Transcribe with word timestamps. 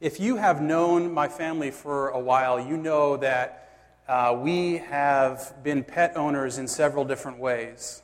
If 0.00 0.20
you 0.20 0.36
have 0.36 0.62
known 0.62 1.12
my 1.12 1.26
family 1.26 1.72
for 1.72 2.10
a 2.10 2.20
while, 2.20 2.60
you 2.60 2.76
know 2.76 3.16
that 3.16 3.68
uh, 4.06 4.38
we 4.40 4.76
have 4.76 5.52
been 5.64 5.82
pet 5.82 6.16
owners 6.16 6.56
in 6.56 6.68
several 6.68 7.04
different 7.04 7.40
ways. 7.40 8.00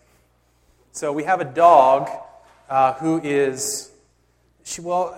So 0.90 1.12
we 1.12 1.22
have 1.22 1.40
a 1.40 1.44
dog 1.44 2.10
uh, 2.68 2.94
who 2.94 3.20
is, 3.22 3.92
she, 4.64 4.80
well, 4.80 5.16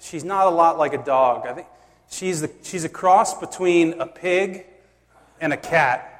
she's 0.00 0.24
not 0.24 0.48
a 0.48 0.50
lot 0.50 0.78
like 0.78 0.94
a 0.94 1.04
dog. 1.04 1.46
I 1.46 1.52
think 1.52 1.68
she's, 2.10 2.40
the, 2.40 2.50
she's 2.64 2.82
a 2.82 2.88
cross 2.88 3.38
between 3.38 4.00
a 4.00 4.06
pig 4.06 4.66
and 5.40 5.52
a 5.52 5.56
cat. 5.56 6.12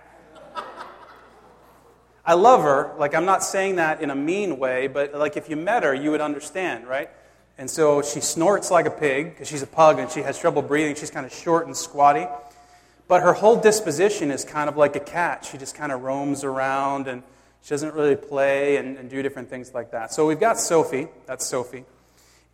I 2.24 2.34
love 2.34 2.62
her. 2.62 2.94
Like, 2.96 3.12
I'm 3.12 3.24
not 3.24 3.42
saying 3.42 3.76
that 3.76 4.00
in 4.00 4.10
a 4.10 4.16
mean 4.16 4.60
way, 4.60 4.86
but 4.86 5.14
like 5.14 5.36
if 5.36 5.50
you 5.50 5.56
met 5.56 5.82
her, 5.82 5.92
you 5.92 6.12
would 6.12 6.20
understand, 6.20 6.86
right? 6.86 7.10
And 7.58 7.70
so 7.70 8.02
she 8.02 8.20
snorts 8.20 8.70
like 8.70 8.86
a 8.86 8.90
pig 8.90 9.30
because 9.30 9.48
she's 9.48 9.62
a 9.62 9.66
pug 9.66 9.98
and 9.98 10.10
she 10.10 10.20
has 10.20 10.38
trouble 10.38 10.60
breathing. 10.60 10.94
She's 10.94 11.10
kind 11.10 11.24
of 11.24 11.32
short 11.32 11.66
and 11.66 11.76
squatty. 11.76 12.26
But 13.08 13.22
her 13.22 13.32
whole 13.32 13.56
disposition 13.56 14.30
is 14.30 14.44
kind 14.44 14.68
of 14.68 14.76
like 14.76 14.94
a 14.94 15.00
cat. 15.00 15.48
She 15.50 15.56
just 15.56 15.74
kind 15.74 15.90
of 15.90 16.02
roams 16.02 16.44
around 16.44 17.08
and 17.08 17.22
she 17.62 17.70
doesn't 17.70 17.94
really 17.94 18.16
play 18.16 18.76
and, 18.76 18.98
and 18.98 19.08
do 19.08 19.22
different 19.22 19.48
things 19.48 19.72
like 19.72 19.92
that. 19.92 20.12
So 20.12 20.26
we've 20.26 20.40
got 20.40 20.58
Sophie. 20.58 21.08
That's 21.24 21.46
Sophie. 21.46 21.84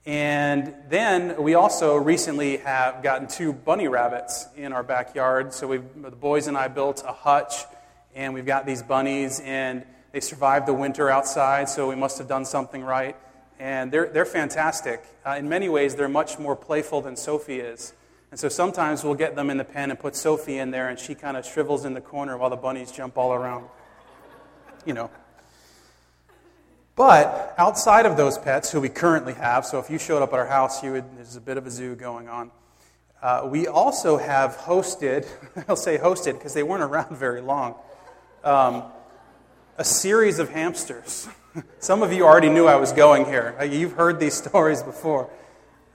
And 0.06 0.74
then 0.88 1.40
we 1.42 1.54
also 1.54 1.96
recently 1.96 2.58
have 2.58 3.02
gotten 3.02 3.28
two 3.28 3.52
bunny 3.52 3.88
rabbits 3.88 4.46
in 4.56 4.72
our 4.72 4.82
backyard. 4.82 5.52
So 5.52 5.68
the 5.68 6.10
boys 6.10 6.46
and 6.46 6.56
I 6.56 6.68
built 6.68 7.04
a 7.06 7.12
hutch, 7.12 7.54
and 8.14 8.34
we've 8.34 8.46
got 8.46 8.66
these 8.66 8.82
bunnies, 8.82 9.40
and 9.40 9.84
they 10.10 10.18
survived 10.18 10.66
the 10.66 10.74
winter 10.74 11.08
outside, 11.08 11.68
so 11.68 11.88
we 11.88 11.94
must 11.94 12.18
have 12.18 12.26
done 12.26 12.44
something 12.44 12.82
right 12.82 13.16
and 13.62 13.92
they're, 13.92 14.08
they're 14.08 14.24
fantastic. 14.24 15.04
Uh, 15.24 15.36
in 15.38 15.48
many 15.48 15.68
ways, 15.68 15.94
they're 15.94 16.08
much 16.08 16.36
more 16.36 16.56
playful 16.56 17.00
than 17.00 17.14
Sophie 17.14 17.60
is. 17.60 17.92
And 18.32 18.40
so 18.40 18.48
sometimes 18.48 19.04
we'll 19.04 19.14
get 19.14 19.36
them 19.36 19.50
in 19.50 19.56
the 19.56 19.64
pen 19.64 19.92
and 19.92 20.00
put 20.00 20.16
Sophie 20.16 20.58
in 20.58 20.72
there, 20.72 20.88
and 20.88 20.98
she 20.98 21.14
kind 21.14 21.36
of 21.36 21.46
shrivels 21.46 21.84
in 21.84 21.94
the 21.94 22.00
corner 22.00 22.36
while 22.36 22.50
the 22.50 22.56
bunnies 22.56 22.90
jump 22.90 23.16
all 23.16 23.32
around. 23.32 23.66
You 24.84 24.94
know. 24.94 25.10
But 26.96 27.54
outside 27.56 28.04
of 28.04 28.16
those 28.16 28.36
pets, 28.36 28.72
who 28.72 28.80
we 28.80 28.88
currently 28.88 29.34
have, 29.34 29.64
so 29.64 29.78
if 29.78 29.88
you 29.88 29.96
showed 29.96 30.22
up 30.22 30.32
at 30.32 30.40
our 30.40 30.46
house, 30.46 30.82
you 30.82 30.90
would, 30.92 31.16
there's 31.16 31.36
a 31.36 31.40
bit 31.40 31.56
of 31.56 31.64
a 31.64 31.70
zoo 31.70 31.94
going 31.94 32.28
on. 32.28 32.50
Uh, 33.22 33.46
we 33.48 33.68
also 33.68 34.16
have 34.16 34.56
hosted, 34.56 35.24
I'll 35.68 35.76
say 35.76 35.98
hosted 35.98 36.32
because 36.32 36.52
they 36.52 36.64
weren't 36.64 36.82
around 36.82 37.16
very 37.16 37.40
long, 37.40 37.76
um, 38.42 38.82
a 39.78 39.84
series 39.84 40.40
of 40.40 40.48
hamsters. 40.48 41.28
Some 41.80 42.02
of 42.02 42.12
you 42.12 42.24
already 42.24 42.48
knew 42.48 42.66
I 42.66 42.76
was 42.76 42.92
going 42.92 43.26
here. 43.26 43.54
Uh, 43.60 43.64
you've 43.64 43.92
heard 43.92 44.20
these 44.20 44.34
stories 44.48 44.82
before. 44.82 45.28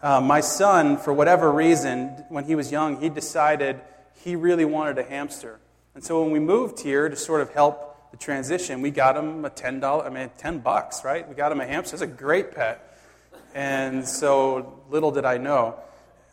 Uh, 0.02 0.22
my 0.22 0.40
son, 0.40 0.98
for 0.98 1.12
whatever 1.12 1.52
reason, 1.52 2.10
when 2.30 2.44
he 2.44 2.54
was 2.54 2.72
young, 2.72 3.02
he 3.02 3.10
decided 3.10 3.80
he 4.24 4.36
really 4.36 4.66
wanted 4.66 4.98
a 5.00 5.04
hamster. 5.04 5.60
And 5.96 6.04
so 6.04 6.22
when 6.22 6.32
we 6.32 6.40
moved 6.40 6.80
here 6.80 7.10
to 7.10 7.16
sort 7.16 7.42
of 7.42 7.52
help 7.54 8.12
the 8.12 8.18
transition, 8.18 8.82
we 8.82 8.92
got 8.92 9.18
him 9.18 9.44
a 9.46 9.50
$10, 9.50 10.06
I 10.06 10.10
mean, 10.10 10.30
10 10.38 10.60
bucks, 10.60 11.04
right? 11.04 11.28
We 11.28 11.34
got 11.34 11.52
him 11.52 11.60
a 11.60 11.66
hamster. 11.66 11.96
It's 11.96 12.04
a 12.04 12.08
great 12.08 12.54
pet. 12.54 13.00
And 13.56 14.08
so 14.08 14.84
little 14.90 15.10
did 15.10 15.26
I 15.26 15.38
know. 15.38 15.80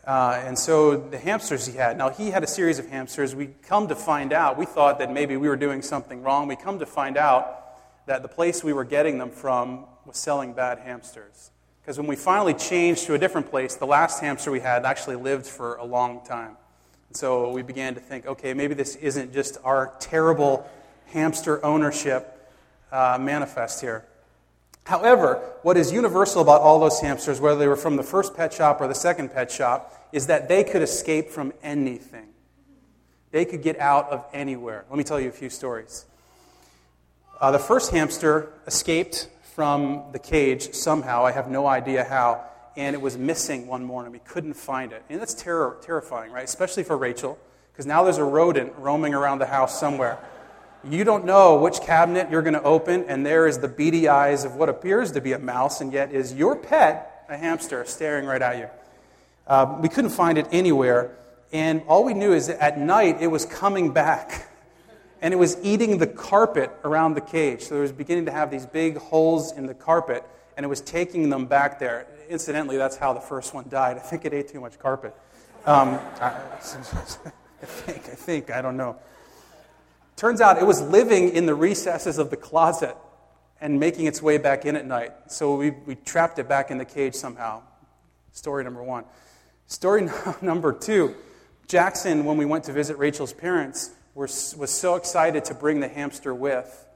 Uh, 0.05 0.39
and 0.45 0.59
so 0.59 0.95
the 0.95 1.17
hamsters 1.17 1.65
he 1.65 1.75
had, 1.75 1.97
now 1.97 2.09
he 2.09 2.29
had 2.29 2.43
a 2.43 2.47
series 2.47 2.77
of 2.77 2.87
hamsters. 2.89 3.33
We 3.33 3.47
come 3.63 3.87
to 3.87 3.95
find 3.95 4.31
out, 4.31 4.59
we 4.59 4.67
thought 4.67 4.99
that 4.99 5.11
maybe 5.11 5.35
we 5.35 5.49
were 5.49 5.55
doing 5.55 5.81
something 5.81 6.21
wrong. 6.21 6.47
We 6.47 6.55
come 6.55 6.77
to 6.77 6.85
find 6.85 7.17
out 7.17 7.64
that 8.05 8.21
the 8.21 8.27
place 8.27 8.63
we 8.63 8.73
were 8.73 8.83
getting 8.83 9.17
them 9.17 9.29
from 9.29 9.85
was 10.05 10.17
selling 10.17 10.53
bad 10.53 10.79
hamsters. 10.79 11.51
Because 11.81 11.97
when 11.97 12.07
we 12.07 12.15
finally 12.15 12.53
changed 12.53 13.05
to 13.05 13.13
a 13.13 13.17
different 13.17 13.49
place, 13.49 13.75
the 13.75 13.85
last 13.85 14.19
hamster 14.19 14.51
we 14.51 14.59
had 14.59 14.85
actually 14.85 15.17
lived 15.17 15.45
for 15.45 15.75
a 15.75 15.85
long 15.85 16.25
time. 16.25 16.57
And 17.09 17.17
so 17.17 17.51
we 17.51 17.61
began 17.61 17.93
to 17.93 17.99
think 17.99 18.25
okay, 18.25 18.53
maybe 18.53 18.73
this 18.73 18.95
isn't 18.95 19.33
just 19.33 19.57
our 19.63 19.93
terrible 19.99 20.67
hamster 21.07 21.63
ownership 21.63 22.51
uh, 22.91 23.17
manifest 23.19 23.81
here. 23.81 24.05
However, 24.85 25.41
what 25.63 25.77
is 25.77 25.91
universal 25.91 26.41
about 26.41 26.61
all 26.61 26.79
those 26.79 26.99
hamsters, 26.99 27.41
whether 27.41 27.57
they 27.57 27.67
were 27.67 27.75
from 27.75 27.95
the 27.95 28.03
first 28.03 28.35
pet 28.35 28.53
shop 28.53 28.81
or 28.81 28.87
the 28.87 28.95
second 28.95 29.33
pet 29.33 29.51
shop, 29.51 30.09
is 30.11 30.27
that 30.27 30.47
they 30.47 30.63
could 30.63 30.83
escape 30.83 31.29
from 31.29 31.53
anything. 31.63 32.27
They 33.31 33.45
could 33.45 33.63
get 33.63 33.79
out 33.79 34.09
of 34.11 34.25
anywhere. 34.31 34.85
Let 34.89 34.97
me 34.97 35.03
tell 35.03 35.19
you 35.19 35.29
a 35.29 35.33
few 35.33 35.49
stories. 35.49 36.05
Uh, 37.39 37.51
the 37.51 37.59
first 37.59 37.91
hamster 37.91 38.53
escaped 38.65 39.27
from 39.55 40.05
the 40.13 40.19
cage 40.19 40.73
somehow. 40.73 41.25
I 41.25 41.31
have 41.31 41.49
no 41.49 41.67
idea 41.67 42.03
how. 42.03 42.45
And 42.77 42.93
it 42.93 43.01
was 43.01 43.17
missing 43.17 43.67
one 43.67 43.83
morning. 43.83 44.11
We 44.11 44.19
couldn't 44.19 44.53
find 44.53 44.91
it. 44.91 45.03
And 45.09 45.19
that's 45.19 45.33
terror, 45.33 45.77
terrifying, 45.81 46.31
right? 46.31 46.43
Especially 46.43 46.83
for 46.83 46.97
Rachel, 46.97 47.37
because 47.71 47.85
now 47.85 48.03
there's 48.03 48.17
a 48.17 48.23
rodent 48.23 48.73
roaming 48.77 49.13
around 49.13 49.39
the 49.39 49.45
house 49.45 49.79
somewhere. 49.79 50.17
You 50.83 51.03
don't 51.03 51.25
know 51.25 51.57
which 51.57 51.81
cabinet 51.81 52.29
you're 52.29 52.41
going 52.41 52.53
to 52.53 52.63
open, 52.63 53.05
and 53.07 53.25
there 53.25 53.47
is 53.47 53.59
the 53.59 53.67
beady 53.67 54.07
eyes 54.07 54.45
of 54.45 54.55
what 54.55 54.69
appears 54.69 55.11
to 55.13 55.21
be 55.21 55.33
a 55.33 55.39
mouse, 55.39 55.81
and 55.81 55.91
yet 55.91 56.11
is 56.13 56.33
your 56.33 56.55
pet, 56.55 57.25
a 57.27 57.37
hamster, 57.37 57.83
staring 57.85 58.25
right 58.25 58.41
at 58.41 58.57
you. 58.57 58.67
Uh, 59.47 59.77
we 59.81 59.89
couldn't 59.89 60.11
find 60.11 60.37
it 60.37 60.47
anywhere, 60.51 61.15
and 61.51 61.81
all 61.87 62.03
we 62.03 62.13
knew 62.13 62.33
is 62.33 62.47
that 62.47 62.59
at 62.59 62.77
night 62.77 63.21
it 63.21 63.27
was 63.27 63.45
coming 63.45 63.93
back 63.93 64.44
and 65.25 65.33
it 65.33 65.37
was 65.37 65.57
eating 65.63 65.97
the 65.97 66.05
carpet 66.05 66.69
around 66.83 67.15
the 67.15 67.21
cage. 67.21 67.63
So 67.63 67.77
it 67.77 67.79
was 67.79 67.91
beginning 67.91 68.27
to 68.27 68.31
have 68.31 68.51
these 68.51 68.67
big 68.67 68.97
holes 68.97 69.53
in 69.53 69.65
the 69.65 69.73
carpet, 69.73 70.23
and 70.55 70.63
it 70.63 70.67
was 70.67 70.81
taking 70.81 71.31
them 71.31 71.47
back 71.47 71.79
there. 71.79 72.05
Incidentally, 72.29 72.77
that's 72.77 72.95
how 72.95 73.11
the 73.11 73.19
first 73.19 73.51
one 73.51 73.67
died. 73.67 73.97
I 73.97 74.01
think 74.01 74.23
it 74.25 74.35
ate 74.35 74.49
too 74.49 74.61
much 74.61 74.77
carpet. 74.77 75.15
Um, 75.65 75.99
I, 76.21 76.27
I 76.27 77.65
think, 77.65 78.05
I 78.05 78.13
think, 78.13 78.51
I 78.51 78.61
don't 78.61 78.77
know. 78.77 78.97
Turns 80.15 80.41
out 80.41 80.59
it 80.59 80.67
was 80.67 80.79
living 80.83 81.29
in 81.29 81.47
the 81.47 81.55
recesses 81.55 82.19
of 82.19 82.29
the 82.29 82.37
closet 82.37 82.95
and 83.59 83.79
making 83.79 84.05
its 84.05 84.21
way 84.21 84.37
back 84.37 84.63
in 84.63 84.75
at 84.75 84.85
night. 84.85 85.11
So 85.29 85.55
we, 85.55 85.71
we 85.71 85.95
trapped 85.95 86.37
it 86.37 86.47
back 86.47 86.69
in 86.69 86.77
the 86.77 86.85
cage 86.85 87.15
somehow. 87.15 87.63
Story 88.31 88.63
number 88.63 88.83
one. 88.83 89.05
Story 89.65 90.07
number 90.43 90.71
two 90.71 91.15
Jackson, 91.67 92.25
when 92.25 92.37
we 92.37 92.45
went 92.45 92.65
to 92.65 92.71
visit 92.71 92.99
Rachel's 92.99 93.33
parents, 93.33 93.89
was 94.15 94.71
so 94.71 94.95
excited 94.95 95.45
to 95.45 95.53
bring 95.53 95.81
the 95.81 95.87
hamster 95.87 96.33
with. 96.33 96.87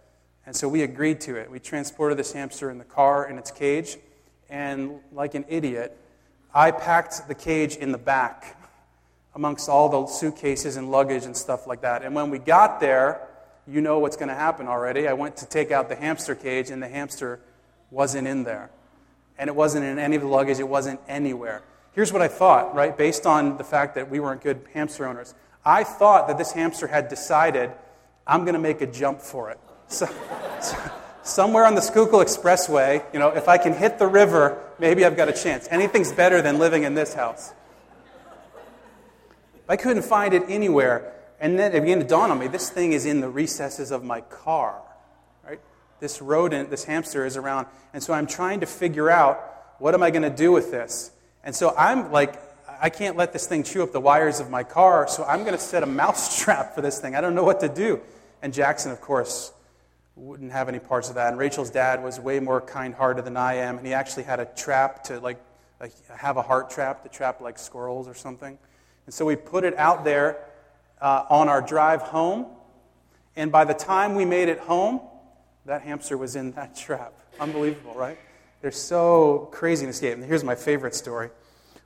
And 0.46 0.56
so 0.56 0.68
we 0.68 0.82
agreed 0.82 1.22
to 1.22 1.36
it. 1.36 1.52
We 1.52 1.60
transported 1.60 2.18
this 2.18 2.34
hamster 2.34 2.72
in 2.72 2.78
the 2.80 2.86
car 2.86 3.30
in 3.30 3.38
its 3.38 3.52
cage. 3.52 3.98
And 4.50 5.00
like 5.12 5.36
an 5.36 5.46
idiot, 5.48 5.96
I 6.54 6.72
packed 6.72 7.28
the 7.28 7.36
cage 7.36 7.76
in 7.76 7.92
the 7.92 7.98
back 8.00 8.58
amongst 9.36 9.70
all 9.70 9.90
the 9.90 10.08
suitcases 10.12 10.76
and 10.76 10.90
luggage 10.90 11.26
and 11.26 11.38
stuff 11.38 11.68
like 11.68 11.82
that. 11.82 12.04
And 12.04 12.16
when 12.16 12.32
we 12.32 12.40
got 12.40 12.80
there, 12.80 13.28
you 13.68 13.82
know 13.82 14.00
what's 14.00 14.16
going 14.16 14.30
to 14.30 14.36
happen 14.36 14.68
already. 14.68 15.08
I 15.08 15.14
went 15.14 15.38
to 15.38 15.46
take 15.46 15.72
out 15.72 15.90
the 15.90 15.96
hamster 15.96 16.34
cage, 16.34 16.72
and 16.72 16.82
the 16.82 16.88
hamster 16.88 17.40
wasn't 17.92 18.28
in 18.28 18.44
there. 18.44 18.72
And 19.38 19.48
it 19.48 19.56
wasn't 19.56 19.86
in 19.86 20.00
any 20.00 20.16
of 20.16 20.24
the 20.24 20.28
luggage, 20.28 20.60
it 20.60 20.68
wasn't 20.68 21.00
anywhere. 21.08 21.62
Here's 21.92 22.12
what 22.12 22.22
I 22.22 22.28
thought, 22.28 22.74
right? 22.74 22.98
Based 22.98 23.26
on 23.26 23.58
the 23.58 23.64
fact 23.64 23.96
that 23.96 24.10
we 24.10 24.20
weren't 24.20 24.42
good 24.42 24.62
hamster 24.74 25.06
owners. 25.06 25.36
I 25.66 25.84
thought 25.84 26.28
that 26.28 26.38
this 26.38 26.52
hamster 26.52 26.88
had 26.88 27.10
decided, 27.10 27.72
I'm 28.26 28.42
going 28.42 28.54
to 28.54 28.60
make 28.60 28.82
a 28.82 28.88
jump 28.88 29.22
for 29.22 29.50
it. 29.50 29.60
So, 29.88 30.08
so, 30.62 30.78
somewhere 31.24 31.66
on 31.66 31.76
the 31.76 31.82
Schuylkill 31.82 32.20
Expressway, 32.20 33.04
you 33.14 33.20
know, 33.20 33.30
if 33.30 33.48
I 33.48 33.58
can 33.58 33.74
hit 33.74 34.00
the 34.00 34.08
river, 34.08 34.62
maybe 34.78 35.06
I've 35.06 35.18
got 35.18 35.30
a 35.30 35.34
chance. 35.34 35.68
Anything's 35.72 36.12
better 36.12 36.42
than 36.42 36.60
living 36.60 36.84
in 36.84 36.94
this 36.94 37.14
house. 37.14 37.54
I 39.68 39.78
couldn't 39.78 40.04
find 40.04 40.34
it 40.34 40.44
anywhere. 40.48 41.14
And 41.40 41.58
then 41.58 41.74
it 41.74 41.82
began 41.82 42.00
to 42.00 42.06
dawn 42.06 42.32
on 42.32 42.40
me 42.40 42.48
this 42.48 42.70
thing 42.70 42.92
is 42.92 43.06
in 43.06 43.22
the 43.22 43.30
recesses 43.30 43.92
of 43.92 44.04
my 44.04 44.22
car. 44.22 44.82
Right? 45.48 45.60
This 46.00 46.22
rodent, 46.22 46.70
this 46.70 46.84
hamster 46.86 47.26
is 47.26 47.38
around. 47.38 47.68
And 47.94 48.02
so 48.02 48.14
I'm 48.14 48.28
trying 48.28 48.62
to 48.62 48.66
figure 48.66 49.10
out 49.10 49.76
what 49.78 49.94
am 49.94 50.04
I 50.04 50.12
going 50.12 50.24
to 50.24 50.30
do 50.30 50.52
with 50.52 50.72
this? 50.72 51.12
And 51.44 51.56
so 51.56 51.74
I'm 51.78 52.12
like 52.12 52.49
I 52.82 52.90
can't 52.90 53.18
let 53.18 53.34
this 53.34 53.46
thing 53.46 53.64
chew 53.64 53.84
up 53.84 53.92
the 53.92 54.00
wires 54.00 54.40
of 54.40 54.50
my 54.50 54.64
car, 54.64 55.08
so 55.08 55.24
I'm 55.26 55.42
going 55.42 55.54
to 55.54 55.60
set 55.60 55.84
a 55.84 55.86
mouse 55.86 56.42
trap 56.42 56.76
for 56.76 56.82
this 56.82 57.00
thing. 57.00 57.16
I 57.16 57.22
don't 57.22 57.36
know 57.36 57.44
what 57.44 57.60
to 57.60 57.70
do. 57.70 58.00
And 58.42 58.54
Jackson, 58.54 58.92
of 58.92 59.02
course, 59.02 59.52
wouldn't 60.16 60.52
have 60.52 60.70
any 60.70 60.80
parts 60.80 61.10
of 61.10 61.16
that. 61.16 61.30
And 61.30 61.38
Rachel's 61.38 61.70
dad 61.70 62.04
was 62.04 62.20
way 62.20 62.40
more 62.40 62.62
kind 62.62 62.94
hearted 62.94 63.26
than 63.26 63.38
I 63.38 63.56
am, 63.56 63.78
and 63.78 63.86
he 63.86 63.94
actually 63.94 64.24
had 64.24 64.40
a 64.40 64.46
trap 64.46 65.04
to, 65.06 65.20
like, 65.20 65.40
like, 65.80 65.92
have 66.10 66.38
a 66.38 66.42
heart 66.42 66.70
trap 66.70 67.04
to 67.04 67.10
trap, 67.10 67.42
like, 67.42 67.58
squirrels 67.58 68.08
or 68.08 68.14
something. 68.14 68.58
And 69.06 69.14
so 69.14 69.26
we 69.26 69.36
put 69.36 69.64
it 69.64 69.78
out 69.78 70.04
there 70.04 70.38
uh, 71.02 71.26
on 71.30 71.50
our 71.50 71.62
drive 71.62 72.02
home, 72.02 72.46
and 73.36 73.52
by 73.52 73.66
the 73.66 73.74
time 73.74 74.16
we 74.16 74.26
made 74.26 74.50
it 74.50 74.60
home, 74.60 75.02
that 75.66 75.82
hamster 75.82 76.18
was 76.18 76.36
in 76.36 76.52
that 76.54 76.76
trap. 76.78 77.14
Unbelievable, 77.40 77.94
right? 77.94 78.18
They're 78.62 78.72
so 78.72 79.50
crazy 79.52 79.84
in 79.84 79.90
this 79.90 80.00
game. 80.00 80.14
And 80.14 80.26
here's 80.26 80.44
my 80.44 80.56
favorite 80.56 80.96
story. 80.96 81.30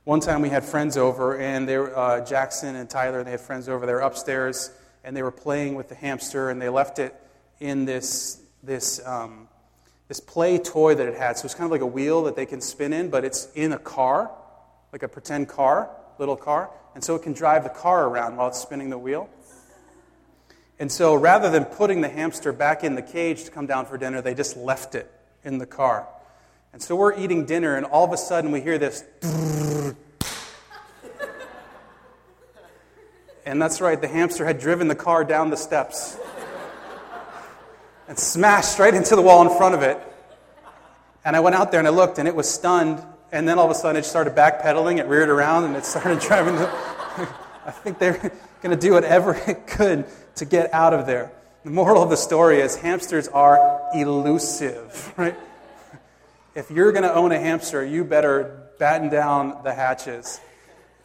One 0.04 0.20
time 0.20 0.42
we 0.42 0.50
had 0.50 0.64
friends 0.64 0.98
over, 0.98 1.38
and 1.38 1.66
they 1.66 1.78
were, 1.78 1.96
uh, 1.96 2.20
Jackson 2.20 2.76
and 2.76 2.90
Tyler, 2.90 3.20
and 3.20 3.26
they 3.26 3.30
had 3.30 3.40
friends 3.40 3.70
over. 3.70 3.86
They 3.86 3.94
were 3.94 4.00
upstairs, 4.00 4.70
and 5.02 5.16
they 5.16 5.22
were 5.22 5.30
playing 5.30 5.76
with 5.76 5.88
the 5.88 5.94
hamster, 5.94 6.50
and 6.50 6.60
they 6.60 6.68
left 6.68 6.98
it 6.98 7.14
in 7.58 7.86
this, 7.86 8.38
this, 8.62 9.00
um, 9.06 9.48
this 10.08 10.20
play 10.20 10.58
toy 10.58 10.94
that 10.94 11.06
it 11.08 11.16
had. 11.16 11.38
So 11.38 11.46
it's 11.46 11.54
kind 11.54 11.64
of 11.64 11.70
like 11.70 11.80
a 11.80 11.86
wheel 11.86 12.24
that 12.24 12.36
they 12.36 12.44
can 12.44 12.60
spin 12.60 12.92
in, 12.92 13.08
but 13.08 13.24
it's 13.24 13.48
in 13.54 13.72
a 13.72 13.78
car, 13.78 14.30
like 14.92 15.02
a 15.02 15.08
pretend 15.08 15.48
car. 15.48 15.90
little 16.18 16.36
car, 16.36 16.70
and 16.94 17.02
so 17.02 17.14
it 17.14 17.22
can 17.22 17.32
drive 17.32 17.64
the 17.64 17.70
car 17.70 18.06
around 18.06 18.36
while 18.36 18.48
it's 18.48 18.60
spinning 18.60 18.90
the 18.90 18.98
wheel. 18.98 19.28
And 20.78 20.90
so 20.90 21.14
rather 21.14 21.50
than 21.50 21.64
putting 21.64 22.00
the 22.00 22.08
hamster 22.08 22.52
back 22.52 22.84
in 22.84 22.94
the 22.94 23.02
cage 23.02 23.44
to 23.44 23.50
come 23.50 23.66
down 23.66 23.86
for 23.86 23.96
dinner, 23.96 24.20
they 24.20 24.34
just 24.34 24.56
left 24.56 24.94
it 24.94 25.10
in 25.44 25.58
the 25.58 25.66
car. 25.66 26.06
And 26.74 26.82
so 26.82 26.96
we're 26.96 27.16
eating 27.16 27.46
dinner, 27.46 27.76
and 27.76 27.86
all 27.86 28.04
of 28.04 28.10
a 28.10 28.16
sudden 28.16 28.50
we 28.50 28.60
hear 28.60 28.78
this. 28.78 29.04
And 33.46 33.62
that's 33.62 33.80
right, 33.80 34.00
the 34.00 34.08
hamster 34.08 34.44
had 34.44 34.58
driven 34.58 34.88
the 34.88 34.96
car 34.96 35.24
down 35.24 35.50
the 35.50 35.56
steps 35.56 36.18
and 38.08 38.18
smashed 38.18 38.80
right 38.80 38.92
into 38.92 39.14
the 39.14 39.22
wall 39.22 39.48
in 39.48 39.56
front 39.56 39.76
of 39.76 39.82
it. 39.82 40.00
And 41.24 41.36
I 41.36 41.40
went 41.40 41.54
out 41.54 41.70
there 41.70 41.78
and 41.78 41.86
I 41.86 41.92
looked, 41.92 42.18
and 42.18 42.26
it 42.26 42.34
was 42.34 42.50
stunned. 42.50 43.00
And 43.30 43.46
then 43.46 43.56
all 43.56 43.66
of 43.66 43.70
a 43.70 43.76
sudden, 43.76 43.96
it 43.96 44.04
started 44.04 44.34
backpedaling, 44.34 44.98
it 44.98 45.06
reared 45.06 45.28
around, 45.28 45.66
and 45.66 45.76
it 45.76 45.84
started 45.84 46.18
driving. 46.26 46.56
The, 46.56 46.68
I 47.66 47.70
think 47.70 48.00
they're 48.00 48.18
going 48.62 48.76
to 48.76 48.76
do 48.76 48.94
whatever 48.94 49.34
it 49.46 49.68
could 49.68 50.06
to 50.34 50.44
get 50.44 50.74
out 50.74 50.92
of 50.92 51.06
there. 51.06 51.30
The 51.62 51.70
moral 51.70 52.02
of 52.02 52.10
the 52.10 52.16
story 52.16 52.58
is 52.60 52.74
hamsters 52.74 53.28
are 53.28 53.80
elusive, 53.94 55.14
right? 55.16 55.36
If 56.54 56.70
you're 56.70 56.92
going 56.92 57.02
to 57.02 57.12
own 57.12 57.32
a 57.32 57.38
hamster, 57.40 57.84
you 57.84 58.04
better 58.04 58.68
batten 58.78 59.08
down 59.08 59.64
the 59.64 59.74
hatches. 59.74 60.38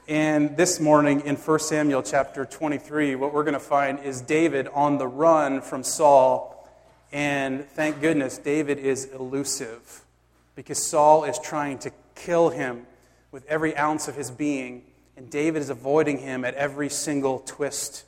And 0.08 0.56
this 0.56 0.80
morning 0.80 1.22
in 1.22 1.38
1 1.38 1.60
Samuel 1.60 2.04
chapter 2.04 2.46
23, 2.46 3.16
what 3.16 3.34
we're 3.34 3.44
going 3.44 3.56
to 3.56 3.60
find 3.60 3.98
is 4.02 4.22
David 4.22 4.68
on 4.68 5.00
the 5.00 5.08
run 5.08 5.62
from 5.62 5.84
Saul. 5.84 6.70
And 7.12 7.68
thank 7.72 8.00
goodness, 8.00 8.38
David 8.38 8.78
is 8.78 9.06
elusive 9.06 10.06
because 10.54 10.86
Saul 10.86 11.24
is 11.24 11.40
trying 11.40 11.80
to 11.80 11.92
kill 12.14 12.50
him 12.50 12.86
with 13.32 13.44
every 13.48 13.76
ounce 13.76 14.08
of 14.08 14.16
his 14.16 14.30
being. 14.30 14.84
And 15.18 15.32
David 15.32 15.64
is 15.64 15.72
avoiding 15.72 16.20
him 16.20 16.46
at 16.46 16.54
every 16.54 16.90
single 16.90 17.40
twist 17.40 18.04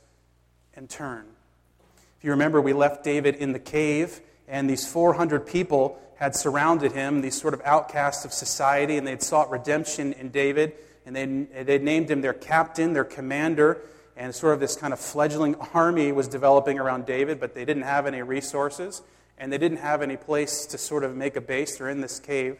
and 0.76 0.88
turn. 0.88 1.24
If 2.18 2.24
you 2.24 2.30
remember, 2.30 2.60
we 2.60 2.72
left 2.72 3.02
David 3.02 3.34
in 3.34 3.50
the 3.50 3.58
cave, 3.58 4.20
and 4.46 4.70
these 4.70 4.86
400 4.86 5.44
people 5.44 5.98
had 6.22 6.36
surrounded 6.36 6.92
him, 6.92 7.20
these 7.20 7.34
sort 7.34 7.52
of 7.52 7.60
outcasts 7.64 8.24
of 8.24 8.32
society, 8.32 8.96
and 8.96 9.04
they'd 9.04 9.20
sought 9.20 9.50
redemption 9.50 10.12
in 10.12 10.28
David. 10.28 10.72
And 11.04 11.16
they, 11.16 11.64
they 11.64 11.78
named 11.80 12.12
him 12.12 12.20
their 12.20 12.32
captain, 12.32 12.92
their 12.92 13.02
commander, 13.02 13.80
and 14.16 14.32
sort 14.32 14.54
of 14.54 14.60
this 14.60 14.76
kind 14.76 14.92
of 14.92 15.00
fledgling 15.00 15.56
army 15.74 16.12
was 16.12 16.28
developing 16.28 16.78
around 16.78 17.06
David, 17.06 17.40
but 17.40 17.56
they 17.56 17.64
didn't 17.64 17.82
have 17.82 18.06
any 18.06 18.22
resources, 18.22 19.02
and 19.36 19.52
they 19.52 19.58
didn't 19.58 19.78
have 19.78 20.00
any 20.00 20.16
place 20.16 20.64
to 20.66 20.78
sort 20.78 21.02
of 21.02 21.16
make 21.16 21.34
a 21.34 21.40
base. 21.40 21.78
They're 21.78 21.88
in 21.88 22.00
this 22.00 22.20
cave. 22.20 22.56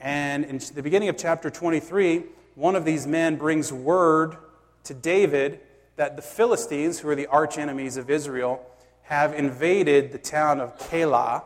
And 0.00 0.44
in 0.44 0.60
the 0.74 0.82
beginning 0.82 1.08
of 1.08 1.16
chapter 1.16 1.50
23, 1.50 2.24
one 2.56 2.74
of 2.74 2.84
these 2.84 3.06
men 3.06 3.36
brings 3.36 3.72
word 3.72 4.36
to 4.84 4.94
David 4.94 5.60
that 5.94 6.16
the 6.16 6.22
Philistines, 6.22 6.98
who 6.98 7.10
are 7.10 7.14
the 7.14 7.28
arch 7.28 7.58
enemies 7.58 7.96
of 7.96 8.10
Israel, 8.10 8.66
have 9.02 9.34
invaded 9.34 10.10
the 10.10 10.18
town 10.18 10.60
of 10.60 10.76
Keilah. 10.80 11.44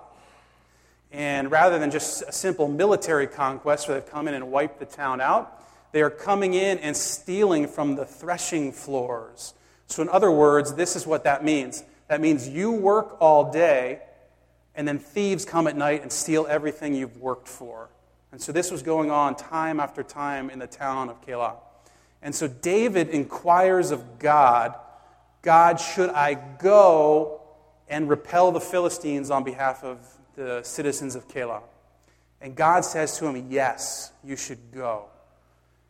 And 1.12 1.50
rather 1.50 1.78
than 1.78 1.90
just 1.90 2.22
a 2.22 2.32
simple 2.32 2.68
military 2.68 3.26
conquest 3.26 3.88
where 3.88 3.98
they've 3.98 4.10
come 4.10 4.28
in 4.28 4.34
and 4.34 4.50
wiped 4.50 4.78
the 4.78 4.86
town 4.86 5.20
out, 5.20 5.62
they 5.92 6.02
are 6.02 6.10
coming 6.10 6.54
in 6.54 6.78
and 6.78 6.96
stealing 6.96 7.68
from 7.68 7.94
the 7.94 8.04
threshing 8.04 8.72
floors. 8.72 9.54
So, 9.86 10.02
in 10.02 10.08
other 10.08 10.30
words, 10.30 10.74
this 10.74 10.96
is 10.96 11.06
what 11.06 11.24
that 11.24 11.44
means 11.44 11.84
that 12.08 12.20
means 12.20 12.48
you 12.48 12.70
work 12.70 13.16
all 13.20 13.50
day, 13.50 14.00
and 14.74 14.86
then 14.86 14.98
thieves 14.98 15.44
come 15.44 15.66
at 15.66 15.76
night 15.76 16.02
and 16.02 16.12
steal 16.12 16.46
everything 16.48 16.94
you've 16.94 17.16
worked 17.16 17.48
for. 17.48 17.88
And 18.32 18.40
so, 18.40 18.52
this 18.52 18.70
was 18.70 18.82
going 18.82 19.10
on 19.10 19.36
time 19.36 19.80
after 19.80 20.02
time 20.02 20.50
in 20.50 20.58
the 20.58 20.66
town 20.66 21.08
of 21.08 21.24
Keilah. 21.24 21.56
And 22.22 22.34
so 22.34 22.48
David 22.48 23.10
inquires 23.10 23.92
of 23.92 24.18
God 24.18 24.74
God, 25.46 25.78
should 25.78 26.10
I 26.10 26.34
go 26.34 27.40
and 27.88 28.08
repel 28.08 28.50
the 28.50 28.60
Philistines 28.60 29.30
on 29.30 29.44
behalf 29.44 29.84
of 29.84 30.00
the 30.36 30.62
citizens 30.62 31.14
of 31.14 31.26
Keilah? 31.28 31.62
And 32.40 32.54
God 32.54 32.84
says 32.84 33.18
to 33.18 33.26
him, 33.26 33.48
Yes, 33.50 34.12
you 34.22 34.36
should 34.36 34.72
go. 34.72 35.06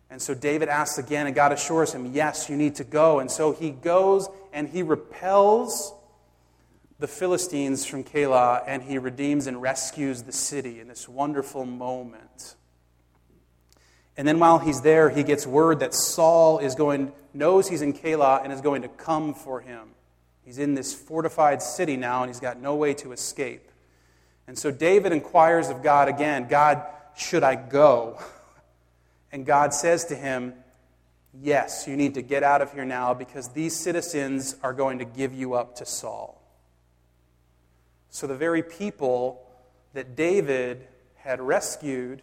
And 0.08 0.22
so 0.22 0.34
David 0.34 0.68
asks 0.68 0.98
again, 0.98 1.26
and 1.26 1.34
God 1.34 1.52
assures 1.52 1.92
him, 1.92 2.12
Yes, 2.12 2.48
you 2.48 2.56
need 2.56 2.76
to 2.76 2.84
go. 2.84 3.18
And 3.18 3.30
so 3.30 3.52
he 3.52 3.70
goes 3.70 4.28
and 4.52 4.68
he 4.68 4.82
repels 4.82 5.92
the 6.98 7.08
Philistines 7.08 7.84
from 7.84 8.04
Keilah 8.04 8.62
and 8.66 8.82
he 8.82 8.98
redeems 8.98 9.46
and 9.46 9.60
rescues 9.60 10.22
the 10.22 10.32
city 10.32 10.80
in 10.80 10.88
this 10.88 11.08
wonderful 11.08 11.66
moment. 11.66 12.54
And 14.16 14.26
then 14.26 14.38
while 14.38 14.58
he's 14.58 14.80
there, 14.80 15.10
he 15.10 15.22
gets 15.22 15.46
word 15.46 15.80
that 15.80 15.92
Saul 15.92 16.58
is 16.58 16.74
going, 16.74 17.12
knows 17.34 17.68
he's 17.68 17.82
in 17.82 17.92
Keilah 17.92 18.42
and 18.42 18.52
is 18.52 18.62
going 18.62 18.82
to 18.82 18.88
come 18.88 19.34
for 19.34 19.60
him. 19.60 19.88
He's 20.42 20.58
in 20.58 20.74
this 20.74 20.94
fortified 20.94 21.60
city 21.60 21.96
now 21.96 22.22
and 22.22 22.30
he's 22.30 22.40
got 22.40 22.58
no 22.58 22.76
way 22.76 22.94
to 22.94 23.12
escape. 23.12 23.70
And 24.46 24.58
so 24.58 24.70
David 24.70 25.12
inquires 25.12 25.68
of 25.68 25.82
God 25.82 26.08
again 26.08 26.46
God, 26.48 26.82
should 27.16 27.42
I 27.42 27.56
go? 27.56 28.18
And 29.32 29.44
God 29.44 29.74
says 29.74 30.06
to 30.06 30.14
him, 30.14 30.54
Yes, 31.38 31.86
you 31.86 31.96
need 31.96 32.14
to 32.14 32.22
get 32.22 32.42
out 32.42 32.62
of 32.62 32.72
here 32.72 32.86
now 32.86 33.12
because 33.12 33.48
these 33.48 33.76
citizens 33.76 34.56
are 34.62 34.72
going 34.72 35.00
to 35.00 35.04
give 35.04 35.34
you 35.34 35.52
up 35.52 35.76
to 35.76 35.84
Saul. 35.84 36.40
So 38.08 38.26
the 38.26 38.34
very 38.34 38.62
people 38.62 39.46
that 39.92 40.16
David 40.16 40.86
had 41.16 41.40
rescued 41.40 42.22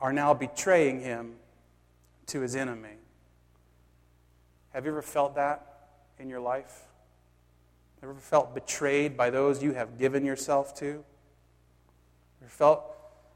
are 0.00 0.12
now 0.12 0.34
betraying 0.34 1.00
him 1.00 1.34
to 2.26 2.40
his 2.40 2.56
enemy. 2.56 2.96
Have 4.72 4.84
you 4.84 4.90
ever 4.90 5.02
felt 5.02 5.36
that 5.36 5.88
in 6.18 6.28
your 6.28 6.40
life? 6.40 6.82
Ever 8.02 8.14
felt 8.14 8.54
betrayed 8.54 9.16
by 9.16 9.30
those 9.30 9.62
you 9.62 9.74
have 9.74 9.98
given 9.98 10.24
yourself 10.24 10.74
to? 10.78 11.04
Ever 12.40 12.50
felt 12.50 12.82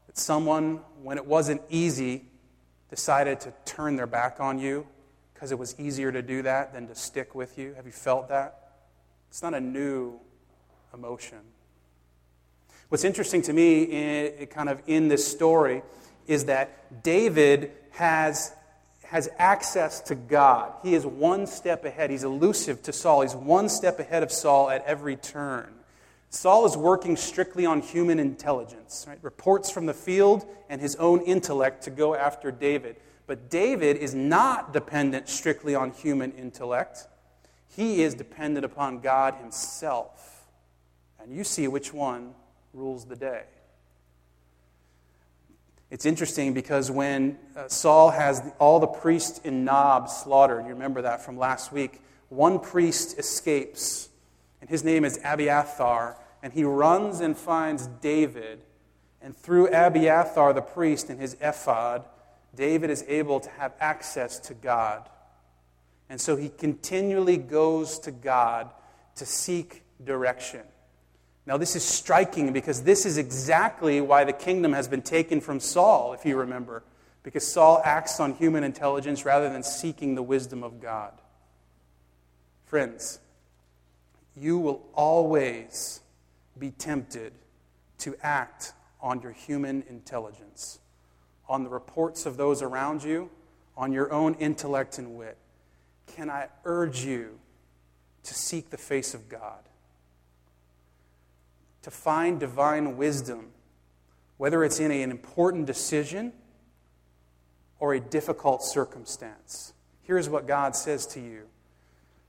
that 0.07 0.17
someone, 0.17 0.81
when 1.01 1.17
it 1.17 1.25
wasn't 1.25 1.61
easy, 1.69 2.25
decided 2.89 3.39
to 3.41 3.53
turn 3.65 3.95
their 3.95 4.07
back 4.07 4.39
on 4.39 4.59
you 4.59 4.85
because 5.33 5.51
it 5.51 5.59
was 5.59 5.79
easier 5.79 6.11
to 6.11 6.21
do 6.21 6.41
that 6.41 6.73
than 6.73 6.87
to 6.87 6.95
stick 6.95 7.33
with 7.33 7.57
you? 7.57 7.73
Have 7.75 7.85
you 7.85 7.91
felt 7.91 8.27
that? 8.29 8.73
It's 9.29 9.41
not 9.41 9.53
a 9.53 9.61
new 9.61 10.19
emotion. 10.93 11.39
What's 12.89 13.03
interesting 13.03 13.41
to 13.43 13.53
me, 13.53 13.83
in, 13.83 14.47
kind 14.47 14.69
of 14.69 14.81
in 14.87 15.07
this 15.09 15.27
story, 15.27 15.83
is 16.25 16.45
that 16.45 17.03
David 17.03 17.71
has, 17.91 18.53
has 19.09 19.29
access 19.37 20.01
to 20.01 20.15
God. 20.15 20.73
He 20.83 20.93
is 20.93 21.05
one 21.05 21.47
step 21.47 21.85
ahead. 21.85 22.09
He's 22.09 22.25
elusive 22.25 22.83
to 22.83 22.93
Saul. 22.93 23.21
He's 23.21 23.35
one 23.35 23.69
step 23.69 23.99
ahead 23.99 24.21
of 24.21 24.31
Saul 24.31 24.69
at 24.69 24.85
every 24.85 25.15
turn. 25.15 25.73
Saul 26.29 26.65
is 26.65 26.75
working 26.75 27.15
strictly 27.15 27.65
on 27.65 27.81
human 27.81 28.19
intelligence, 28.19 29.05
right? 29.07 29.17
reports 29.21 29.69
from 29.69 29.85
the 29.85 29.93
field 29.93 30.45
and 30.69 30.81
his 30.81 30.95
own 30.97 31.21
intellect 31.21 31.83
to 31.83 31.89
go 31.89 32.15
after 32.15 32.51
David. 32.51 32.97
But 33.27 33.49
David 33.49 33.95
is 33.97 34.13
not 34.13 34.73
dependent 34.73 35.29
strictly 35.29 35.73
on 35.73 35.91
human 35.91 36.33
intellect. 36.33 37.07
He 37.75 38.03
is 38.03 38.13
dependent 38.13 38.65
upon 38.65 38.99
God 38.99 39.35
himself. 39.35 40.45
And 41.21 41.33
you 41.33 41.45
see 41.45 41.69
which 41.69 41.93
one 41.93 42.33
rules 42.73 43.05
the 43.05 43.15
day. 43.15 43.43
It's 45.89 46.05
interesting 46.05 46.53
because 46.53 46.91
when 46.91 47.37
uh, 47.55 47.69
Saul 47.69 48.09
has 48.09 48.41
all 48.59 48.79
the 48.79 48.87
priests 48.87 49.39
in 49.43 49.63
Nob 49.63 50.09
slaughtered, 50.09 50.65
you 50.65 50.73
remember 50.73 51.01
that 51.03 51.23
from 51.23 51.37
last 51.37 51.71
week, 51.71 52.01
one 52.29 52.59
priest 52.59 53.17
escapes, 53.17 54.09
and 54.59 54.69
his 54.69 54.83
name 54.83 55.05
is 55.05 55.17
Abiathar, 55.23 56.17
and 56.43 56.51
he 56.51 56.65
runs 56.65 57.21
and 57.21 57.37
finds 57.37 57.87
David. 57.87 58.63
And 59.21 59.35
through 59.35 59.69
Abiathar, 59.69 60.53
the 60.53 60.61
priest, 60.61 61.09
and 61.09 61.19
his 61.21 61.37
ephod, 61.39 62.03
David 62.53 62.89
is 62.89 63.05
able 63.07 63.39
to 63.39 63.49
have 63.51 63.73
access 63.79 64.39
to 64.39 64.53
God. 64.53 65.07
And 66.09 66.19
so 66.19 66.35
he 66.35 66.49
continually 66.49 67.37
goes 67.37 67.99
to 67.99 68.11
God 68.11 68.71
to 69.15 69.25
seek 69.25 69.83
direction. 70.03 70.61
Now, 71.47 71.55
this 71.55 71.77
is 71.77 71.83
striking 71.83 72.51
because 72.51 72.83
this 72.83 73.05
is 73.05 73.17
exactly 73.17 74.01
why 74.01 74.25
the 74.25 74.33
kingdom 74.33 74.73
has 74.73 74.89
been 74.89 75.01
taken 75.01 75.39
from 75.39 75.61
Saul, 75.61 76.11
if 76.11 76.25
you 76.25 76.35
remember, 76.35 76.83
because 77.23 77.47
Saul 77.47 77.81
acts 77.85 78.19
on 78.19 78.33
human 78.33 78.65
intelligence 78.65 79.23
rather 79.23 79.49
than 79.49 79.63
seeking 79.63 80.15
the 80.15 80.21
wisdom 80.21 80.61
of 80.61 80.81
God. 80.81 81.13
Friends, 82.65 83.19
you 84.35 84.57
will 84.57 84.85
always 84.93 86.01
be 86.59 86.71
tempted 86.71 87.31
to 87.99 88.17
act 88.21 88.73
on 88.99 89.21
your 89.21 89.31
human 89.31 89.85
intelligence, 89.89 90.79
on 91.47 91.63
the 91.63 91.69
reports 91.69 92.25
of 92.25 92.35
those 92.35 92.61
around 92.61 93.03
you, 93.03 93.29
on 93.77 93.93
your 93.93 94.11
own 94.11 94.33
intellect 94.33 94.97
and 94.97 95.15
wit. 95.15 95.37
Can 96.07 96.29
I 96.29 96.49
urge 96.65 97.05
you 97.05 97.39
to 98.23 98.33
seek 98.33 98.69
the 98.69 98.77
face 98.77 99.13
of 99.13 99.29
God? 99.29 99.66
To 101.87 101.91
find 101.91 102.37
divine 102.37 102.97
wisdom, 102.97 103.47
whether 104.35 104.61
it's 104.65 104.77
in 104.81 104.91
an 104.91 105.09
important 105.09 105.65
decision 105.65 106.33
or 107.79 107.93
a 107.93 107.99
difficult 108.01 108.61
circumstance. 108.61 109.71
Here's 110.01 110.27
what 110.27 110.47
God 110.47 110.75
says 110.75 111.07
to 111.07 111.21
you. 111.21 111.43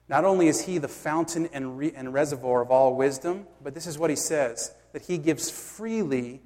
Not 0.08 0.24
only 0.24 0.46
is 0.46 0.60
He 0.66 0.78
the 0.78 0.86
fountain 0.86 1.48
and, 1.52 1.76
re- 1.76 1.92
and 1.92 2.14
reservoir 2.14 2.62
of 2.62 2.70
all 2.70 2.94
wisdom, 2.94 3.48
but 3.60 3.74
this 3.74 3.88
is 3.88 3.98
what 3.98 4.10
He 4.10 4.16
says 4.16 4.72
that 4.92 5.02
He 5.02 5.18
gives 5.18 5.50
freely 5.50 6.40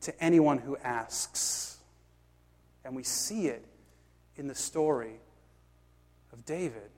to 0.00 0.20
anyone 0.20 0.58
who 0.58 0.76
asks. 0.78 1.78
And 2.84 2.96
we 2.96 3.04
see 3.04 3.46
it 3.46 3.64
in 4.34 4.48
the 4.48 4.56
story 4.56 5.20
of 6.32 6.44
David. 6.44 6.90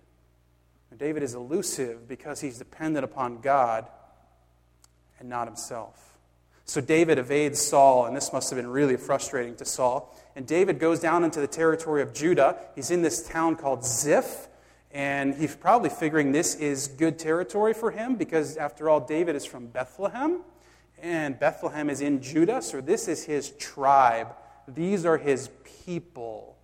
David 0.96 1.22
is 1.22 1.34
elusive 1.34 2.08
because 2.08 2.40
he's 2.40 2.56
dependent 2.56 3.04
upon 3.04 3.42
God 3.42 3.86
and 5.18 5.28
not 5.28 5.46
himself. 5.46 6.06
So 6.64 6.80
David 6.80 7.18
evades 7.18 7.60
Saul, 7.60 8.06
and 8.06 8.16
this 8.16 8.32
must 8.32 8.50
have 8.50 8.56
been 8.56 8.66
really 8.66 8.96
frustrating 8.96 9.54
to 9.56 9.64
Saul. 9.64 10.12
And 10.34 10.46
David 10.46 10.80
goes 10.80 10.98
down 10.98 11.22
into 11.22 11.40
the 11.40 11.46
territory 11.46 12.02
of 12.02 12.12
Judah. 12.12 12.58
He's 12.74 12.90
in 12.90 13.02
this 13.02 13.26
town 13.26 13.54
called 13.54 13.84
Ziph, 13.84 14.48
and 14.90 15.34
he's 15.34 15.54
probably 15.54 15.90
figuring 15.90 16.32
this 16.32 16.56
is 16.56 16.88
good 16.88 17.20
territory 17.20 17.72
for 17.72 17.92
him 17.92 18.16
because, 18.16 18.56
after 18.56 18.90
all, 18.90 18.98
David 18.98 19.36
is 19.36 19.44
from 19.44 19.66
Bethlehem, 19.68 20.40
and 20.98 21.38
Bethlehem 21.38 21.88
is 21.88 22.00
in 22.00 22.20
Judah, 22.20 22.60
so 22.60 22.80
this 22.80 23.06
is 23.06 23.24
his 23.24 23.50
tribe. 23.52 24.34
These 24.66 25.06
are 25.06 25.18
his 25.18 25.50
people. 25.84 26.56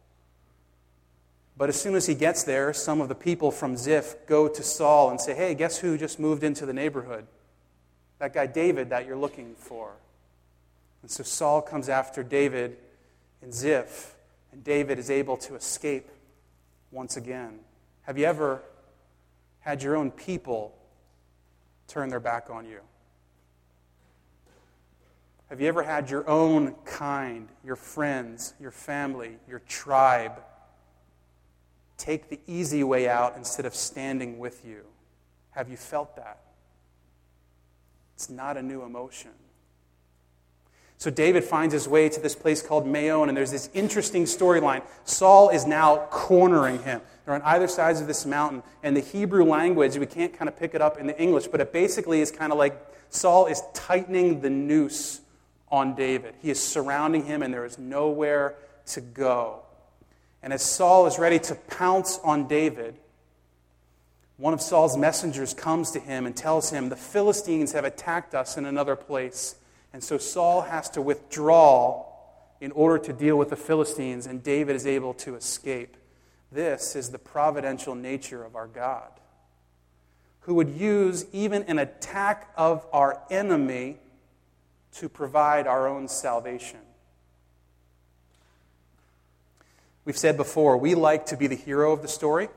But 1.56 1.68
as 1.68 1.80
soon 1.80 1.94
as 1.94 2.06
he 2.06 2.14
gets 2.14 2.42
there, 2.42 2.73
some 2.73 3.00
of 3.00 3.09
the 3.09 3.14
people 3.14 3.52
from 3.52 3.76
Ziph 3.76 4.16
go 4.26 4.49
to 4.49 4.62
Saul 4.64 5.11
and 5.11 5.21
say, 5.21 5.35
Hey, 5.35 5.54
guess 5.54 5.78
who 5.78 5.97
just 5.97 6.18
moved 6.18 6.42
into 6.42 6.66
the 6.66 6.73
neighborhood? 6.73 7.26
That 8.23 8.33
guy 8.33 8.47
David 8.47 8.91
that 8.91 9.05
you're 9.05 9.17
looking 9.17 9.57
for. 9.57 9.91
And 11.02 11.11
so 11.11 11.25
Saul 11.25 11.61
comes 11.61 11.88
after 11.88 12.23
David 12.23 12.76
and 13.43 13.52
Ziph, 13.52 14.14
and 14.52 14.62
David 14.62 15.00
is 15.00 15.11
able 15.11 15.37
to 15.38 15.57
escape 15.57 16.09
once 16.93 17.17
again. 17.17 17.59
Have 18.02 18.19
you 18.19 18.26
ever 18.26 18.62
had 19.59 19.83
your 19.83 19.97
own 19.97 20.12
people 20.12 20.73
turn 21.88 22.11
their 22.11 22.21
back 22.21 22.49
on 22.49 22.64
you? 22.64 22.79
Have 25.49 25.61
you 25.61 25.67
ever 25.67 25.83
had 25.83 26.09
your 26.09 26.31
own 26.31 26.76
kind, 26.85 27.49
your 27.64 27.75
friends, 27.75 28.55
your 28.61 28.71
family, 28.71 29.33
your 29.49 29.62
tribe, 29.67 30.41
take 31.99 32.31
the 32.31 32.38
easy 32.47 32.85
way 32.85 33.09
out 33.09 33.35
instead 33.37 33.67
of 33.67 33.75
standing 33.75 34.38
with 34.38 34.64
you? 34.64 34.83
Have 35.50 35.69
you 35.69 35.76
felt 35.76 36.14
that? 36.14 36.38
It's 38.23 38.31
not 38.31 38.57
a 38.57 38.62
new 38.62 38.85
emotion. 38.85 39.33
So 40.97 41.11
David 41.11 41.43
finds 41.43 41.75
his 41.75 41.88
way 41.88 42.09
to 42.09 42.21
this 42.21 42.37
place 42.37 42.62
called 42.62 42.87
Maon, 42.87 43.29
and 43.29 43.37
there's 43.37 43.50
this 43.50 43.69
interesting 43.75 44.26
storyline. 44.26 44.83
Saul 45.02 45.49
is 45.49 45.67
now 45.67 46.07
cornering 46.09 46.81
him. 46.85 47.00
They're 47.25 47.35
on 47.35 47.43
either 47.43 47.67
sides 47.67 48.00
of 48.00 48.07
this 48.07 48.25
mountain. 48.25 48.62
And 48.85 48.97
the 48.97 49.00
Hebrew 49.00 49.45
language, 49.45 49.97
we 49.97 50.07
can't 50.07 50.33
kind 50.33 50.49
of 50.49 50.57
pick 50.57 50.73
it 50.73 50.81
up 50.81 50.99
in 50.99 51.09
the 51.09 51.21
English, 51.21 51.49
but 51.49 51.61
it 51.61 51.73
basically 51.73 52.21
is 52.21 52.31
kind 52.31 52.52
of 52.52 52.59
like 52.59 52.81
Saul 53.11 53.47
is 53.47 53.61
tightening 53.75 54.41
the 54.41 54.50
noose 54.50 55.21
on 55.69 55.97
David. 55.97 56.37
He 56.41 56.49
is 56.49 56.62
surrounding 56.62 57.25
him, 57.25 57.43
and 57.43 57.52
there 57.52 57.64
is 57.64 57.76
nowhere 57.76 58.55
to 58.87 59.00
go. 59.00 59.62
And 60.45 60.52
as 60.52 60.62
Saul 60.62 61.07
is 61.07 61.19
ready 61.19 61.41
to 61.41 61.57
pounce 61.57 62.21
on 62.23 62.47
David, 62.47 62.95
one 64.43 64.53
of 64.53 64.61
Saul's 64.61 64.97
messengers 64.97 65.55
comes 65.55 65.93
to 65.93 66.01
him 66.01 66.27
and 66.27 66.37
tells 66.37 66.71
him, 66.71 66.89
The 66.89 66.97
Philistines 66.97 67.71
have 67.75 67.85
attacked 67.85 68.35
us 68.35 68.57
in 68.57 68.65
another 68.65 68.97
place. 68.97 69.55
And 69.93 70.03
so 70.03 70.19
Saul 70.19 70.63
has 70.63 70.91
to 70.91 71.01
withdraw 71.01 72.07
in 72.61 72.73
order 72.73 72.99
to 73.05 73.13
deal 73.13 73.39
with 73.39 73.51
the 73.51 73.57
Philistines, 73.57 74.27
and 74.27 74.43
David 74.43 74.75
is 74.75 74.85
able 74.85 75.15
to 75.15 75.37
escape. 75.37 75.97
This 76.51 76.97
is 76.97 77.11
the 77.11 77.21
providential 77.21 77.95
nature 77.95 78.43
of 78.43 78.57
our 78.57 78.67
God, 78.67 79.13
who 80.41 80.55
would 80.55 80.71
use 80.71 81.25
even 81.33 81.63
an 81.69 81.79
attack 81.79 82.51
of 82.57 82.85
our 82.93 83.23
enemy 83.31 83.99
to 84.95 85.09
provide 85.09 85.69
our 85.69 85.87
own 85.87 86.09
salvation. 86.09 86.81
We've 90.05 90.19
said 90.19 90.37
before, 90.37 90.79
we 90.79 90.97
like 90.97 91.27
to 91.27 91.37
be 91.37 91.47
the 91.47 91.55
hero 91.55 91.93
of 91.93 92.03
the 92.03 92.09
story. 92.09 92.49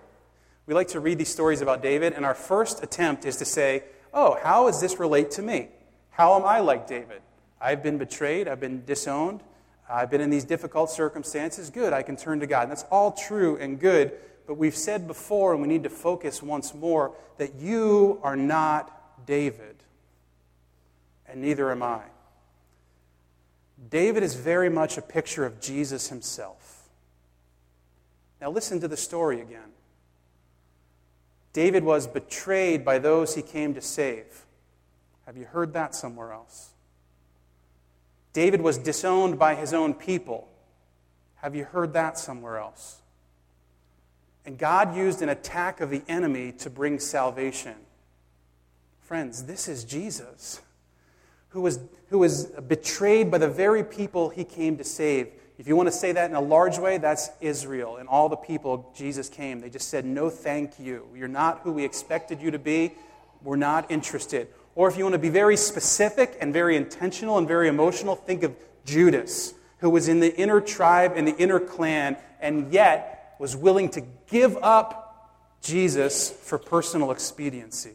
We 0.68 0.74
like 0.74 0.88
to 0.90 1.00
read 1.00 1.18
these 1.18 1.30
stories 1.30 1.62
about 1.62 1.84
David, 1.84 2.14
and 2.14 2.26
our 2.26 2.34
first 2.34 2.84
attempt 2.84 3.26
is 3.26 3.38
to 3.38 3.46
say, 3.46 3.84
oh, 4.14 4.38
how 4.42 4.66
does 4.66 4.82
this 4.82 5.00
relate 5.00 5.32
to 5.32 5.42
me? 5.42 5.70
How 6.10 6.40
am 6.40 6.46
I 6.46 6.60
like 6.60 6.88
David? 6.88 7.22
I've 7.62 7.84
been 7.84 7.98
betrayed, 7.98 8.48
I've 8.48 8.60
been 8.60 8.84
disowned, 8.86 9.42
I've 9.90 10.10
been 10.10 10.22
in 10.22 10.30
these 10.30 10.44
difficult 10.44 10.90
circumstances. 10.90 11.70
Good, 11.70 11.94
I 11.94 12.02
can 12.02 12.16
turn 12.16 12.40
to 12.40 12.48
God. 12.48 12.64
And 12.64 12.72
that's 12.72 12.86
all 12.92 13.12
true 13.12 13.58
and 13.58 13.80
good, 13.80 14.14
but 14.48 14.56
we've 14.56 14.76
said 14.76 15.08
before, 15.08 15.54
and 15.54 15.62
we 15.62 15.68
need 15.68 15.84
to 15.84 15.90
focus 15.90 16.42
once 16.42 16.74
more, 16.74 17.14
that 17.38 17.56
you 17.56 18.20
are 18.24 18.36
not 18.36 19.26
David, 19.28 19.76
and 21.28 21.42
neither 21.42 21.72
am 21.72 21.84
I. 21.84 22.02
David 23.90 24.24
is 24.24 24.36
very 24.36 24.70
much 24.70 24.98
a 24.98 25.02
picture 25.02 25.46
of 25.46 25.60
Jesus 25.60 26.10
himself. 26.10 26.90
Now, 28.42 28.50
listen 28.50 28.80
to 28.82 28.88
the 28.88 28.98
story 28.98 29.42
again. 29.42 29.72
David 31.56 31.86
was 31.86 32.06
betrayed 32.06 32.84
by 32.84 33.00
those 33.00 33.34
he 33.34 33.42
came 33.42 33.76
to 33.76 33.82
save. 33.82 34.46
Have 35.26 35.38
you 35.38 35.46
heard 35.46 35.72
that 35.72 35.96
somewhere 35.96 36.34
else? 36.34 36.72
David 38.34 38.60
was 38.60 38.78
disowned 38.78 39.40
by 39.40 39.56
his 39.56 39.74
own 39.74 39.94
people. 39.94 40.50
Have 41.36 41.56
you 41.56 41.64
heard 41.64 41.94
that 41.94 42.18
somewhere 42.18 42.58
else? 42.58 42.98
And 44.46 44.58
God 44.58 44.98
used 44.98 45.22
an 45.22 45.30
attack 45.30 45.80
of 45.80 45.90
the 45.90 46.02
enemy 46.10 46.52
to 46.58 46.70
bring 46.70 47.00
salvation. 47.00 47.76
Friends, 49.00 49.46
this 49.46 49.70
is 49.70 49.86
Jesus, 49.86 50.60
who 51.50 51.62
was, 51.62 51.80
who 52.10 52.20
was 52.20 52.48
betrayed 52.48 53.32
by 53.32 53.38
the 53.38 53.48
very 53.48 53.82
people 53.86 54.28
he 54.28 54.44
came 54.44 54.76
to 54.76 54.84
save. 54.84 55.30
If 55.58 55.68
you 55.68 55.76
want 55.76 55.88
to 55.88 55.92
say 55.92 56.12
that 56.12 56.30
in 56.30 56.36
a 56.36 56.42
large 56.42 56.78
way, 56.78 56.98
that's 56.98 57.30
Israel 57.40 57.98
and 57.98 58.10
all 58.10 58.28
the 58.28 58.36
people 58.36 58.92
Jesus 58.96 59.30
came. 59.30 59.62
They 59.62 59.70
just 59.70 59.90
said, 59.90 60.06
No, 60.06 60.30
thank 60.30 60.80
you. 60.80 61.08
You're 61.16 61.28
not 61.28 61.62
who 61.62 61.72
we 61.72 61.86
expected 61.86 62.42
you 62.42 62.52
to 62.52 62.60
be. 62.60 62.94
We're 63.42 63.56
not 63.56 63.90
interested. 63.90 64.50
Or 64.76 64.90
if 64.90 64.98
you 64.98 65.06
want 65.06 65.14
to 65.14 65.20
be 65.20 65.30
very 65.30 65.56
specific 65.56 66.38
and 66.42 66.52
very 66.52 66.76
intentional 66.76 67.38
and 67.38 67.48
very 67.48 67.70
emotional, 67.70 68.16
think 68.16 68.44
of 68.44 68.54
Judas, 68.86 69.54
who 69.78 69.90
was 69.90 70.10
in 70.10 70.20
the 70.20 70.36
inner 70.36 70.60
tribe 70.60 71.14
and 71.16 71.26
the 71.28 71.36
inner 71.38 71.60
clan 71.60 72.18
and 72.42 72.74
yet 72.74 73.36
was 73.40 73.56
willing 73.56 73.90
to 73.90 74.02
give 74.30 74.58
up 74.62 75.32
Jesus 75.62 76.30
for 76.30 76.58
personal 76.58 77.12
expediency. 77.12 77.94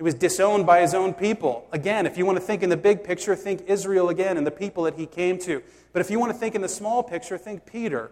He 0.00 0.02
was 0.02 0.14
disowned 0.14 0.64
by 0.64 0.80
his 0.80 0.94
own 0.94 1.12
people. 1.12 1.68
Again, 1.72 2.06
if 2.06 2.16
you 2.16 2.24
want 2.24 2.38
to 2.38 2.42
think 2.42 2.62
in 2.62 2.70
the 2.70 2.76
big 2.78 3.04
picture, 3.04 3.36
think 3.36 3.64
Israel 3.66 4.08
again 4.08 4.38
and 4.38 4.46
the 4.46 4.50
people 4.50 4.84
that 4.84 4.94
he 4.94 5.04
came 5.04 5.38
to. 5.40 5.62
But 5.92 6.00
if 6.00 6.10
you 6.10 6.18
want 6.18 6.32
to 6.32 6.38
think 6.38 6.54
in 6.54 6.62
the 6.62 6.70
small 6.70 7.02
picture, 7.02 7.36
think 7.36 7.66
Peter, 7.66 8.10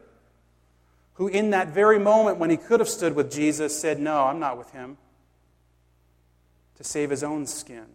who 1.14 1.28
in 1.28 1.49
that 1.49 1.68
very 1.68 1.99
moment 1.99 2.37
when 2.37 2.50
he 2.50 2.59
could 2.59 2.80
have 2.80 2.90
stood 2.90 3.14
with 3.14 3.33
Jesus 3.33 3.75
said, 3.80 3.99
No, 3.99 4.25
I'm 4.25 4.38
not 4.38 4.59
with 4.59 4.71
him, 4.73 4.99
to 6.76 6.85
save 6.85 7.09
his 7.09 7.25
own 7.25 7.47
skin. 7.47 7.87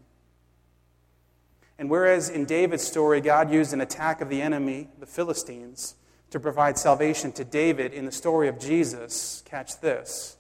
And 1.78 1.88
whereas 1.88 2.30
in 2.30 2.46
David's 2.46 2.84
story, 2.84 3.22
God 3.22 3.52
used 3.52 3.74
an 3.74 3.82
attack 3.82 4.22
of 4.22 4.30
the 4.30 4.42
enemy, 4.42 4.88
the 5.00 5.06
Philistines, 5.06 5.94
to 6.32 6.40
provide 6.40 6.80
salvation 6.80 7.32
to 7.34 7.44
David, 7.46 7.94
in 7.94 8.08
the 8.08 8.12
story 8.12 8.48
of 8.48 8.58
Jesus, 8.58 9.44
catch 9.46 9.80
this 9.82 10.36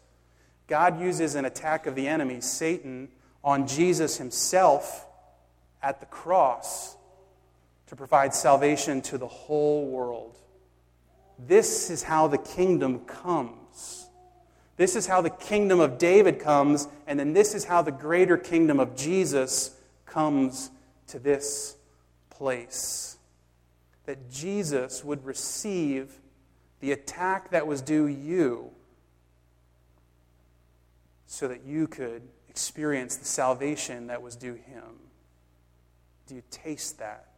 God 0.65 0.99
uses 0.99 1.35
an 1.35 1.45
attack 1.45 1.85
of 1.85 1.93
the 1.93 2.07
enemy, 2.07 2.41
Satan, 2.41 3.09
on 3.43 3.67
Jesus 3.67 4.17
himself 4.17 5.05
at 5.81 5.99
the 5.99 6.05
cross 6.05 6.95
to 7.87 7.95
provide 7.95 8.33
salvation 8.33 9.01
to 9.01 9.17
the 9.17 9.27
whole 9.27 9.87
world. 9.87 10.35
This 11.37 11.89
is 11.89 12.03
how 12.03 12.27
the 12.27 12.37
kingdom 12.37 12.99
comes. 13.01 14.07
This 14.77 14.95
is 14.95 15.05
how 15.05 15.21
the 15.21 15.29
kingdom 15.29 15.79
of 15.79 15.97
David 15.97 16.39
comes, 16.39 16.87
and 17.05 17.19
then 17.19 17.33
this 17.33 17.53
is 17.53 17.65
how 17.65 17.81
the 17.81 17.91
greater 17.91 18.37
kingdom 18.37 18.79
of 18.79 18.95
Jesus 18.95 19.75
comes 20.05 20.71
to 21.07 21.19
this 21.19 21.75
place. 22.29 23.17
That 24.05 24.31
Jesus 24.31 25.03
would 25.03 25.23
receive 25.25 26.19
the 26.79 26.91
attack 26.91 27.51
that 27.51 27.67
was 27.67 27.81
due 27.81 28.07
you 28.07 28.71
so 31.27 31.47
that 31.47 31.63
you 31.63 31.87
could 31.87 32.21
experience 32.53 33.15
the 33.15 33.25
salvation 33.25 34.07
that 34.07 34.21
was 34.21 34.35
due 34.35 34.53
him? 34.53 34.83
Do 36.27 36.35
you 36.35 36.43
taste 36.51 36.99
that? 36.99 37.29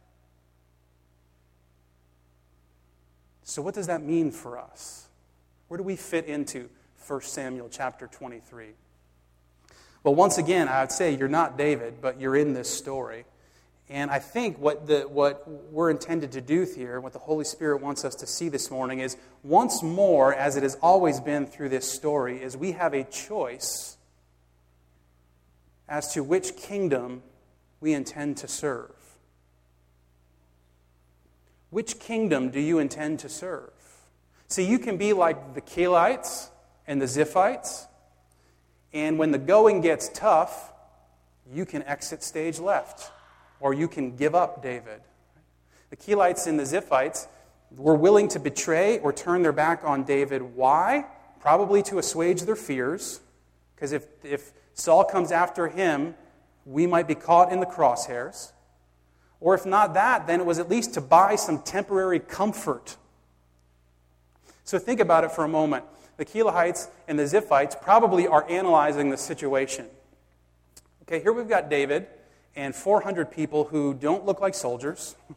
So, 3.44 3.62
what 3.62 3.74
does 3.74 3.86
that 3.86 4.02
mean 4.02 4.30
for 4.30 4.58
us? 4.58 5.08
Where 5.68 5.78
do 5.78 5.84
we 5.84 5.96
fit 5.96 6.26
into 6.26 6.68
1 7.06 7.22
Samuel 7.22 7.68
chapter 7.70 8.06
23? 8.06 8.66
Well, 10.02 10.14
once 10.14 10.36
again, 10.36 10.68
I 10.68 10.82
would 10.82 10.92
say 10.92 11.14
you're 11.16 11.28
not 11.28 11.56
David, 11.56 11.94
but 12.02 12.20
you're 12.20 12.36
in 12.36 12.52
this 12.52 12.68
story. 12.68 13.24
And 13.88 14.10
I 14.10 14.18
think 14.18 14.58
what, 14.58 14.86
the, 14.86 15.02
what 15.02 15.48
we're 15.72 15.90
intended 15.90 16.32
to 16.32 16.42
do 16.42 16.64
here, 16.64 17.00
what 17.00 17.14
the 17.14 17.20
Holy 17.20 17.44
Spirit 17.44 17.80
wants 17.80 18.04
us 18.04 18.16
to 18.16 18.26
see 18.26 18.50
this 18.50 18.70
morning, 18.70 18.98
is 18.98 19.16
once 19.42 19.82
more, 19.82 20.34
as 20.34 20.56
it 20.56 20.62
has 20.62 20.74
always 20.82 21.20
been 21.20 21.46
through 21.46 21.70
this 21.70 21.90
story, 21.90 22.42
is 22.42 22.54
we 22.54 22.72
have 22.72 22.92
a 22.92 23.04
choice 23.04 23.95
as 25.88 26.12
to 26.14 26.22
which 26.22 26.56
kingdom 26.56 27.22
we 27.80 27.92
intend 27.92 28.36
to 28.38 28.48
serve. 28.48 28.90
Which 31.70 31.98
kingdom 31.98 32.50
do 32.50 32.60
you 32.60 32.78
intend 32.78 33.18
to 33.20 33.28
serve? 33.28 33.70
See, 34.48 34.64
you 34.64 34.78
can 34.78 34.96
be 34.96 35.12
like 35.12 35.54
the 35.54 35.60
Keilahites 35.60 36.50
and 36.86 37.00
the 37.02 37.06
Ziphites, 37.06 37.86
and 38.92 39.18
when 39.18 39.32
the 39.32 39.38
going 39.38 39.80
gets 39.80 40.08
tough, 40.08 40.72
you 41.52 41.66
can 41.66 41.82
exit 41.82 42.22
stage 42.22 42.58
left 42.58 43.10
or 43.60 43.74
you 43.74 43.88
can 43.88 44.16
give 44.16 44.34
up 44.34 44.62
David. 44.62 45.00
The 45.90 45.96
Keilahites 45.96 46.46
and 46.46 46.58
the 46.58 46.64
Ziphites 46.64 47.26
were 47.76 47.94
willing 47.94 48.28
to 48.28 48.38
betray 48.38 48.98
or 48.98 49.12
turn 49.12 49.42
their 49.42 49.52
back 49.52 49.82
on 49.84 50.04
David. 50.04 50.42
Why? 50.42 51.06
Probably 51.40 51.82
to 51.84 51.98
assuage 51.98 52.42
their 52.42 52.56
fears, 52.56 53.20
because 53.74 53.92
if, 53.92 54.06
if 54.24 54.52
Saul 54.76 55.04
comes 55.04 55.32
after 55.32 55.68
him, 55.68 56.14
we 56.66 56.86
might 56.86 57.08
be 57.08 57.14
caught 57.14 57.50
in 57.50 57.60
the 57.60 57.66
crosshairs. 57.66 58.52
Or 59.40 59.54
if 59.54 59.66
not 59.66 59.94
that, 59.94 60.26
then 60.26 60.40
it 60.40 60.46
was 60.46 60.58
at 60.58 60.68
least 60.68 60.94
to 60.94 61.00
buy 61.00 61.36
some 61.36 61.62
temporary 61.62 62.20
comfort. 62.20 62.96
So 64.64 64.78
think 64.78 65.00
about 65.00 65.24
it 65.24 65.32
for 65.32 65.44
a 65.44 65.48
moment. 65.48 65.84
The 66.18 66.24
Keilahites 66.24 66.88
and 67.08 67.18
the 67.18 67.24
Ziphites 67.24 67.80
probably 67.80 68.26
are 68.26 68.48
analyzing 68.48 69.10
the 69.10 69.16
situation. 69.16 69.86
Okay, 71.02 71.20
here 71.20 71.32
we've 71.32 71.48
got 71.48 71.70
David 71.70 72.06
and 72.54 72.74
400 72.74 73.30
people 73.30 73.64
who 73.64 73.94
don't 73.94 74.24
look 74.24 74.40
like 74.40 74.54
soldiers. 74.54 75.16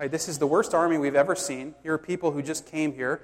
Right, 0.00 0.12
this 0.12 0.28
is 0.28 0.38
the 0.38 0.46
worst 0.46 0.74
army 0.74 0.96
we've 0.96 1.16
ever 1.16 1.34
seen. 1.34 1.74
Here 1.82 1.94
are 1.94 1.98
people 1.98 2.30
who 2.30 2.40
just 2.40 2.66
came 2.66 2.94
here, 2.94 3.20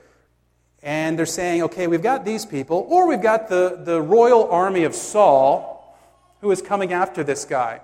and 0.85 1.19
they're 1.19 1.25
saying, 1.25 1.63
okay, 1.63 1.87
we've 1.87 2.03
got 2.03 2.27
these 2.27 2.45
people, 2.45 2.87
or 2.91 3.09
we've 3.09 3.23
got 3.23 3.49
the, 3.49 3.81
the 3.83 4.01
royal 4.01 4.51
army 4.51 4.85
of 4.85 4.95
Saul 4.95 5.99
who 6.43 6.51
is 6.51 6.61
coming 6.61 6.93
after 6.93 7.25
this 7.25 7.47
guy. 7.47 7.81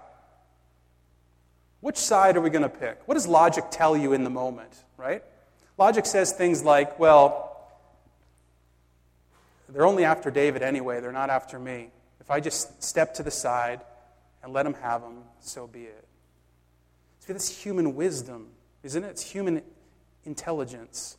Which 1.80 1.96
side 1.96 2.36
are 2.36 2.42
we 2.42 2.50
going 2.50 2.62
to 2.62 2.68
pick? 2.68 3.00
What 3.06 3.14
does 3.14 3.26
logic 3.26 3.64
tell 3.70 3.96
you 3.96 4.12
in 4.12 4.22
the 4.22 4.30
moment, 4.30 4.84
right? 4.98 5.24
Logic 5.78 6.04
says 6.04 6.32
things 6.32 6.62
like, 6.62 6.98
well, 6.98 7.46
they're 9.70 9.86
only 9.86 10.04
after 10.04 10.30
David 10.30 10.60
anyway, 10.60 11.00
they're 11.00 11.10
not 11.10 11.30
after 11.30 11.58
me. 11.58 11.88
If 12.20 12.30
I 12.30 12.40
just 12.40 12.82
step 12.82 13.14
to 13.14 13.22
the 13.22 13.30
side, 13.30 13.80
and 14.42 14.52
let 14.52 14.64
them 14.64 14.74
have 14.74 15.00
them, 15.00 15.22
so 15.40 15.66
be 15.66 15.84
it. 15.84 16.04
See, 17.20 17.32
this 17.32 17.48
human 17.48 17.94
wisdom, 17.94 18.48
isn't 18.82 19.04
it? 19.04 19.08
It's 19.08 19.22
human 19.22 19.62
intelligence. 20.24 21.16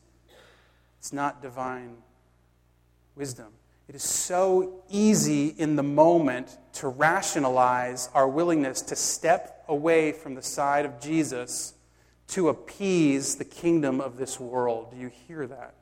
It's 1.01 1.11
not 1.11 1.41
divine 1.41 1.97
wisdom. 3.15 3.47
It 3.87 3.95
is 3.95 4.03
so 4.03 4.83
easy 4.87 5.47
in 5.47 5.75
the 5.75 5.81
moment 5.81 6.55
to 6.73 6.89
rationalize 6.89 8.07
our 8.13 8.27
willingness 8.27 8.83
to 8.83 8.95
step 8.95 9.65
away 9.67 10.11
from 10.11 10.35
the 10.35 10.43
side 10.43 10.85
of 10.85 11.01
Jesus 11.01 11.73
to 12.27 12.49
appease 12.49 13.37
the 13.37 13.45
kingdom 13.45 13.99
of 13.99 14.17
this 14.17 14.39
world. 14.39 14.91
Do 14.91 14.97
you 14.97 15.07
hear 15.27 15.47
that? 15.47 15.73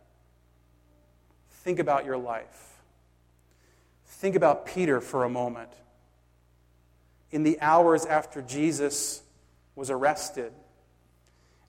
Think 1.49 1.79
about 1.79 2.05
your 2.05 2.17
life. 2.17 2.79
Think 4.05 4.37
about 4.37 4.67
Peter 4.67 5.01
for 5.01 5.25
a 5.25 5.29
moment 5.29 5.71
in 7.29 7.43
the 7.43 7.59
hours 7.59 8.05
after 8.05 8.41
Jesus 8.41 9.21
was 9.75 9.89
arrested, 9.89 10.53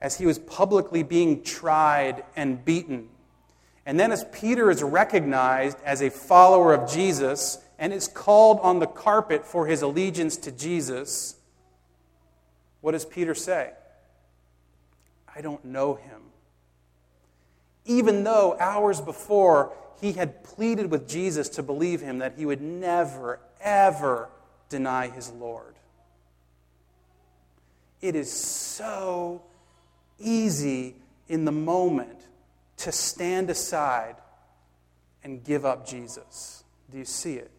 as 0.00 0.19
he 0.19 0.25
was 0.25 0.38
publicly 0.38 1.02
being 1.02 1.42
tried 1.42 2.23
and 2.37 2.64
beaten. 2.64 3.09
And 3.90 3.99
then, 3.99 4.12
as 4.12 4.23
Peter 4.30 4.70
is 4.70 4.85
recognized 4.85 5.76
as 5.85 6.00
a 6.00 6.11
follower 6.11 6.73
of 6.73 6.88
Jesus 6.88 7.59
and 7.76 7.92
is 7.92 8.06
called 8.06 8.60
on 8.60 8.78
the 8.78 8.86
carpet 8.86 9.45
for 9.45 9.67
his 9.67 9.82
allegiance 9.82 10.36
to 10.36 10.52
Jesus, 10.52 11.34
what 12.82 12.93
does 12.93 13.04
Peter 13.04 13.34
say? 13.34 13.73
I 15.34 15.41
don't 15.41 15.64
know 15.64 15.95
him. 15.95 16.21
Even 17.84 18.23
though 18.23 18.56
hours 18.60 19.00
before 19.00 19.73
he 20.00 20.12
had 20.12 20.45
pleaded 20.45 20.88
with 20.93 21.08
Jesus 21.08 21.49
to 21.49 21.62
believe 21.64 22.00
him 22.00 22.19
that 22.19 22.34
he 22.36 22.47
would 22.47 22.60
never, 22.60 23.41
ever 23.60 24.28
deny 24.69 25.08
his 25.08 25.32
Lord. 25.32 25.75
It 28.00 28.14
is 28.14 28.30
so 28.30 29.43
easy 30.21 30.95
in 31.28 31.45
the 31.45 31.50
moment 31.50 32.21
to 32.80 32.93
stand 32.93 33.50
aside 33.50 34.16
and 35.23 35.45
give 35.45 35.64
up 35.64 35.86
Jesus. 35.86 36.64
Do 36.90 36.99
you 36.99 37.04
see 37.04 37.34
it? 37.34 37.50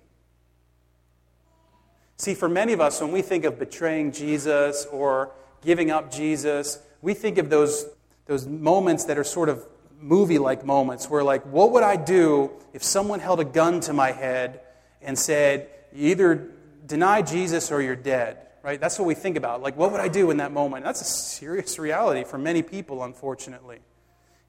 See, 2.17 2.34
for 2.34 2.49
many 2.49 2.73
of 2.73 2.81
us, 2.81 3.01
when 3.01 3.12
we 3.12 3.21
think 3.21 3.45
of 3.45 3.57
betraying 3.57 4.12
Jesus 4.12 4.86
or 4.91 5.31
giving 5.63 5.89
up 5.89 6.12
Jesus, 6.12 6.79
we 7.01 7.13
think 7.13 7.38
of 7.38 7.49
those, 7.49 7.86
those 8.25 8.45
moments 8.47 9.05
that 9.05 9.17
are 9.17 9.23
sort 9.23 9.49
of 9.49 9.65
movie 9.99 10.38
like 10.38 10.65
moments 10.65 11.10
where, 11.10 11.23
like, 11.23 11.45
what 11.45 11.71
would 11.71 11.84
I 11.84 11.95
do 11.95 12.51
if 12.73 12.84
someone 12.84 13.19
held 13.19 13.39
a 13.39 13.45
gun 13.45 13.79
to 13.81 13.93
my 13.93 14.12
head 14.12 14.62
and 15.01 15.17
said, 15.17 15.69
either 15.95 16.51
deny 16.86 17.21
Jesus 17.21 17.71
or 17.71 17.81
you're 17.81 17.95
dead, 17.95 18.38
right? 18.63 18.79
That's 18.79 18.99
what 18.99 19.05
we 19.05 19.15
think 19.15 19.38
about. 19.38 19.62
Like, 19.62 19.77
what 19.77 19.91
would 19.91 20.01
I 20.01 20.07
do 20.07 20.31
in 20.31 20.38
that 20.38 20.51
moment? 20.51 20.84
That's 20.86 21.01
a 21.01 21.05
serious 21.05 21.79
reality 21.79 22.23
for 22.23 22.38
many 22.38 22.62
people, 22.62 23.03
unfortunately. 23.03 23.79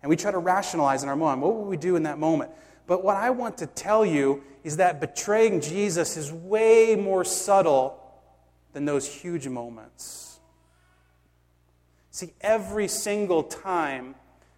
And 0.02 0.10
we 0.10 0.16
try 0.16 0.30
to 0.30 0.38
rationalize 0.38 1.02
in 1.02 1.08
our 1.08 1.16
mind, 1.16 1.40
what 1.40 1.54
would 1.54 1.68
we 1.68 1.76
do 1.76 1.96
in 1.96 2.02
that 2.02 2.18
moment? 2.18 2.50
But 2.86 3.04
what 3.04 3.16
I 3.16 3.30
want 3.30 3.58
to 3.58 3.66
tell 3.66 4.04
you 4.04 4.42
is 4.64 4.76
that 4.78 5.00
betraying 5.00 5.60
Jesus 5.60 6.16
is 6.16 6.32
way 6.32 6.96
more 6.96 7.24
subtle 7.24 7.98
than 8.72 8.84
those 8.84 9.06
huge 9.06 9.46
moments. 9.46 10.40
See, 12.10 12.32
every 12.40 12.88
single 12.88 13.42
time 13.42 14.16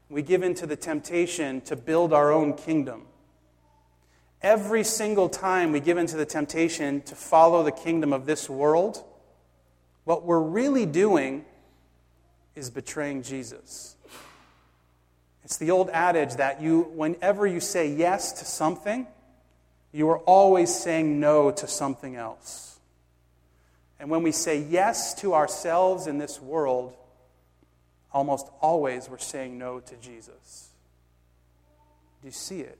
we 0.08 0.22
give 0.22 0.42
in 0.42 0.54
to 0.54 0.66
the 0.66 0.76
temptation 0.76 1.60
to 1.62 1.76
build 1.76 2.12
our 2.12 2.32
own 2.32 2.54
kingdom, 2.54 3.02
Every 4.44 4.84
single 4.84 5.30
time 5.30 5.72
we 5.72 5.80
give 5.80 5.96
into 5.96 6.18
the 6.18 6.26
temptation 6.26 7.00
to 7.06 7.14
follow 7.14 7.62
the 7.62 7.72
kingdom 7.72 8.12
of 8.12 8.26
this 8.26 8.50
world, 8.50 9.02
what 10.04 10.26
we're 10.26 10.38
really 10.38 10.84
doing 10.84 11.46
is 12.54 12.68
betraying 12.68 13.22
Jesus. 13.22 13.96
It's 15.44 15.58
the 15.58 15.70
old 15.70 15.90
adage 15.90 16.36
that 16.36 16.62
you, 16.62 16.82
whenever 16.94 17.46
you 17.46 17.60
say 17.60 17.88
yes 17.88 18.32
to 18.32 18.44
something, 18.44 19.06
you 19.92 20.08
are 20.08 20.18
always 20.20 20.74
saying 20.74 21.20
no 21.20 21.50
to 21.50 21.66
something 21.68 22.16
else. 22.16 22.78
And 24.00 24.10
when 24.10 24.22
we 24.22 24.32
say 24.32 24.58
yes 24.58 25.14
to 25.20 25.34
ourselves 25.34 26.06
in 26.06 26.18
this 26.18 26.40
world, 26.40 26.94
almost 28.12 28.48
always 28.60 29.08
we're 29.08 29.18
saying 29.18 29.58
no 29.58 29.80
to 29.80 29.96
Jesus. 29.96 30.70
Do 32.22 32.28
you 32.28 32.32
see 32.32 32.60
it? 32.60 32.78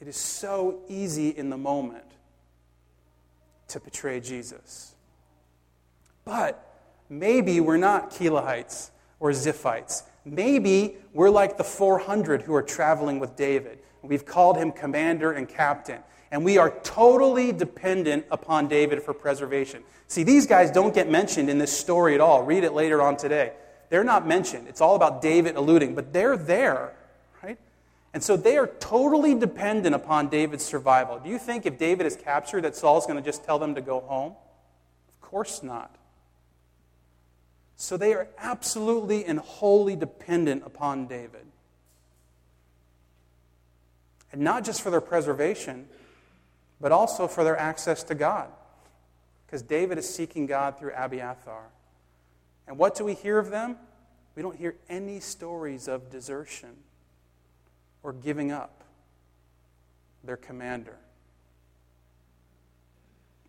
It 0.00 0.08
is 0.08 0.16
so 0.16 0.80
easy 0.88 1.30
in 1.30 1.50
the 1.50 1.56
moment 1.56 2.04
to 3.68 3.80
betray 3.80 4.20
Jesus. 4.20 4.94
But 6.24 6.62
maybe 7.08 7.60
we're 7.60 7.76
not 7.76 8.10
Keilahites 8.10 8.90
or 9.20 9.30
Ziphites. 9.30 10.02
Maybe 10.26 10.96
we're 11.14 11.30
like 11.30 11.56
the 11.56 11.64
400 11.64 12.42
who 12.42 12.54
are 12.54 12.62
traveling 12.62 13.20
with 13.20 13.36
David. 13.36 13.78
We've 14.02 14.26
called 14.26 14.56
him 14.56 14.72
commander 14.72 15.32
and 15.32 15.48
captain. 15.48 16.00
And 16.32 16.44
we 16.44 16.58
are 16.58 16.70
totally 16.82 17.52
dependent 17.52 18.26
upon 18.32 18.66
David 18.66 19.02
for 19.02 19.14
preservation. 19.14 19.84
See, 20.08 20.24
these 20.24 20.46
guys 20.46 20.72
don't 20.72 20.92
get 20.92 21.08
mentioned 21.08 21.48
in 21.48 21.58
this 21.58 21.76
story 21.76 22.14
at 22.14 22.20
all. 22.20 22.42
Read 22.42 22.64
it 22.64 22.72
later 22.72 23.00
on 23.00 23.16
today. 23.16 23.52
They're 23.88 24.04
not 24.04 24.26
mentioned. 24.26 24.66
It's 24.66 24.80
all 24.80 24.96
about 24.96 25.22
David 25.22 25.54
eluding, 25.54 25.94
but 25.94 26.12
they're 26.12 26.36
there 26.36 26.92
right? 27.42 27.58
and 28.12 28.22
so 28.22 28.36
they 28.36 28.56
are 28.56 28.66
totally 28.66 29.34
dependent 29.34 29.94
upon 29.94 30.28
David's 30.28 30.64
survival. 30.64 31.20
Do 31.20 31.30
you 31.30 31.38
think 31.38 31.66
if 31.66 31.78
David 31.78 32.04
is 32.04 32.16
captured 32.16 32.62
that 32.62 32.74
Saul's 32.74 33.06
going 33.06 33.16
to 33.16 33.24
just 33.24 33.44
tell 33.44 33.60
them 33.60 33.76
to 33.76 33.80
go 33.80 34.00
home? 34.00 34.32
Of 34.32 35.20
course 35.20 35.62
not. 35.62 35.95
So 37.76 37.96
they 37.96 38.14
are 38.14 38.28
absolutely 38.38 39.24
and 39.24 39.38
wholly 39.38 39.96
dependent 39.96 40.62
upon 40.64 41.06
David. 41.06 41.46
And 44.32 44.40
not 44.40 44.64
just 44.64 44.80
for 44.80 44.90
their 44.90 45.00
preservation, 45.00 45.86
but 46.80 46.90
also 46.90 47.28
for 47.28 47.44
their 47.44 47.56
access 47.56 48.02
to 48.04 48.14
God. 48.14 48.48
Because 49.46 49.62
David 49.62 49.98
is 49.98 50.08
seeking 50.12 50.46
God 50.46 50.78
through 50.78 50.92
Abiathar. 50.96 51.64
And 52.66 52.78
what 52.78 52.96
do 52.96 53.04
we 53.04 53.14
hear 53.14 53.38
of 53.38 53.50
them? 53.50 53.76
We 54.34 54.42
don't 54.42 54.56
hear 54.56 54.76
any 54.88 55.20
stories 55.20 55.86
of 55.86 56.10
desertion 56.10 56.76
or 58.02 58.12
giving 58.12 58.52
up 58.52 58.82
their 60.24 60.36
commander. 60.36 60.96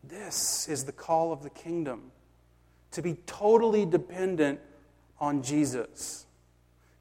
This 0.04 0.70
is 0.70 0.86
the 0.86 0.92
call 0.92 1.34
of 1.34 1.44
the 1.44 1.50
kingdom 1.50 2.12
to 2.98 3.04
be 3.04 3.14
totally 3.28 3.86
dependent 3.86 4.60
on 5.20 5.44
Jesus, 5.44 6.26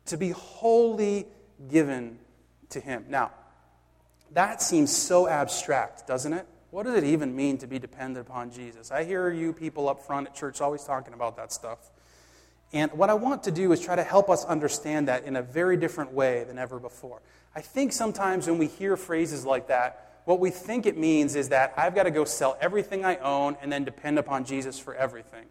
to 0.05 0.19
be 0.19 0.29
wholly 0.29 1.27
given 1.71 2.19
to 2.69 2.81
Him. 2.81 3.07
Now, 3.09 3.31
that 4.33 4.61
seems 4.61 4.95
so 4.95 5.27
abstract, 5.27 6.07
doesn't 6.07 6.35
it? 6.35 6.47
What 6.71 6.83
does 6.83 6.97
it 6.97 7.05
even 7.05 7.35
mean 7.35 7.57
to 7.59 7.67
be 7.67 7.79
dependent 7.79 8.27
upon 8.27 8.51
Jesus? 8.51 8.91
I 8.91 9.05
hear 9.05 9.31
you 9.31 9.55
people 9.55 9.89
up 9.89 10.03
front 10.03 10.27
at 10.27 10.35
church 10.35 10.61
always 10.61 10.85
talking 10.85 11.15
about 11.15 11.39
that 11.39 11.51
stuff. 11.51 11.79
And 12.75 12.93
what 12.93 13.09
I 13.09 13.15
want 13.15 13.45
to 13.45 13.51
do 13.51 13.73
is 13.73 13.81
try 13.81 13.97
to 13.97 14.05
help 14.05 14.29
us 14.29 14.45
understand 14.45 15.09
that 15.09 15.25
in 15.25 15.35
a 15.35 15.43
very 15.43 15.79
different 15.79 16.13
way 16.13 16.45
than 16.45 16.59
ever 16.59 16.79
before. 16.79 17.23
I 17.55 17.63
think 17.63 17.95
sometimes 17.95 18.47
when 18.47 18.59
we 18.59 18.67
hear 18.67 18.99
phrases 18.99 19.47
like 19.47 19.69
that, 19.69 20.21
what 20.27 20.41
we 20.41 20.51
think 20.51 20.85
it 20.85 20.99
means 20.99 21.35
is 21.37 21.49
that 21.49 21.73
I've 21.75 21.95
got 21.95 22.03
to 22.03 22.11
go 22.11 22.27
sell 22.27 22.59
everything 22.61 23.03
I 23.03 23.17
own 23.17 23.57
and 23.63 23.73
then 23.73 23.85
depend 23.85 24.19
upon 24.19 24.45
Jesus 24.45 24.79
for 24.79 24.95
everything. 24.95 25.47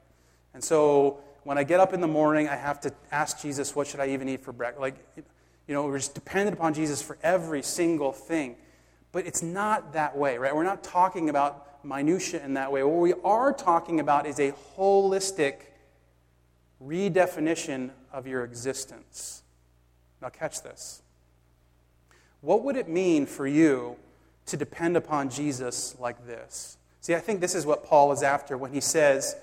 And 0.56 0.64
so 0.64 1.20
when 1.44 1.60
I 1.60 1.64
get 1.64 1.80
up 1.80 1.94
in 1.94 2.02
the 2.02 2.08
morning, 2.08 2.48
I 2.48 2.56
have 2.56 2.80
to 2.82 2.94
ask 3.12 3.42
Jesus, 3.42 3.76
what 3.76 3.86
should 3.88 4.00
I 4.00 4.08
even 4.08 4.28
eat 4.30 4.42
for 4.42 4.54
breakfast? 4.54 4.82
Like, 4.82 4.96
you 5.68 5.74
know, 5.74 5.86
we're 5.86 5.98
just 5.98 6.16
dependent 6.16 6.58
upon 6.58 6.74
Jesus 6.74 7.02
for 7.02 7.18
every 7.22 7.62
single 7.62 8.14
thing. 8.14 8.56
But 9.12 9.28
it's 9.28 9.44
not 9.44 9.94
that 9.94 10.18
way, 10.18 10.38
right? 10.38 10.56
We're 10.56 10.64
not 10.64 10.84
talking 10.84 11.30
about 11.30 11.84
minutia 11.84 12.44
in 12.44 12.54
that 12.54 12.72
way. 12.72 12.84
What 12.84 13.02
we 13.02 13.14
are 13.24 13.52
talking 13.52 14.00
about 14.00 14.26
is 14.26 14.40
a 14.40 14.54
holistic 14.78 15.56
redefinition 16.84 17.92
of 18.14 18.26
your 18.26 18.46
existence. 18.46 19.44
Now, 20.22 20.30
catch 20.30 20.64
this. 20.64 21.02
What 22.40 22.64
would 22.64 22.78
it 22.78 22.88
mean 22.88 23.26
for 23.26 23.46
you 23.46 23.98
to 24.46 24.56
depend 24.56 24.96
upon 24.96 25.30
Jesus 25.30 25.98
like 26.00 26.26
this? 26.26 26.78
See, 27.02 27.14
I 27.14 27.20
think 27.20 27.42
this 27.42 27.56
is 27.56 27.66
what 27.66 27.84
Paul 27.84 28.14
is 28.14 28.24
after 28.24 28.58
when 28.58 28.72
he 28.72 28.80
says 28.80 29.36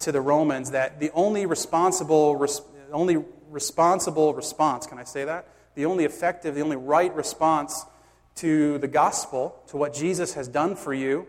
to 0.00 0.12
the 0.12 0.20
Romans 0.20 0.72
that 0.72 1.00
the 1.00 1.10
only 1.12 1.46
responsible, 1.46 2.36
res- 2.36 2.62
only 2.92 3.24
responsible 3.48 4.34
response, 4.34 4.86
can 4.86 4.98
I 4.98 5.04
say 5.04 5.24
that? 5.24 5.48
The 5.74 5.86
only 5.86 6.04
effective, 6.04 6.54
the 6.54 6.62
only 6.62 6.76
right 6.76 7.14
response 7.14 7.84
to 8.36 8.78
the 8.78 8.88
gospel, 8.88 9.62
to 9.68 9.76
what 9.76 9.94
Jesus 9.94 10.34
has 10.34 10.48
done 10.48 10.74
for 10.74 10.94
you, 10.94 11.26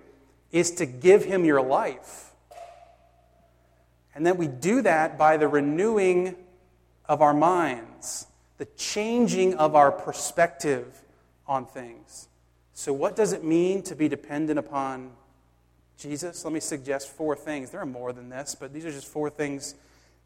is 0.52 0.72
to 0.72 0.86
give 0.86 1.26
him 1.26 1.46
your 1.46 1.62
life. 1.62 2.32
And 4.14 4.26
then 4.26 4.38
we 4.38 4.48
do 4.48 4.82
that 4.82 5.18
by 5.18 5.38
the 5.38 5.48
renewing 5.48 6.36
of 7.06 7.22
our 7.22 7.34
minds, 7.34 8.28
the 8.58 8.66
changing 8.78 9.56
of 9.56 9.76
our 9.76 9.92
perspective 9.92 11.02
on 11.48 11.66
things. 11.66 12.28
So, 12.74 12.94
what 12.94 13.16
does 13.16 13.34
it 13.34 13.44
mean 13.44 13.84
to 13.84 13.96
be 13.96 14.08
dependent 14.08 14.60
upon 14.60 15.12
Jesus? 16.02 16.44
Let 16.44 16.54
me 16.54 16.60
suggest 16.60 17.10
four 17.10 17.36
things. 17.36 17.70
There 17.70 17.80
are 17.80 17.86
more 17.86 18.12
than 18.12 18.30
this, 18.30 18.56
but 18.56 18.74
these 18.74 18.86
are 18.86 18.92
just 18.92 19.08
four 19.08 19.30
things 19.30 19.76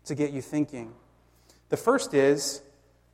to 0.05 0.15
get 0.15 0.31
you 0.31 0.41
thinking. 0.41 0.93
The 1.69 1.77
first 1.77 2.13
is 2.13 2.61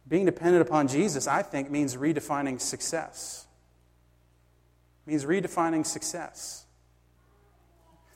being 0.08 0.26
dependent 0.26 0.68
upon 0.68 0.88
Jesus, 0.88 1.28
I 1.28 1.42
think, 1.42 1.72
means 1.72 1.96
redefining 1.96 2.60
success. 2.62 3.46
It 5.06 5.10
means 5.10 5.26
redefining 5.26 5.86
success. 5.86 6.66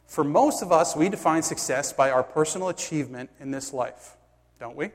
For 0.07 0.23
most 0.23 0.61
of 0.61 0.71
us, 0.71 0.95
we 0.95 1.09
define 1.09 1.41
success 1.41 1.91
by 1.91 2.11
our 2.11 2.23
personal 2.23 2.69
achievement 2.69 3.29
in 3.39 3.51
this 3.51 3.73
life, 3.73 4.15
don't 4.59 4.75
we? 4.75 4.91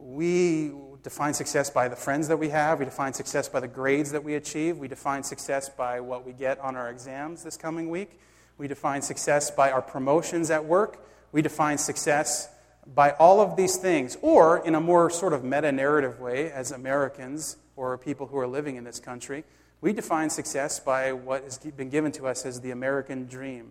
We 0.00 0.72
define 1.02 1.34
success 1.34 1.70
by 1.70 1.88
the 1.88 1.96
friends 1.96 2.28
that 2.28 2.36
we 2.36 2.48
have. 2.50 2.78
We 2.78 2.84
define 2.84 3.12
success 3.12 3.48
by 3.48 3.60
the 3.60 3.68
grades 3.68 4.12
that 4.12 4.22
we 4.22 4.34
achieve. 4.34 4.78
We 4.78 4.88
define 4.88 5.22
success 5.22 5.68
by 5.68 6.00
what 6.00 6.26
we 6.26 6.32
get 6.32 6.58
on 6.58 6.76
our 6.76 6.90
exams 6.90 7.42
this 7.42 7.56
coming 7.56 7.90
week. 7.90 8.18
We 8.58 8.68
define 8.68 9.02
success 9.02 9.50
by 9.50 9.70
our 9.70 9.82
promotions 9.82 10.50
at 10.50 10.64
work. 10.64 11.04
We 11.32 11.42
define 11.42 11.78
success 11.78 12.48
by 12.94 13.12
all 13.12 13.40
of 13.40 13.56
these 13.56 13.76
things. 13.76 14.16
Or, 14.20 14.64
in 14.66 14.74
a 14.74 14.80
more 14.80 15.10
sort 15.10 15.32
of 15.32 15.44
meta 15.44 15.72
narrative 15.72 16.20
way, 16.20 16.50
as 16.50 16.70
Americans 16.70 17.56
or 17.76 17.96
people 17.96 18.26
who 18.26 18.38
are 18.38 18.46
living 18.46 18.76
in 18.76 18.84
this 18.84 19.00
country, 19.00 19.44
we 19.80 19.92
define 19.92 20.28
success 20.28 20.78
by 20.78 21.12
what 21.12 21.44
has 21.44 21.58
been 21.58 21.88
given 21.88 22.12
to 22.12 22.26
us 22.26 22.44
as 22.44 22.60
the 22.60 22.70
American 22.70 23.26
dream. 23.26 23.70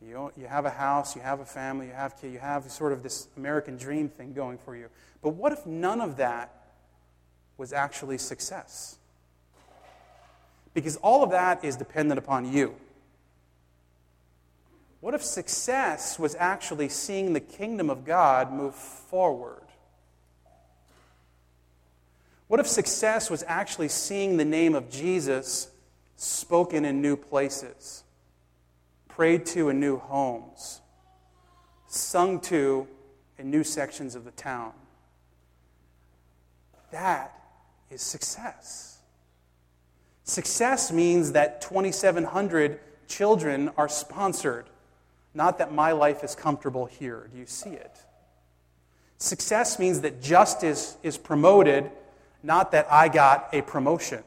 You, 0.00 0.32
you 0.36 0.46
have 0.46 0.64
a 0.64 0.70
house, 0.70 1.16
you 1.16 1.22
have 1.22 1.40
a 1.40 1.44
family, 1.44 1.86
you 1.86 1.92
have 1.92 2.20
kids, 2.20 2.32
you 2.32 2.38
have 2.38 2.70
sort 2.70 2.92
of 2.92 3.02
this 3.02 3.28
American 3.36 3.76
dream 3.76 4.08
thing 4.08 4.32
going 4.32 4.58
for 4.58 4.76
you. 4.76 4.88
But 5.22 5.30
what 5.30 5.52
if 5.52 5.66
none 5.66 6.00
of 6.00 6.16
that 6.18 6.52
was 7.56 7.72
actually 7.72 8.18
success? 8.18 8.98
Because 10.72 10.96
all 10.96 11.24
of 11.24 11.30
that 11.30 11.64
is 11.64 11.76
dependent 11.76 12.18
upon 12.18 12.52
you. 12.52 12.76
What 15.00 15.14
if 15.14 15.24
success 15.24 16.18
was 16.18 16.36
actually 16.38 16.88
seeing 16.88 17.32
the 17.32 17.40
kingdom 17.40 17.90
of 17.90 18.04
God 18.04 18.52
move 18.52 18.74
forward? 18.74 19.62
What 22.48 22.60
if 22.60 22.66
success 22.66 23.30
was 23.30 23.44
actually 23.46 23.88
seeing 23.88 24.38
the 24.38 24.44
name 24.44 24.74
of 24.74 24.90
Jesus 24.90 25.70
spoken 26.16 26.84
in 26.84 27.00
new 27.00 27.16
places, 27.16 28.02
prayed 29.18 29.44
to 29.44 29.68
in 29.68 29.80
new 29.80 29.98
homes, 29.98 30.80
sung 31.88 32.38
to 32.38 32.86
in 33.36 33.50
new 33.50 33.64
sections 33.64 34.14
of 34.14 34.24
the 34.24 34.30
town? 34.30 34.72
That 36.92 37.36
is 37.90 38.00
success. 38.00 39.00
Success 40.22 40.92
means 40.92 41.32
that 41.32 41.60
2,700 41.62 42.78
children 43.08 43.72
are 43.76 43.88
sponsored, 43.88 44.66
not 45.34 45.58
that 45.58 45.72
my 45.72 45.90
life 45.90 46.22
is 46.22 46.36
comfortable 46.36 46.86
here. 46.86 47.28
Do 47.32 47.38
you 47.38 47.46
see 47.46 47.70
it? 47.70 47.98
Success 49.16 49.80
means 49.80 50.02
that 50.02 50.22
justice 50.22 50.96
is 51.02 51.18
promoted 51.18 51.90
not 52.44 52.70
that 52.70 52.86
I 52.88 53.08
got 53.08 53.48
a 53.52 53.62
promotion. 53.62 54.22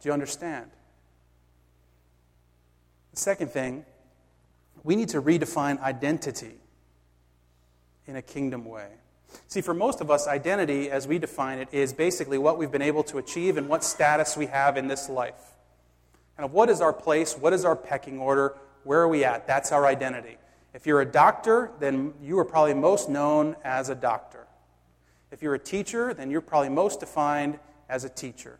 Do 0.00 0.08
you 0.08 0.14
understand? 0.14 0.70
Second 3.14 3.50
thing, 3.50 3.84
we 4.82 4.96
need 4.96 5.08
to 5.10 5.22
redefine 5.22 5.80
identity 5.80 6.54
in 8.06 8.16
a 8.16 8.22
kingdom 8.22 8.64
way. 8.64 8.88
See, 9.48 9.60
for 9.60 9.74
most 9.74 10.00
of 10.00 10.10
us, 10.10 10.28
identity, 10.28 10.90
as 10.90 11.08
we 11.08 11.18
define 11.18 11.58
it, 11.58 11.68
is 11.72 11.92
basically 11.92 12.38
what 12.38 12.58
we've 12.58 12.70
been 12.70 12.82
able 12.82 13.02
to 13.04 13.18
achieve 13.18 13.56
and 13.56 13.68
what 13.68 13.82
status 13.82 14.36
we 14.36 14.46
have 14.46 14.76
in 14.76 14.88
this 14.88 15.08
life. 15.08 15.54
And 16.36 16.44
of 16.44 16.52
what 16.52 16.68
is 16.68 16.80
our 16.80 16.92
place? 16.92 17.36
What 17.36 17.52
is 17.52 17.64
our 17.64 17.76
pecking 17.76 18.18
order? 18.18 18.54
Where 18.84 19.00
are 19.00 19.08
we 19.08 19.24
at? 19.24 19.46
That's 19.46 19.72
our 19.72 19.86
identity. 19.86 20.36
If 20.74 20.86
you're 20.86 21.00
a 21.00 21.06
doctor, 21.06 21.70
then 21.78 22.14
you 22.22 22.38
are 22.38 22.44
probably 22.44 22.74
most 22.74 23.08
known 23.08 23.56
as 23.64 23.88
a 23.88 23.94
doctor. 23.94 24.46
If 25.30 25.42
you're 25.42 25.54
a 25.54 25.58
teacher, 25.58 26.12
then 26.14 26.30
you're 26.30 26.40
probably 26.40 26.68
most 26.68 27.00
defined 27.00 27.58
as 27.88 28.04
a 28.04 28.08
teacher. 28.08 28.58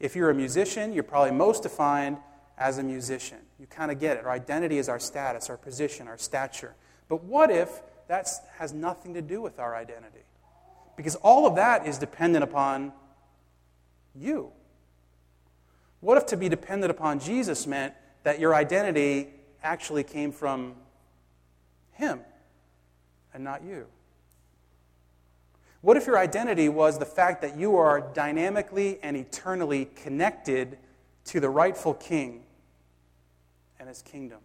If 0.00 0.16
you're 0.16 0.30
a 0.30 0.34
musician, 0.34 0.92
you're 0.92 1.04
probably 1.04 1.30
most 1.30 1.62
defined 1.62 2.18
as 2.56 2.78
a 2.78 2.82
musician. 2.82 3.38
You 3.58 3.66
kind 3.66 3.90
of 3.90 3.98
get 3.98 4.16
it. 4.16 4.24
Our 4.24 4.32
identity 4.32 4.78
is 4.78 4.88
our 4.88 5.00
status, 5.00 5.50
our 5.50 5.56
position, 5.56 6.08
our 6.08 6.18
stature. 6.18 6.74
But 7.08 7.24
what 7.24 7.50
if 7.50 7.82
that 8.08 8.28
has 8.58 8.72
nothing 8.72 9.14
to 9.14 9.22
do 9.22 9.40
with 9.40 9.58
our 9.58 9.74
identity? 9.74 10.24
Because 10.96 11.16
all 11.16 11.46
of 11.46 11.56
that 11.56 11.86
is 11.86 11.98
dependent 11.98 12.44
upon 12.44 12.92
you. 14.14 14.52
What 16.00 16.18
if 16.18 16.26
to 16.26 16.36
be 16.36 16.48
dependent 16.48 16.90
upon 16.90 17.18
Jesus 17.18 17.66
meant 17.66 17.94
that 18.22 18.38
your 18.38 18.54
identity 18.54 19.28
actually 19.62 20.04
came 20.04 20.32
from 20.32 20.74
Him 21.92 22.20
and 23.32 23.42
not 23.42 23.64
you? 23.64 23.86
What 25.80 25.96
if 25.96 26.06
your 26.06 26.18
identity 26.18 26.68
was 26.68 26.98
the 26.98 27.04
fact 27.04 27.42
that 27.42 27.58
you 27.58 27.76
are 27.76 28.00
dynamically 28.00 28.98
and 29.02 29.16
eternally 29.16 29.86
connected 29.96 30.78
to 31.26 31.40
the 31.40 31.48
rightful 31.48 31.94
king 31.94 32.42
and 33.78 33.88
his 33.88 34.02
kingdom? 34.02 34.40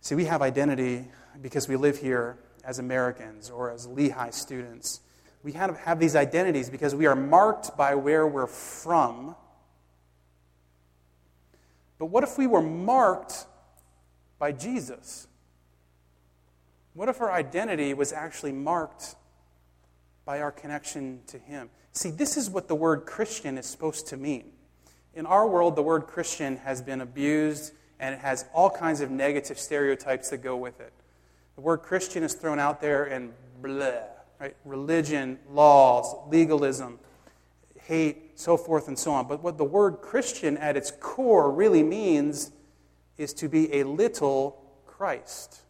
See, 0.00 0.14
we 0.14 0.26
have 0.26 0.40
identity 0.40 1.04
because 1.42 1.68
we 1.68 1.74
live 1.74 1.98
here 1.98 2.38
as 2.64 2.78
Americans 2.78 3.50
or 3.50 3.72
as 3.72 3.86
Lehigh 3.86 4.30
students. 4.30 5.00
We 5.42 5.52
have, 5.52 5.76
have 5.78 5.98
these 5.98 6.14
identities 6.14 6.70
because 6.70 6.94
we 6.94 7.06
are 7.06 7.16
marked 7.16 7.76
by 7.76 7.94
where 7.96 8.26
we're 8.26 8.46
from. 8.46 9.34
But 11.98 12.06
what 12.06 12.24
if 12.24 12.38
we 12.38 12.46
were 12.46 12.62
marked 12.62 13.46
by 14.38 14.52
Jesus? 14.52 15.26
What 16.94 17.08
if 17.08 17.20
our 17.20 17.32
identity 17.32 17.92
was 17.92 18.12
actually 18.12 18.52
marked 18.52 19.16
by 20.26 20.42
our 20.42 20.52
connection 20.52 21.20
to 21.28 21.38
Him? 21.38 21.70
See, 21.92 22.10
this 22.10 22.36
is 22.36 22.50
what 22.50 22.68
the 22.68 22.74
word 22.74 23.06
Christian 23.06 23.56
is 23.56 23.64
supposed 23.64 24.08
to 24.08 24.18
mean. 24.18 24.44
In 25.14 25.24
our 25.24 25.48
world, 25.48 25.76
the 25.76 25.82
word 25.82 26.02
Christian 26.02 26.58
has 26.58 26.82
been 26.82 27.00
abused 27.00 27.72
and 27.98 28.14
it 28.14 28.20
has 28.20 28.44
all 28.52 28.68
kinds 28.68 29.00
of 29.00 29.10
negative 29.10 29.58
stereotypes 29.58 30.28
that 30.28 30.38
go 30.38 30.56
with 30.56 30.78
it. 30.80 30.92
The 31.54 31.62
word 31.62 31.78
Christian 31.78 32.22
is 32.22 32.34
thrown 32.34 32.58
out 32.58 32.82
there 32.82 33.04
and 33.04 33.32
blah, 33.62 33.92
right? 34.38 34.54
Religion, 34.66 35.38
laws, 35.50 36.14
legalism, 36.28 36.98
hate, 37.86 38.38
so 38.38 38.58
forth 38.58 38.88
and 38.88 38.98
so 38.98 39.12
on. 39.12 39.26
But 39.26 39.42
what 39.42 39.56
the 39.56 39.64
word 39.64 40.02
Christian 40.02 40.58
at 40.58 40.76
its 40.76 40.90
core 41.00 41.50
really 41.50 41.82
means 41.82 42.50
is 43.16 43.32
to 43.34 43.48
be 43.48 43.72
a 43.72 43.84
little 43.84 44.62
Christ. 44.86 45.62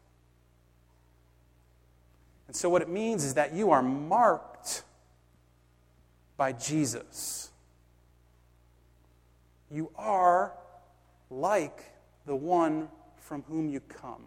And 2.46 2.54
so, 2.54 2.68
what 2.70 2.82
it 2.82 2.88
means 2.88 3.24
is 3.24 3.35
that 3.35 3.54
you 3.54 3.70
are 3.70 3.82
marked 3.82 4.82
by 6.37 6.52
Jesus. 6.52 7.50
You 9.70 9.90
are 9.96 10.52
like 11.30 11.85
the 12.24 12.37
one 12.37 12.88
from 13.16 13.42
whom 13.42 13.68
you 13.68 13.80
come. 13.80 14.22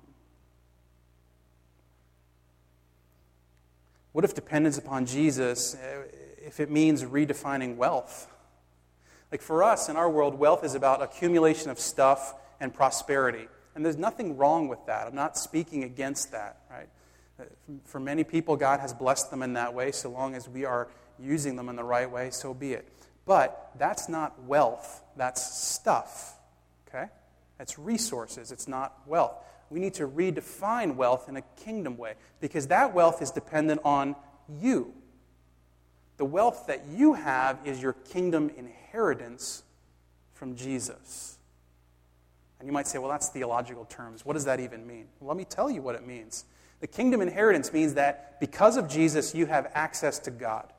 What 4.11 4.25
if 4.25 4.33
dependence 4.33 4.77
upon 4.77 5.05
Jesus, 5.05 5.75
eh, 5.75 6.01
if 6.45 6.59
it 6.59 6.69
means 6.69 7.03
redefining 7.03 7.77
wealth? 7.77 8.27
Like 9.31 9.41
for 9.41 9.63
us 9.63 9.87
in 9.87 9.95
our 9.95 10.09
world, 10.09 10.35
wealth 10.35 10.63
is 10.63 10.75
about 10.75 11.01
accumulation 11.01 11.69
of 11.69 11.79
stuff 11.79 12.33
and 12.59 12.73
prosperity. 12.73 13.47
And 13.75 13.85
there's 13.85 13.97
nothing 13.97 14.35
wrong 14.35 14.67
with 14.67 14.85
that. 14.87 15.07
I'm 15.07 15.15
not 15.15 15.37
speaking 15.37 15.83
against 15.83 16.31
that, 16.31 16.57
right? 16.69 16.89
For 17.85 17.99
many 17.99 18.23
people, 18.23 18.55
God 18.55 18.79
has 18.79 18.93
blessed 18.93 19.31
them 19.31 19.43
in 19.43 19.53
that 19.53 19.73
way. 19.73 19.91
So 19.91 20.09
long 20.09 20.35
as 20.35 20.47
we 20.49 20.65
are 20.65 20.87
using 21.19 21.55
them 21.55 21.69
in 21.69 21.75
the 21.75 21.83
right 21.83 22.09
way, 22.09 22.29
so 22.29 22.53
be 22.53 22.73
it. 22.73 22.87
But 23.25 23.71
that's 23.77 24.09
not 24.09 24.43
wealth, 24.43 25.03
that's 25.15 25.57
stuff, 25.57 26.35
okay? 26.87 27.05
That's 27.57 27.77
resources, 27.77 28.51
it's 28.51 28.67
not 28.67 28.97
wealth. 29.05 29.35
We 29.69 29.79
need 29.79 29.93
to 29.95 30.07
redefine 30.07 30.95
wealth 30.95 31.29
in 31.29 31.37
a 31.37 31.43
kingdom 31.63 31.97
way 31.97 32.13
because 32.39 32.67
that 32.67 32.93
wealth 32.93 33.21
is 33.21 33.29
dependent 33.29 33.81
on 33.83 34.15
you. 34.59 34.93
The 36.17 36.25
wealth 36.25 36.65
that 36.67 36.87
you 36.87 37.13
have 37.13 37.59
is 37.65 37.81
your 37.81 37.93
kingdom 37.93 38.49
inheritance 38.57 39.63
from 40.33 40.55
Jesus. 40.55 41.37
And 42.59 42.67
you 42.67 42.73
might 42.73 42.87
say, 42.87 42.97
well, 42.97 43.09
that's 43.09 43.29
theological 43.29 43.85
terms. 43.85 44.25
What 44.25 44.33
does 44.33 44.45
that 44.45 44.59
even 44.59 44.87
mean? 44.87 45.05
Well, 45.19 45.29
let 45.29 45.37
me 45.37 45.45
tell 45.45 45.69
you 45.69 45.81
what 45.81 45.95
it 45.95 46.05
means. 46.05 46.45
The 46.79 46.87
kingdom 46.87 47.21
inheritance 47.21 47.73
means 47.73 47.95
that 47.95 48.39
because 48.39 48.77
of 48.77 48.87
Jesus, 48.87 49.35
you 49.35 49.45
have 49.47 49.69
access 49.73 50.19
to 50.19 50.31
God. 50.31 50.71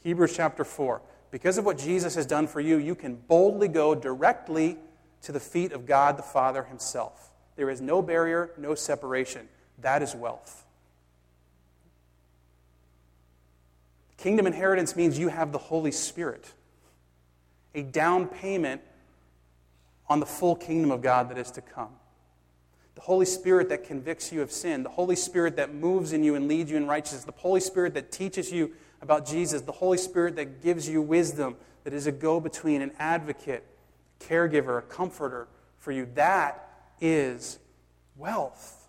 Hebrews 0.00 0.36
chapter 0.36 0.64
4. 0.64 1.00
Because 1.30 1.58
of 1.58 1.64
what 1.64 1.78
Jesus 1.78 2.14
has 2.16 2.26
done 2.26 2.46
for 2.46 2.60
you, 2.60 2.76
you 2.76 2.94
can 2.94 3.14
boldly 3.14 3.68
go 3.68 3.94
directly 3.94 4.76
to 5.22 5.32
the 5.32 5.40
feet 5.40 5.72
of 5.72 5.86
God 5.86 6.16
the 6.16 6.22
Father 6.22 6.64
Himself. 6.64 7.30
There 7.56 7.70
is 7.70 7.80
no 7.80 8.02
barrier, 8.02 8.50
no 8.58 8.74
separation. 8.74 9.48
That 9.78 10.02
is 10.02 10.14
wealth. 10.14 10.66
Kingdom 14.18 14.46
inheritance 14.46 14.96
means 14.96 15.18
you 15.18 15.28
have 15.28 15.52
the 15.52 15.58
Holy 15.58 15.92
Spirit, 15.92 16.52
a 17.74 17.82
down 17.82 18.26
payment 18.26 18.82
on 20.08 20.20
the 20.20 20.26
full 20.26 20.56
kingdom 20.56 20.90
of 20.90 21.00
God 21.00 21.30
that 21.30 21.38
is 21.38 21.50
to 21.52 21.62
come 21.62 21.90
the 23.00 23.06
Holy 23.06 23.24
Spirit 23.24 23.70
that 23.70 23.82
convicts 23.82 24.30
you 24.30 24.42
of 24.42 24.52
sin, 24.52 24.82
the 24.82 24.90
Holy 24.90 25.16
Spirit 25.16 25.56
that 25.56 25.72
moves 25.72 26.12
in 26.12 26.22
you 26.22 26.34
and 26.34 26.46
leads 26.46 26.70
you 26.70 26.76
in 26.76 26.86
righteousness, 26.86 27.24
the 27.24 27.32
Holy 27.32 27.58
Spirit 27.58 27.94
that 27.94 28.12
teaches 28.12 28.52
you 28.52 28.72
about 29.00 29.24
Jesus, 29.24 29.62
the 29.62 29.72
Holy 29.72 29.96
Spirit 29.96 30.36
that 30.36 30.62
gives 30.62 30.86
you 30.86 31.00
wisdom, 31.00 31.56
that 31.84 31.94
is 31.94 32.06
a 32.06 32.12
go 32.12 32.40
between, 32.40 32.82
an 32.82 32.92
advocate, 32.98 33.64
caregiver, 34.20 34.80
a 34.80 34.82
comforter 34.82 35.48
for 35.78 35.92
you. 35.92 36.08
That 36.14 36.68
is 37.00 37.58
wealth. 38.18 38.86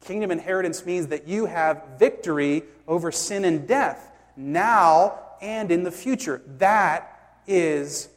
Kingdom 0.00 0.30
inheritance 0.30 0.86
means 0.86 1.08
that 1.08 1.28
you 1.28 1.44
have 1.44 1.84
victory 1.98 2.62
over 2.88 3.12
sin 3.12 3.44
and 3.44 3.68
death 3.68 4.10
now 4.38 5.20
and 5.42 5.70
in 5.70 5.82
the 5.82 5.92
future. 5.92 6.40
That 6.56 7.38
is 7.46 8.08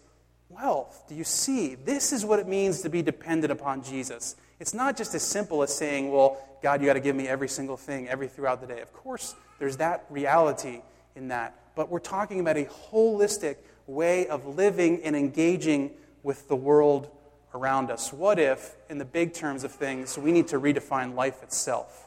wealth. 0.47 1.03
Do 1.09 1.15
you 1.15 1.25
see? 1.25 1.75
This 1.75 2.13
is 2.13 2.23
what 2.23 2.39
it 2.39 2.47
means 2.47 2.81
to 2.83 2.89
be 2.89 3.01
dependent 3.01 3.51
upon 3.51 3.83
Jesus. 3.83 4.37
It's 4.59 4.73
not 4.73 4.97
just 4.97 5.13
as 5.13 5.23
simple 5.23 5.61
as 5.63 5.75
saying, 5.75 6.11
well, 6.11 6.37
God, 6.63 6.81
you 6.81 6.87
got 6.87 6.93
to 6.93 6.99
give 6.99 7.15
me 7.15 7.27
every 7.27 7.47
single 7.47 7.77
thing 7.77 8.07
every 8.07 8.27
throughout 8.27 8.61
the 8.61 8.67
day. 8.67 8.81
Of 8.81 8.91
course, 8.93 9.35
there's 9.59 9.77
that 9.77 10.05
reality 10.09 10.81
in 11.15 11.27
that. 11.27 11.55
But 11.75 11.89
we're 11.89 11.99
talking 11.99 12.39
about 12.39 12.57
a 12.57 12.65
holistic 12.65 13.57
way 13.85 14.27
of 14.27 14.45
living 14.57 15.03
and 15.03 15.15
engaging 15.15 15.91
with 16.23 16.47
the 16.47 16.55
world 16.55 17.09
around 17.53 17.91
us. 17.91 18.11
What 18.11 18.39
if, 18.39 18.75
in 18.89 18.97
the 18.97 19.05
big 19.05 19.33
terms 19.33 19.63
of 19.63 19.71
things, 19.71 20.17
we 20.17 20.31
need 20.31 20.47
to 20.49 20.59
redefine 20.59 21.15
life 21.15 21.43
itself? 21.43 22.05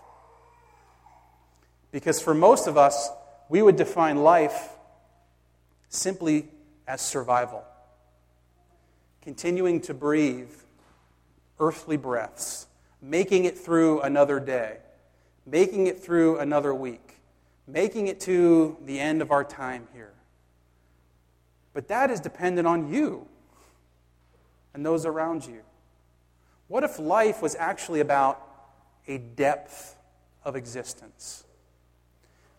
Because 1.93 2.21
for 2.21 2.35
most 2.35 2.67
of 2.67 2.77
us, 2.77 3.11
we 3.49 3.63
would 3.63 3.77
define 3.77 4.19
life 4.19 4.71
simply 5.89 6.49
as 6.87 7.01
survival. 7.01 7.65
Continuing 9.23 9.81
to 9.83 9.95
breathe 9.95 10.51
earthly 11.61 11.97
breaths, 11.97 12.67
making 13.01 13.45
it 13.45 13.57
through 13.57 14.01
another 14.01 14.41
day, 14.41 14.79
making 15.47 15.87
it 15.87 16.03
through 16.03 16.39
another 16.39 16.75
week, 16.75 17.17
making 17.69 18.09
it 18.09 18.19
to 18.21 18.77
the 18.85 18.99
end 18.99 19.23
of 19.23 19.31
our 19.31 19.45
time 19.45 19.87
here. 19.93 20.15
But 21.73 21.89
that 21.89 22.11
is 22.11 22.19
dependent 22.19 22.67
on 22.67 22.93
you 22.93 23.29
and 24.75 24.85
those 24.85 25.07
around 25.07 25.47
you. 25.47 25.61
What 26.69 26.85
if 26.85 26.99
life 26.99 27.43
was 27.43 27.55
actually 27.57 28.01
about 28.01 28.41
a 29.07 29.19
depth 29.19 29.97
of 30.45 30.57
existence? 30.57 31.45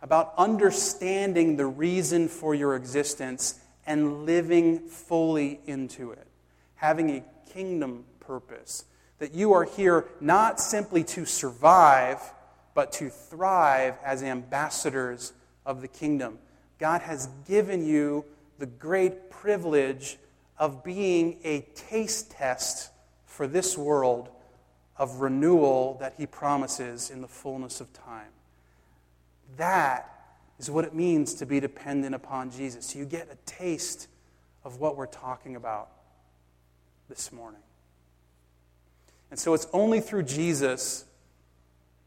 About 0.02 0.34
understanding 0.38 1.56
the 1.58 1.66
reason 1.66 2.28
for 2.28 2.56
your 2.56 2.76
existence 2.76 3.60
and 3.86 4.26
living 4.26 4.80
fully 4.88 5.60
into 5.66 6.12
it, 6.12 6.28
having 6.76 7.10
a 7.12 7.24
kingdom 7.52 8.06
purpose, 8.20 8.86
that 9.21 9.36
you 9.36 9.53
are 9.53 9.65
here 9.65 10.07
not 10.19 10.60
simply 10.60 11.03
to 11.03 11.27
survive, 11.27 12.19
but 12.73 12.91
to 12.91 13.07
thrive 13.07 13.93
as 14.03 14.23
ambassadors 14.23 15.31
of 15.63 15.81
the 15.81 15.88
kingdom. 15.88 16.39
God 16.79 17.01
has 17.01 17.29
given 17.47 17.86
you 17.86 18.25
the 18.57 18.65
great 18.65 19.29
privilege 19.29 20.17
of 20.57 20.84
being 20.84 21.38
a 21.43 21.62
taste 21.75 22.31
test 22.31 22.89
for 23.27 23.45
this 23.45 23.77
world 23.77 24.27
of 24.97 25.21
renewal 25.21 25.97
that 25.99 26.15
He 26.17 26.25
promises 26.25 27.12
in 27.12 27.21
the 27.21 27.27
fullness 27.27 27.79
of 27.79 27.93
time. 27.93 28.31
That 29.55 30.10
is 30.57 30.71
what 30.71 30.84
it 30.84 30.95
means 30.95 31.36
to 31.36 31.45
be 31.45 31.60
dependent 31.60 32.15
upon 32.15 32.49
Jesus. 32.49 32.95
You 32.95 33.05
get 33.05 33.29
a 33.31 33.38
taste 33.45 34.07
of 34.63 34.79
what 34.79 34.97
we're 34.97 35.05
talking 35.05 35.55
about 35.55 35.89
this 37.07 37.31
morning. 37.31 37.62
And 39.32 39.39
so 39.39 39.54
it's 39.54 39.67
only 39.72 40.02
through 40.02 40.24
Jesus 40.24 41.06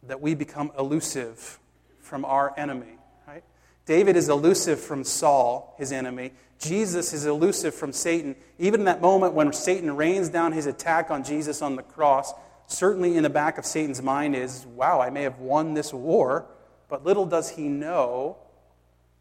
that 0.05 0.21
we 0.21 0.35
become 0.35 0.71
elusive 0.79 1.59
from 2.01 2.25
our 2.27 2.53
enemy. 2.59 2.99
Right? 3.27 3.43
David 3.87 4.15
is 4.15 4.29
elusive 4.29 4.79
from 4.79 5.03
Saul, 5.03 5.75
his 5.79 5.91
enemy. 5.91 6.33
Jesus 6.61 7.15
is 7.15 7.25
elusive 7.25 7.75
from 7.75 7.93
Satan. 7.93 8.37
Even 8.59 8.81
in 8.83 8.85
that 8.85 9.01
moment 9.01 9.33
when 9.33 9.53
Satan 9.55 9.97
rains 9.97 10.29
down 10.29 10.53
his 10.53 10.67
attack 10.67 11.11
on 11.11 11.25
Jesus 11.25 11.63
on 11.63 11.77
the 11.77 11.83
cross, 11.83 12.33
certainly 12.67 13.17
in 13.17 13.23
the 13.23 13.31
back 13.31 13.57
of 13.57 13.65
Satan's 13.65 14.03
mind 14.03 14.37
is, 14.37 14.67
wow, 14.67 15.01
I 15.01 15.09
may 15.09 15.23
have 15.23 15.39
won 15.39 15.73
this 15.73 15.95
war. 15.95 16.47
But 16.89 17.07
little 17.07 17.25
does 17.25 17.49
he 17.49 17.69
know 17.69 18.37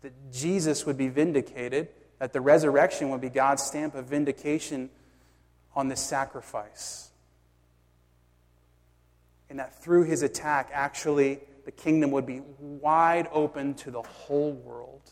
that 0.01 0.11
Jesus 0.33 0.85
would 0.85 0.97
be 0.97 1.07
vindicated, 1.07 1.87
that 2.19 2.33
the 2.33 2.41
resurrection 2.41 3.09
would 3.11 3.21
be 3.21 3.29
God's 3.29 3.63
stamp 3.63 3.95
of 3.95 4.05
vindication 4.05 4.89
on 5.73 5.87
this 5.87 6.01
sacrifice 6.01 7.12
and 9.53 9.59
that 9.59 9.83
through 9.83 10.01
his 10.01 10.23
attack, 10.23 10.71
actually, 10.73 11.39
the 11.65 11.71
kingdom 11.71 12.09
would 12.09 12.25
be 12.25 12.41
wide 12.57 13.27
open 13.31 13.75
to 13.75 13.91
the 13.91 14.01
whole 14.01 14.51
world. 14.51 15.11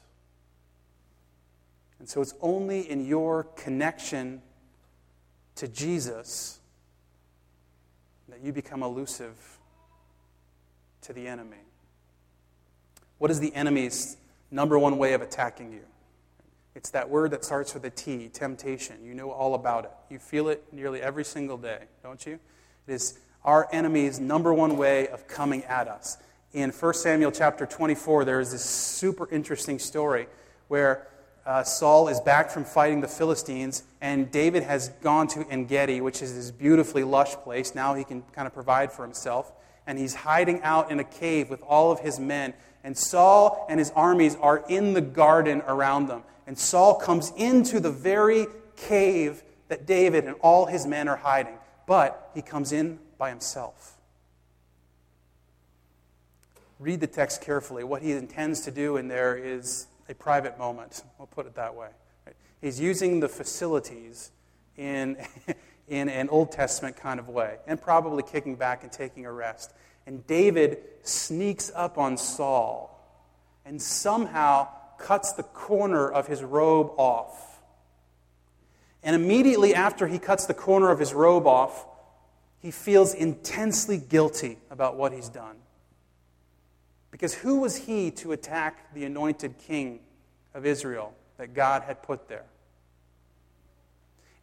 And 2.00 2.10
so 2.10 2.22
it's 2.22 2.34
only 2.42 2.90
in 2.90 3.06
your 3.06 3.44
connection 3.56 4.42
to 5.58 5.68
Jesus 5.68 6.60
that 8.30 8.42
you 8.42 8.52
become 8.52 8.82
elusive 8.82 9.60
to 11.04 11.14
the 11.14 11.28
enemy. 11.28 11.62
What 13.20 13.30
is 13.30 13.40
the 13.40 13.54
enemy's 13.54 14.18
number 14.50 14.80
one 14.80 14.98
way 14.98 15.14
of 15.14 15.22
attacking 15.22 15.72
you? 15.72 15.86
It's 16.74 16.90
that 16.90 17.12
word 17.12 17.30
that 17.30 17.46
starts 17.46 17.76
with 17.76 17.86
a 17.86 17.92
T, 17.92 18.28
temptation. 18.28 19.06
You 19.06 19.14
know 19.14 19.30
all 19.30 19.54
about 19.54 19.86
it. 19.86 19.92
You 20.10 20.18
feel 20.18 20.50
it 20.50 20.64
nearly 20.72 21.00
every 21.00 21.26
single 21.26 21.58
day, 21.58 21.84
don't 22.02 22.26
you? 22.26 22.40
It 22.88 22.94
is 22.94 23.20
our 23.44 23.68
enemy's 23.72 24.20
number 24.20 24.54
one 24.54 24.78
way 24.78 25.08
of 25.08 25.28
coming 25.28 25.64
at 25.66 25.88
us. 25.88 26.18
In 26.54 26.70
1 26.70 26.94
Samuel 26.94 27.32
chapter 27.32 27.66
24, 27.66 28.26
there 28.26 28.40
is 28.40 28.52
this 28.52 28.64
super 28.64 29.30
interesting 29.32 29.80
story 29.80 30.28
where 30.68 31.08
uh, 31.46 31.64
Saul 31.64 32.08
is 32.08 32.20
back 32.20 32.52
from 32.52 32.66
fighting 32.66 33.02
the 33.02 33.08
Philistines, 33.08 33.84
and 34.00 34.30
David 34.32 34.64
has 34.64 34.90
gone 35.02 35.28
to 35.30 35.48
En 35.50 35.66
Gedi, 35.66 36.02
which 36.02 36.22
is 36.22 36.36
this 36.36 36.52
beautifully 36.52 37.04
lush 37.04 37.36
place. 37.36 37.74
Now 37.74 37.96
he 37.96 38.04
can 38.04 38.22
kind 38.34 38.48
of 38.48 38.54
provide 38.54 38.92
for 38.92 39.04
himself. 39.04 39.52
And 39.88 39.98
he's 39.98 40.14
hiding 40.14 40.62
out 40.62 40.92
in 40.92 41.00
a 41.00 41.04
cave 41.04 41.50
with 41.50 41.62
all 41.64 41.92
of 41.92 42.00
his 42.02 42.20
men. 42.20 42.54
And 42.84 42.96
Saul 42.96 43.66
and 43.70 43.80
his 43.80 43.92
armies 43.96 44.36
are 44.40 44.64
in 44.70 44.94
the 44.94 45.02
garden 45.02 45.64
around 45.68 46.08
them. 46.08 46.24
And 46.46 46.58
Saul 46.58 46.96
comes 46.96 47.32
into 47.36 47.80
the 47.80 47.92
very 47.92 48.46
cave 48.76 49.42
that 49.70 49.86
David 49.86 50.26
and 50.26 50.36
all 50.42 50.66
his 50.66 50.86
men 50.86 51.08
are 51.08 51.18
hiding, 51.18 51.58
but 51.88 52.30
he 52.36 52.42
comes 52.42 52.72
in 52.72 53.00
by 53.22 53.30
himself. 53.30 53.98
Read 56.80 57.02
the 57.02 57.06
text 57.06 57.44
carefully. 57.44 57.84
What 57.84 58.02
he 58.02 58.14
intends 58.14 58.62
to 58.62 58.72
do 58.72 58.98
in 58.98 59.10
there 59.10 59.38
is 59.38 59.86
a 60.10 60.16
private 60.16 60.58
moment. 60.58 61.04
We'll 61.20 61.28
put 61.28 61.46
it 61.46 61.54
that 61.54 61.76
way. 61.76 61.90
He's 62.62 62.80
using 62.80 63.20
the 63.20 63.30
facilities 63.30 64.32
in, 64.76 65.18
in 65.88 66.10
an 66.10 66.30
Old 66.30 66.52
Testament 66.52 66.98
kind 66.98 67.20
of 67.20 67.30
way, 67.30 67.58
and 67.68 67.80
probably 67.80 68.24
kicking 68.24 68.56
back 68.56 68.82
and 68.82 68.92
taking 68.92 69.28
a 69.28 69.32
rest. 69.32 69.72
And 70.08 70.26
David 70.26 70.80
sneaks 71.04 71.72
up 71.76 72.00
on 72.00 72.18
Saul 72.18 72.90
and 73.68 73.80
somehow 73.80 74.68
cuts 74.98 75.34
the 75.34 75.44
corner 75.44 76.10
of 76.10 76.26
his 76.26 76.42
robe 76.42 76.92
off. 76.98 77.62
And 79.04 79.16
immediately 79.16 79.76
after 79.76 80.08
he 80.08 80.18
cuts 80.18 80.48
the 80.48 80.56
corner 80.56 80.90
of 80.90 80.98
his 80.98 81.14
robe 81.14 81.46
off, 81.46 81.86
he 82.62 82.72
feels 82.72 83.14
intensely 83.14 83.98
guilty 83.98 84.58
about 84.70 84.96
what 84.96 85.12
he's 85.12 85.30
done. 85.30 85.56
Because 87.10 87.34
who 87.34 87.60
was 87.60 87.76
he 87.76 88.12
to 88.12 88.32
attack 88.32 88.94
the 88.94 89.04
anointed 89.04 89.58
king 89.58 90.00
of 90.54 90.66
Israel 90.66 91.14
that 91.38 91.54
God 91.54 91.84
had 91.84 92.04
put 92.04 92.30
there? 92.30 92.46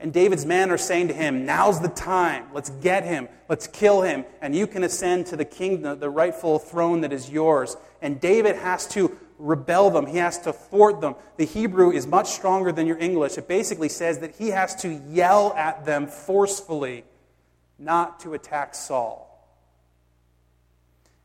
And 0.01 0.13
David's 0.13 0.47
men 0.47 0.71
are 0.71 0.79
saying 0.79 1.09
to 1.09 1.15
him, 1.15 1.45
Now's 1.45 1.81
the 1.81 1.89
time. 1.89 2.47
Let's 2.53 2.71
get 2.71 3.05
him. 3.05 3.29
Let's 3.49 3.67
kill 3.67 4.03
him. 4.03 4.25
And 4.41 4.55
you 4.55 4.67
can 4.67 4.85
ascend 4.85 5.27
to 5.27 5.37
the 5.37 5.45
kingdom, 5.45 5.99
the 5.99 6.11
rightful 6.11 6.59
throne 6.59 7.01
that 7.01 7.13
is 7.13 7.31
yours. 7.31 7.77
And 8.01 8.21
David 8.21 8.55
has 8.57 8.87
to 8.89 9.17
rebel 9.39 9.91
them, 9.91 10.07
he 10.07 10.19
has 10.19 10.39
to 10.41 10.53
thwart 10.53 11.01
them. 11.01 11.15
The 11.37 11.47
Hebrew 11.47 11.93
is 11.93 12.07
much 12.07 12.29
stronger 12.29 12.73
than 12.73 12.87
your 12.87 12.99
English. 12.99 13.39
It 13.39 13.47
basically 13.47 13.89
says 13.89 14.19
that 14.19 14.37
he 14.37 14.49
has 14.49 14.75
to 14.83 14.89
yell 15.09 15.53
at 15.57 15.85
them 15.85 16.09
forcefully 16.09 17.05
not 17.79 18.21
to 18.21 18.35
attack 18.35 18.75
Saul. 18.75 19.25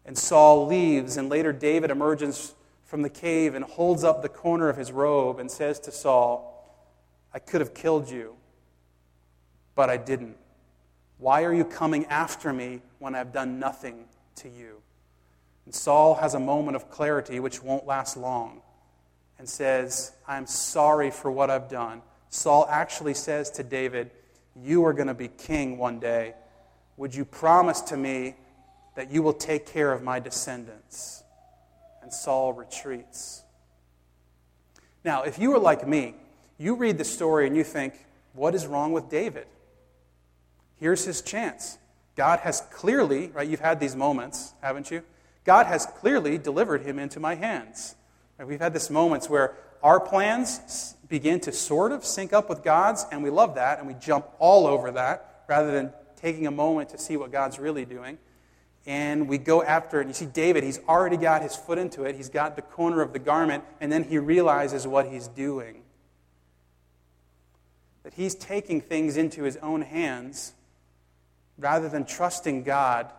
And 0.05 0.17
Saul 0.17 0.67
leaves, 0.67 1.17
and 1.17 1.29
later 1.29 1.53
David 1.53 1.89
emerges 1.89 2.53
from 2.85 3.01
the 3.01 3.09
cave 3.09 3.55
and 3.55 3.65
holds 3.65 4.03
up 4.03 4.21
the 4.21 4.29
corner 4.29 4.69
of 4.69 4.77
his 4.77 4.91
robe 4.91 5.39
and 5.39 5.49
says 5.49 5.79
to 5.81 5.91
Saul, 5.91 6.49
I 7.33 7.39
could 7.39 7.61
have 7.61 7.73
killed 7.73 8.09
you, 8.09 8.35
but 9.75 9.89
I 9.89 9.97
didn't. 9.97 10.37
Why 11.17 11.43
are 11.43 11.53
you 11.53 11.65
coming 11.65 12.05
after 12.05 12.51
me 12.51 12.81
when 12.99 13.15
I've 13.15 13.31
done 13.31 13.59
nothing 13.59 14.05
to 14.35 14.49
you? 14.49 14.81
And 15.65 15.73
Saul 15.73 16.15
has 16.15 16.33
a 16.33 16.39
moment 16.39 16.75
of 16.75 16.89
clarity 16.89 17.39
which 17.39 17.63
won't 17.63 17.87
last 17.87 18.17
long 18.17 18.61
and 19.39 19.47
says, 19.47 20.11
I'm 20.27 20.45
sorry 20.45 21.09
for 21.09 21.31
what 21.31 21.49
I've 21.49 21.69
done. 21.69 22.01
Saul 22.29 22.67
actually 22.69 23.13
says 23.13 23.49
to 23.51 23.63
David, 23.63 24.11
You 24.61 24.85
are 24.85 24.93
going 24.93 25.07
to 25.07 25.13
be 25.13 25.29
king 25.29 25.77
one 25.77 25.99
day. 25.99 26.33
Would 26.97 27.15
you 27.15 27.25
promise 27.25 27.81
to 27.81 27.97
me 27.97 28.35
that 28.95 29.11
you 29.11 29.21
will 29.23 29.33
take 29.33 29.65
care 29.65 29.91
of 29.91 30.03
my 30.03 30.19
descendants. 30.19 31.23
And 32.01 32.11
Saul 32.11 32.53
retreats. 32.53 33.43
Now, 35.03 35.23
if 35.23 35.39
you 35.39 35.53
are 35.53 35.59
like 35.59 35.87
me, 35.87 36.15
you 36.57 36.75
read 36.75 36.97
the 36.97 37.05
story 37.05 37.47
and 37.47 37.55
you 37.55 37.63
think, 37.63 37.93
what 38.33 38.55
is 38.55 38.67
wrong 38.67 38.91
with 38.91 39.09
David? 39.09 39.47
Here's 40.79 41.05
his 41.05 41.21
chance. 41.21 41.77
God 42.15 42.39
has 42.41 42.61
clearly, 42.71 43.29
right, 43.29 43.47
you've 43.47 43.59
had 43.59 43.79
these 43.79 43.95
moments, 43.95 44.53
haven't 44.61 44.91
you? 44.91 45.03
God 45.45 45.65
has 45.65 45.85
clearly 45.85 46.37
delivered 46.37 46.83
him 46.83 46.99
into 46.99 47.19
my 47.19 47.35
hands. 47.35 47.95
Right, 48.37 48.47
we've 48.47 48.59
had 48.59 48.73
these 48.73 48.89
moments 48.89 49.29
where 49.29 49.55
our 49.81 49.99
plans 49.99 50.95
begin 51.09 51.39
to 51.41 51.51
sort 51.51 51.91
of 51.91 52.05
sync 52.05 52.33
up 52.33 52.49
with 52.49 52.63
God's, 52.63 53.05
and 53.11 53.23
we 53.23 53.29
love 53.29 53.55
that, 53.55 53.79
and 53.79 53.87
we 53.87 53.93
jump 53.95 54.27
all 54.39 54.67
over 54.67 54.91
that 54.91 55.43
rather 55.47 55.71
than 55.71 55.91
taking 56.23 56.47
a 56.47 56.51
moment 56.51 56.89
to 56.89 56.97
see 56.97 57.17
what 57.17 57.31
God's 57.31 57.59
really 57.59 57.85
doing 57.85 58.17
and 58.85 59.29
we 59.29 59.37
go 59.37 59.63
after 59.63 59.99
it. 59.99 60.01
And 60.01 60.09
You 60.09 60.13
see, 60.13 60.25
David, 60.25 60.63
he's 60.63 60.79
already 60.87 61.17
got 61.17 61.41
his 61.41 61.55
foot 61.55 61.77
into 61.77 62.03
it. 62.03 62.15
He's 62.15 62.29
got 62.29 62.55
the 62.55 62.61
corner 62.61 63.01
of 63.01 63.13
the 63.13 63.19
garment, 63.19 63.63
and 63.79 63.91
then 63.91 64.03
he 64.03 64.17
realizes 64.17 64.85
what 64.85 65.07
he's 65.07 65.27
doing. 65.27 65.83
That 68.03 68.13
he's 68.13 68.35
taking 68.35 68.81
things 68.81 69.15
into 69.15 69.43
his 69.43 69.57
own 69.57 69.81
hands 69.81 70.53
rather 71.57 71.87
than 71.87 72.05
trusting 72.05 72.63
God 72.63 73.11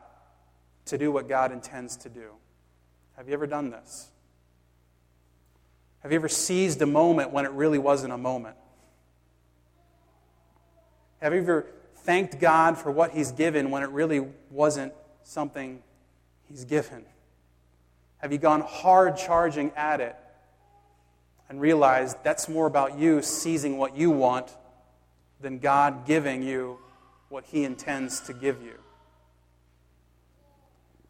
to 0.86 0.98
do 0.98 1.10
what 1.10 1.28
God 1.28 1.50
intends 1.50 1.96
to 1.98 2.10
do. 2.10 2.32
Have 3.16 3.28
you 3.28 3.34
ever 3.34 3.46
done 3.46 3.70
this? 3.70 4.08
Have 6.00 6.12
you 6.12 6.16
ever 6.16 6.28
seized 6.28 6.82
a 6.82 6.86
moment 6.86 7.32
when 7.32 7.46
it 7.46 7.52
really 7.52 7.78
wasn't 7.78 8.12
a 8.12 8.18
moment? 8.18 8.56
Have 11.22 11.32
you 11.32 11.40
ever 11.40 11.66
thanked 12.04 12.38
God 12.38 12.78
for 12.78 12.90
what 12.90 13.10
He's 13.10 13.32
given 13.32 13.70
when 13.70 13.82
it 13.82 13.90
really 13.90 14.28
wasn't 14.50 14.92
something 15.22 15.82
He's 16.48 16.64
given? 16.64 17.04
Have 18.18 18.30
you 18.30 18.38
gone 18.38 18.60
hard 18.60 19.16
charging 19.16 19.72
at 19.74 20.00
it 20.00 20.16
and 21.48 21.60
realized 21.60 22.16
that's 22.22 22.48
more 22.48 22.66
about 22.66 22.98
you 22.98 23.22
seizing 23.22 23.78
what 23.78 23.96
you 23.96 24.10
want 24.10 24.54
than 25.40 25.58
God 25.58 26.06
giving 26.06 26.42
you 26.42 26.78
what 27.28 27.44
He 27.44 27.64
intends 27.64 28.20
to 28.20 28.32
give 28.32 28.62
you? 28.62 28.78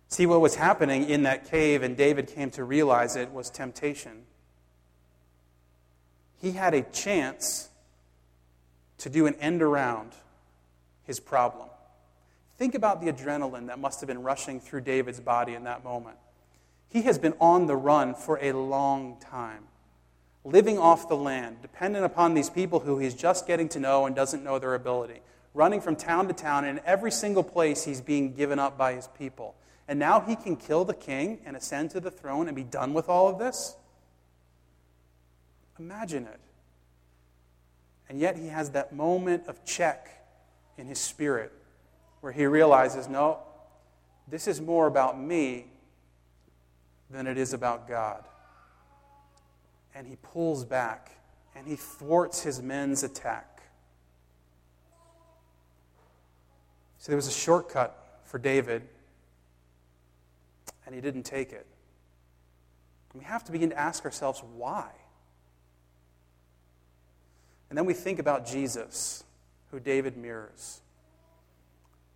See, 0.09 0.27
what 0.27 0.41
was 0.41 0.55
happening 0.55 1.09
in 1.09 1.25
that 1.25 1.51
cave, 1.51 1.83
and 1.83 1.97
David 1.97 2.29
came 2.29 2.51
to 2.53 2.63
realize 2.63 3.17
it, 3.17 3.33
was 3.33 3.51
temptation. 3.51 4.23
He 6.41 6.53
had 6.53 6.73
a 6.73 6.83
chance 6.83 7.69
to 8.99 9.11
do 9.11 9.27
an 9.27 9.35
end 9.41 9.61
around 9.61 10.13
his 11.07 11.21
problem. 11.21 11.69
Think 12.57 12.75
about 12.75 13.01
the 13.01 13.13
adrenaline 13.13 13.67
that 13.67 13.79
must 13.79 14.01
have 14.01 14.07
been 14.07 14.23
rushing 14.23 14.61
through 14.61 14.83
David's 14.83 15.21
body 15.21 15.55
in 15.55 15.65
that 15.65 15.83
moment. 15.83 16.17
He 16.89 17.03
has 17.03 17.19
been 17.19 17.35
on 17.41 17.67
the 17.67 17.77
run 17.77 18.15
for 18.15 18.39
a 18.41 18.53
long 18.53 19.17
time, 19.21 19.65
living 20.45 20.79
off 20.79 21.09
the 21.09 21.17
land, 21.17 21.61
dependent 21.63 22.05
upon 22.05 22.35
these 22.35 22.49
people 22.49 22.81
who 22.81 22.99
he's 22.99 23.15
just 23.15 23.47
getting 23.47 23.69
to 23.71 23.81
know 23.81 24.07
and 24.07 24.15
doesn't 24.15 24.45
know 24.45 24.61
their 24.61 24.75
ability, 24.75 25.21
running 25.53 25.81
from 25.81 25.97
town 25.97 26.29
to 26.29 26.35
town, 26.35 26.65
and 26.65 26.79
in 26.79 26.85
every 26.85 27.11
single 27.11 27.43
place 27.43 27.85
he's 27.85 28.01
being 28.01 28.33
given 28.35 28.61
up 28.61 28.79
by 28.79 28.93
his 28.95 29.09
people. 29.19 29.57
And 29.89 29.99
now 29.99 30.21
he 30.21 30.37
can 30.37 30.57
kill 30.57 30.85
the 30.85 30.95
king 30.95 31.41
and 31.45 31.57
ascend 31.57 31.91
to 31.91 32.01
the 32.01 32.11
throne 32.11 32.47
and 32.47 32.55
be 32.55 32.63
done 32.63 32.95
with 32.95 33.09
all 33.09 33.29
of 33.29 33.39
this? 33.39 33.77
Imagine 35.79 36.27
it. 36.27 36.41
And 38.09 38.21
yet 38.21 38.37
he 38.37 38.49
has 38.49 38.71
that 38.71 38.95
moment 38.95 39.49
of 39.49 39.65
check 39.65 40.24
in 40.79 40.87
his 40.87 40.99
spirit 40.99 41.53
where 42.21 42.33
he 42.33 42.47
realizes, 42.47 43.09
no, 43.09 43.39
this 44.29 44.49
is 44.49 44.61
more 44.61 44.87
about 44.87 45.21
me 45.21 45.67
than 47.11 47.27
it 47.27 47.37
is 47.37 47.53
about 47.53 47.87
God. 47.87 48.25
And 49.95 50.07
he 50.07 50.17
pulls 50.17 50.65
back 50.65 51.11
and 51.55 51.67
he 51.67 51.77
thwarts 51.77 52.43
his 52.43 52.61
men's 52.61 53.03
attack. 53.03 53.63
So 56.99 57.13
there 57.13 57.17
was 57.17 57.29
a 57.29 57.33
shortcut 57.33 58.23
for 58.25 58.39
David, 58.39 58.83
and 60.87 60.95
he 60.95 61.03
didn't 61.03 61.25
take 61.25 61.53
it. 61.53 61.67
And 63.13 63.21
we 63.21 63.27
have 63.27 63.45
to 63.45 63.53
begin 63.53 63.69
to 63.71 63.79
ask 63.79 64.07
ourselves 64.07 64.43
why. 64.57 64.89
And 67.69 67.77
then 67.77 67.85
we 67.85 67.93
think 67.93 68.19
about 68.19 68.47
Jesus, 68.47 69.23
who 69.75 69.81
David 69.81 70.17
mirrors. 70.17 70.81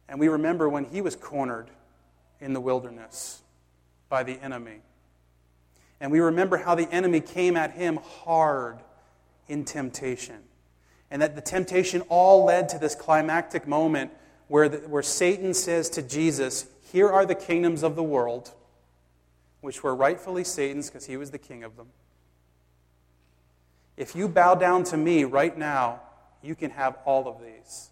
And 0.09 0.21
we 0.21 0.29
remember 0.29 0.69
when 0.69 0.85
he 0.85 1.01
was 1.01 1.17
cornered 1.17 1.69
in 2.41 2.53
the 2.53 2.61
wilderness 2.61 3.43
by 4.09 4.23
the 4.23 4.41
enemy. 4.41 4.77
And 6.01 6.13
we 6.13 6.21
remember 6.21 6.59
how 6.59 6.77
the 6.77 6.89
enemy 6.93 7.21
came 7.21 7.57
at 7.57 7.73
him 7.73 7.97
hard 7.97 8.79
in 9.49 9.65
temptation. 9.65 10.37
And 11.11 11.21
that 11.21 11.35
the 11.35 11.41
temptation 11.41 12.03
all 12.03 12.45
led 12.45 12.69
to 12.69 12.79
this 12.79 12.95
climactic 12.95 13.67
moment 13.67 14.13
where, 14.47 14.69
the, 14.69 14.79
where 14.89 15.03
Satan 15.03 15.53
says 15.53 15.91
to 15.91 16.03
Jesus, 16.03 16.69
Here 16.93 17.09
are 17.09 17.27
the 17.27 17.35
kingdoms 17.35 17.83
of 17.83 17.97
the 17.97 18.05
world, 18.05 18.53
which 19.63 19.83
were 19.83 19.97
rightfully 19.97 20.45
Satan's 20.45 20.91
because 20.91 21.07
he 21.07 21.17
was 21.17 21.33
the 21.33 21.39
king 21.39 21.65
of 21.65 21.77
them. 21.77 21.89
If 23.97 24.15
you 24.15 24.29
bow 24.29 24.55
down 24.55 24.85
to 24.85 24.97
me 24.97 25.25
right 25.25 25.59
now, 25.59 26.03
you 26.43 26.55
can 26.55 26.71
have 26.71 26.99
all 27.05 27.29
of 27.29 27.41
these. 27.41 27.91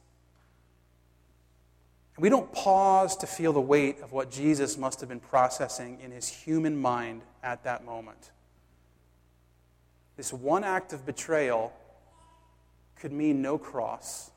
And 2.17 2.23
we 2.23 2.29
don't 2.29 2.51
pause 2.53 3.17
to 3.19 3.27
feel 3.27 3.53
the 3.53 3.61
weight 3.61 4.01
of 4.01 4.13
what 4.13 4.31
Jesus 4.31 4.79
must 4.79 5.01
have 5.01 5.09
been 5.09 5.21
processing 5.21 5.99
in 6.01 6.11
his 6.11 6.29
human 6.29 6.77
mind 6.77 7.23
at 7.43 7.65
that 7.65 7.85
moment. 7.85 8.31
This 10.17 10.33
one 10.33 10.65
act 10.65 10.93
of 10.95 11.05
betrayal 11.05 11.73
could 12.97 13.13
mean 13.13 13.43
no 13.43 13.59
cross, 13.59 14.31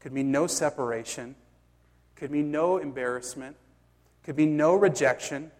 could 0.00 0.12
mean 0.12 0.32
no 0.32 0.48
separation, 0.48 1.36
could 2.16 2.32
mean 2.32 2.50
no 2.50 2.78
embarrassment, 2.78 3.56
could 4.24 4.36
mean 4.36 4.56
no 4.56 4.74
rejection, 4.74 5.52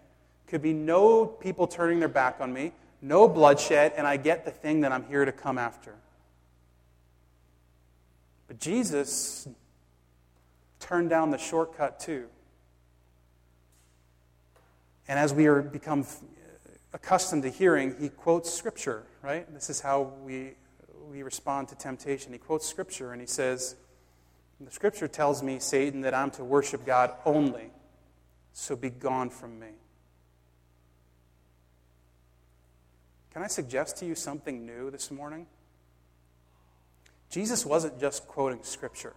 could 0.48 0.60
be 0.60 0.72
no 0.72 1.24
people 1.24 1.68
turning 1.68 2.00
their 2.00 2.08
back 2.08 2.36
on 2.40 2.52
me, 2.52 2.72
no 3.00 3.28
bloodshed, 3.28 3.92
and 3.96 4.06
I 4.06 4.16
get 4.16 4.44
the 4.44 4.50
thing 4.50 4.80
that 4.80 4.90
I'm 4.90 5.04
here 5.06 5.24
to 5.24 5.32
come 5.32 5.56
after. 5.56 5.94
But 8.46 8.60
Jesus 8.60 9.48
turned 10.80 11.10
down 11.10 11.30
the 11.30 11.38
shortcut 11.38 11.98
too. 11.98 12.26
And 15.08 15.18
as 15.18 15.32
we 15.32 15.46
are 15.46 15.62
become 15.62 16.02
uh, 16.02 16.04
accustomed 16.92 17.42
to 17.42 17.50
hearing, 17.50 17.94
he 18.00 18.08
quotes 18.08 18.52
scripture, 18.52 19.04
right? 19.22 19.52
This 19.52 19.70
is 19.70 19.80
how 19.80 20.12
we, 20.22 20.52
we 21.10 21.22
respond 21.22 21.68
to 21.68 21.74
temptation. 21.74 22.32
He 22.32 22.38
quotes 22.38 22.66
scripture 22.66 23.12
and 23.12 23.20
he 23.20 23.26
says, 23.26 23.76
The 24.60 24.70
scripture 24.70 25.08
tells 25.08 25.42
me, 25.42 25.58
Satan, 25.58 26.02
that 26.02 26.14
I'm 26.14 26.30
to 26.32 26.44
worship 26.44 26.86
God 26.86 27.12
only, 27.24 27.70
so 28.52 28.76
be 28.76 28.90
gone 28.90 29.30
from 29.30 29.58
me. 29.58 29.68
Can 33.32 33.42
I 33.42 33.48
suggest 33.48 33.96
to 33.98 34.06
you 34.06 34.14
something 34.14 34.64
new 34.64 34.90
this 34.90 35.10
morning? 35.10 35.46
Jesus 37.34 37.66
wasn't 37.66 37.98
just 37.98 38.28
quoting 38.28 38.60
scripture. 38.62 39.12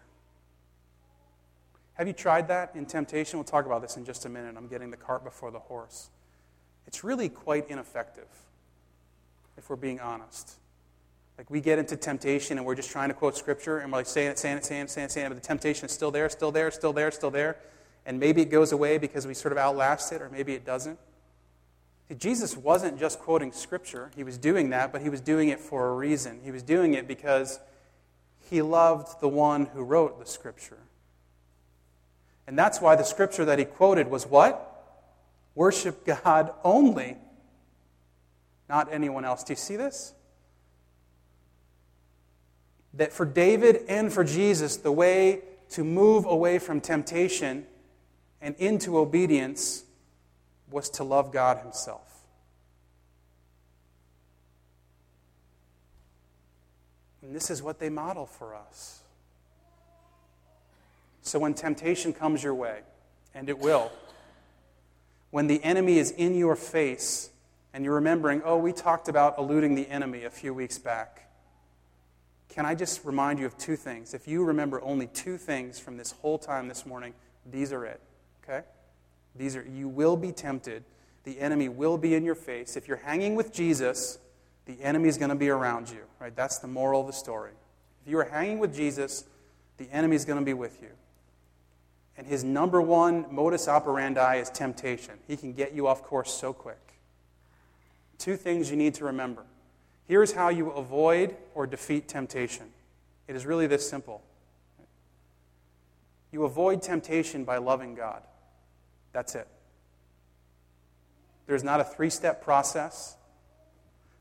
Have 1.93 2.07
you 2.07 2.13
tried 2.13 2.47
that 2.47 2.71
in 2.73 2.87
temptation? 2.87 3.37
We'll 3.37 3.43
talk 3.43 3.67
about 3.67 3.83
this 3.83 3.95
in 3.95 4.05
just 4.05 4.25
a 4.25 4.29
minute. 4.29 4.55
I'm 4.57 4.67
getting 4.67 4.89
the 4.89 4.97
cart 4.97 5.23
before 5.23 5.51
the 5.51 5.59
horse. 5.59 6.09
It's 6.87 7.03
really 7.03 7.29
quite 7.29 7.69
ineffective, 7.69 8.25
if 9.55 9.69
we're 9.69 9.75
being 9.75 9.99
honest. 9.99 10.53
Like 11.37 11.51
we 11.51 11.61
get 11.61 11.77
into 11.77 11.95
temptation 11.95 12.57
and 12.57 12.65
we're 12.65 12.73
just 12.73 12.89
trying 12.89 13.09
to 13.09 13.13
quote 13.13 13.37
scripture 13.37 13.77
and 13.77 13.91
we're 13.91 13.99
like 13.99 14.07
saying 14.07 14.31
it, 14.31 14.39
saying 14.39 14.57
it, 14.57 14.65
saying 14.65 14.85
it, 14.85 14.89
saying 14.89 15.05
it, 15.05 15.11
saying 15.11 15.25
it, 15.27 15.29
but 15.29 15.39
the 15.39 15.47
temptation 15.47 15.85
is 15.85 15.91
still 15.91 16.09
there, 16.09 16.27
still 16.27 16.51
there, 16.51 16.71
still 16.71 16.93
there, 16.93 17.11
still 17.11 17.29
there. 17.29 17.57
And 18.03 18.19
maybe 18.19 18.41
it 18.41 18.49
goes 18.49 18.71
away 18.71 18.97
because 18.97 19.27
we 19.27 19.35
sort 19.35 19.51
of 19.51 19.59
outlast 19.59 20.11
it, 20.11 20.23
or 20.23 20.29
maybe 20.31 20.53
it 20.53 20.65
doesn't. 20.65 20.97
Jesus 22.17 22.57
wasn't 22.57 22.99
just 22.99 23.19
quoting 23.19 23.51
scripture. 23.51 24.09
He 24.15 24.23
was 24.23 24.39
doing 24.39 24.71
that, 24.71 24.91
but 24.91 25.03
he 25.03 25.09
was 25.09 25.21
doing 25.21 25.49
it 25.49 25.59
for 25.59 25.89
a 25.89 25.93
reason. 25.93 26.39
He 26.43 26.49
was 26.49 26.63
doing 26.63 26.95
it 26.95 27.07
because 27.07 27.59
he 28.49 28.61
loved 28.61 29.19
the 29.19 29.27
one 29.27 29.65
who 29.67 29.83
wrote 29.83 30.19
the 30.19 30.25
scripture. 30.25 30.79
And 32.47 32.57
that's 32.57 32.79
why 32.79 32.95
the 32.95 33.03
scripture 33.03 33.45
that 33.45 33.59
he 33.59 33.65
quoted 33.65 34.09
was 34.09 34.25
what? 34.25 34.73
Worship 35.53 36.05
God 36.05 36.53
only, 36.63 37.17
not 38.69 38.91
anyone 38.91 39.25
else. 39.25 39.43
Do 39.43 39.53
you 39.53 39.57
see 39.57 39.75
this? 39.75 40.13
That 42.93 43.11
for 43.11 43.25
David 43.25 43.81
and 43.89 44.11
for 44.11 44.23
Jesus, 44.23 44.77
the 44.77 44.91
way 44.91 45.41
to 45.71 45.83
move 45.83 46.25
away 46.25 46.59
from 46.59 46.79
temptation 46.79 47.65
and 48.41 48.55
into 48.57 48.97
obedience 48.97 49.83
was 50.71 50.89
to 50.91 51.03
love 51.03 51.33
God 51.33 51.57
Himself. 51.57 52.16
And 57.27 57.35
this 57.35 57.49
is 57.49 57.61
what 57.61 57.77
they 57.77 57.89
model 57.89 58.25
for 58.25 58.55
us. 58.55 59.01
So 61.23 61.39
when 61.39 61.53
temptation 61.53 62.13
comes 62.13 62.41
your 62.41 62.55
way, 62.55 62.79
and 63.35 63.49
it 63.49 63.59
will, 63.59 63.91
when 65.29 65.47
the 65.47 65.61
enemy 65.61 65.97
is 65.97 66.11
in 66.11 66.35
your 66.35 66.55
face, 66.55 67.29
and 67.73 67.83
you're 67.83 67.95
remembering, 67.95 68.43
oh, 68.45 68.55
we 68.55 68.71
talked 68.71 69.09
about 69.09 69.37
eluding 69.37 69.75
the 69.75 69.89
enemy 69.89 70.23
a 70.23 70.29
few 70.29 70.53
weeks 70.53 70.77
back. 70.77 71.29
Can 72.47 72.65
I 72.65 72.75
just 72.75 73.03
remind 73.03 73.39
you 73.39 73.45
of 73.45 73.57
two 73.57 73.75
things? 73.75 74.13
If 74.13 74.25
you 74.25 74.45
remember 74.45 74.81
only 74.81 75.07
two 75.07 75.37
things 75.37 75.79
from 75.79 75.97
this 75.97 76.13
whole 76.13 76.37
time 76.37 76.69
this 76.69 76.85
morning, 76.85 77.13
these 77.45 77.73
are 77.73 77.85
it. 77.85 77.99
Okay? 78.41 78.65
These 79.35 79.57
are 79.57 79.65
you 79.65 79.89
will 79.89 80.15
be 80.15 80.31
tempted. 80.31 80.85
The 81.25 81.41
enemy 81.41 81.67
will 81.67 81.97
be 81.97 82.15
in 82.15 82.23
your 82.23 82.35
face. 82.35 82.77
If 82.77 82.87
you're 82.87 82.95
hanging 82.95 83.35
with 83.35 83.51
Jesus, 83.51 84.17
the 84.67 84.83
enemy 84.83 85.09
is 85.09 85.17
going 85.17 85.29
to 85.29 85.35
be 85.35 85.49
around 85.49 85.89
you. 85.89 86.01
Right? 86.19 86.35
That's 86.35 86.59
the 86.59 86.67
moral 86.67 87.01
of 87.01 87.07
the 87.07 87.13
story. 87.13 87.51
If 88.05 88.11
you 88.11 88.19
are 88.19 88.25
hanging 88.25 88.59
with 88.59 88.75
Jesus, 88.75 89.23
the 89.77 89.89
enemy 89.91 90.15
is 90.15 90.25
going 90.25 90.39
to 90.39 90.45
be 90.45 90.53
with 90.53 90.81
you. 90.81 90.89
And 92.17 92.27
his 92.27 92.43
number 92.43 92.81
one 92.81 93.25
modus 93.31 93.67
operandi 93.67 94.35
is 94.35 94.49
temptation. 94.49 95.15
He 95.27 95.37
can 95.37 95.53
get 95.53 95.73
you 95.73 95.87
off 95.87 96.03
course 96.03 96.33
so 96.33 96.51
quick. 96.51 96.77
Two 98.17 98.35
things 98.35 98.69
you 98.69 98.77
need 98.77 98.95
to 98.95 99.05
remember. 99.05 99.43
Here's 100.07 100.31
how 100.31 100.49
you 100.49 100.71
avoid 100.71 101.35
or 101.53 101.67
defeat 101.67 102.07
temptation 102.07 102.65
it 103.27 103.35
is 103.35 103.45
really 103.45 103.67
this 103.67 103.87
simple. 103.87 104.21
You 106.31 106.45
avoid 106.45 106.81
temptation 106.81 107.43
by 107.43 107.57
loving 107.57 107.93
God. 107.93 108.21
That's 109.11 109.35
it. 109.35 109.47
There's 111.45 111.63
not 111.63 111.79
a 111.79 111.83
three 111.83 112.09
step 112.09 112.43
process. 112.43 113.15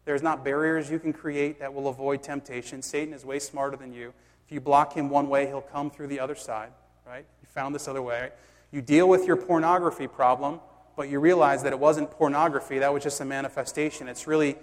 There's 0.06 0.22
not 0.22 0.44
barriers 0.44 0.88
you 0.88 0.98
can 0.98 1.12
create 1.12 1.58
that 1.58 1.74
will 1.74 1.88
avoid 1.88 2.22
temptation. 2.22 2.80
Satan 2.80 3.12
is 3.12 3.24
way 3.24 3.40
smarter 3.40 3.76
than 3.76 3.92
you. 3.92 4.14
If 4.46 4.52
you 4.52 4.60
block 4.60 4.94
him 4.94 5.10
one 5.10 5.28
way, 5.28 5.46
he'll 5.46 5.60
come 5.60 5.90
through 5.90 6.06
the 6.06 6.20
other 6.20 6.36
side, 6.36 6.70
right? 7.04 7.26
You 7.42 7.48
found 7.48 7.74
this 7.74 7.88
other 7.88 8.00
way. 8.00 8.30
You 8.70 8.80
deal 8.80 9.08
with 9.08 9.26
your 9.26 9.36
pornography 9.36 10.06
problem, 10.06 10.60
but 10.96 11.08
you 11.08 11.18
realize 11.18 11.64
that 11.64 11.72
it 11.72 11.78
wasn't 11.80 12.12
pornography, 12.12 12.78
that 12.78 12.92
was 12.92 13.02
just 13.02 13.20
a 13.20 13.24
manifestation. 13.24 14.08
It's 14.08 14.28
really 14.28 14.56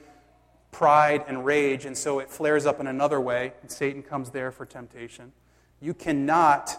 pride 0.71 1.25
and 1.27 1.45
rage, 1.45 1.85
and 1.85 1.97
so 1.97 2.19
it 2.19 2.29
flares 2.29 2.65
up 2.65 2.79
in 2.79 2.87
another 2.87 3.19
way, 3.19 3.53
and 3.61 3.69
Satan 3.69 4.01
comes 4.01 4.29
there 4.29 4.51
for 4.51 4.65
temptation. 4.65 5.33
You 5.81 5.93
cannot 5.93 6.71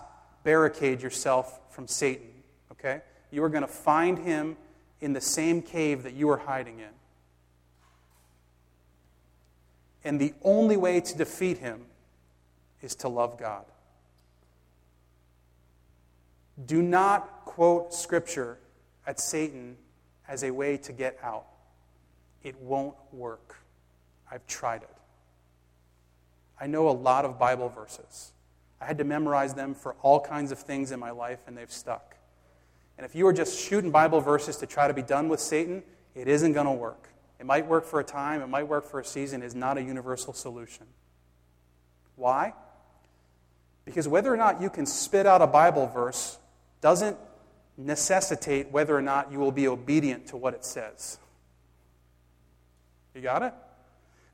barricade 0.42 1.02
yourself 1.02 1.60
from 1.70 1.86
Satan, 1.86 2.30
okay? 2.72 3.02
You 3.30 3.44
are 3.44 3.50
going 3.50 3.62
to 3.62 3.68
find 3.68 4.18
him 4.18 4.56
in 5.02 5.12
the 5.12 5.20
same 5.20 5.60
cave 5.60 6.02
that 6.04 6.14
you 6.14 6.30
are 6.30 6.38
hiding 6.38 6.80
in. 6.80 6.88
And 10.04 10.20
the 10.20 10.34
only 10.42 10.76
way 10.76 11.00
to 11.00 11.16
defeat 11.16 11.58
him 11.58 11.86
is 12.82 12.94
to 12.96 13.08
love 13.08 13.38
God. 13.38 13.64
Do 16.66 16.82
not 16.82 17.44
quote 17.44 17.92
Scripture 17.94 18.58
at 19.06 19.18
Satan 19.18 19.76
as 20.28 20.44
a 20.44 20.50
way 20.50 20.76
to 20.78 20.92
get 20.92 21.18
out. 21.22 21.46
It 22.42 22.60
won't 22.60 22.94
work. 23.12 23.56
I've 24.30 24.46
tried 24.46 24.82
it. 24.82 24.90
I 26.60 26.66
know 26.66 26.88
a 26.88 26.92
lot 26.92 27.24
of 27.24 27.38
Bible 27.38 27.68
verses. 27.68 28.32
I 28.80 28.84
had 28.84 28.98
to 28.98 29.04
memorize 29.04 29.54
them 29.54 29.74
for 29.74 29.94
all 30.02 30.20
kinds 30.20 30.52
of 30.52 30.58
things 30.58 30.92
in 30.92 31.00
my 31.00 31.10
life, 31.10 31.40
and 31.46 31.56
they've 31.56 31.70
stuck. 31.72 32.16
And 32.96 33.04
if 33.04 33.14
you 33.14 33.26
are 33.26 33.32
just 33.32 33.58
shooting 33.58 33.90
Bible 33.90 34.20
verses 34.20 34.56
to 34.58 34.66
try 34.66 34.86
to 34.86 34.94
be 34.94 35.02
done 35.02 35.28
with 35.28 35.40
Satan, 35.40 35.82
it 36.14 36.28
isn't 36.28 36.52
going 36.52 36.66
to 36.66 36.72
work. 36.72 37.08
It 37.44 37.46
might 37.46 37.66
work 37.66 37.84
for 37.84 38.00
a 38.00 38.04
time, 38.04 38.40
it 38.40 38.46
might 38.46 38.68
work 38.68 38.90
for 38.90 39.00
a 39.00 39.04
season, 39.04 39.42
is 39.42 39.54
not 39.54 39.76
a 39.76 39.82
universal 39.82 40.32
solution. 40.32 40.86
Why? 42.16 42.54
Because 43.84 44.08
whether 44.08 44.32
or 44.32 44.38
not 44.38 44.62
you 44.62 44.70
can 44.70 44.86
spit 44.86 45.26
out 45.26 45.42
a 45.42 45.46
Bible 45.46 45.86
verse 45.86 46.38
doesn't 46.80 47.18
necessitate 47.76 48.70
whether 48.70 48.96
or 48.96 49.02
not 49.02 49.30
you 49.30 49.38
will 49.38 49.52
be 49.52 49.68
obedient 49.68 50.28
to 50.28 50.38
what 50.38 50.54
it 50.54 50.64
says. 50.64 51.18
You 53.14 53.20
got 53.20 53.42
it? 53.42 53.52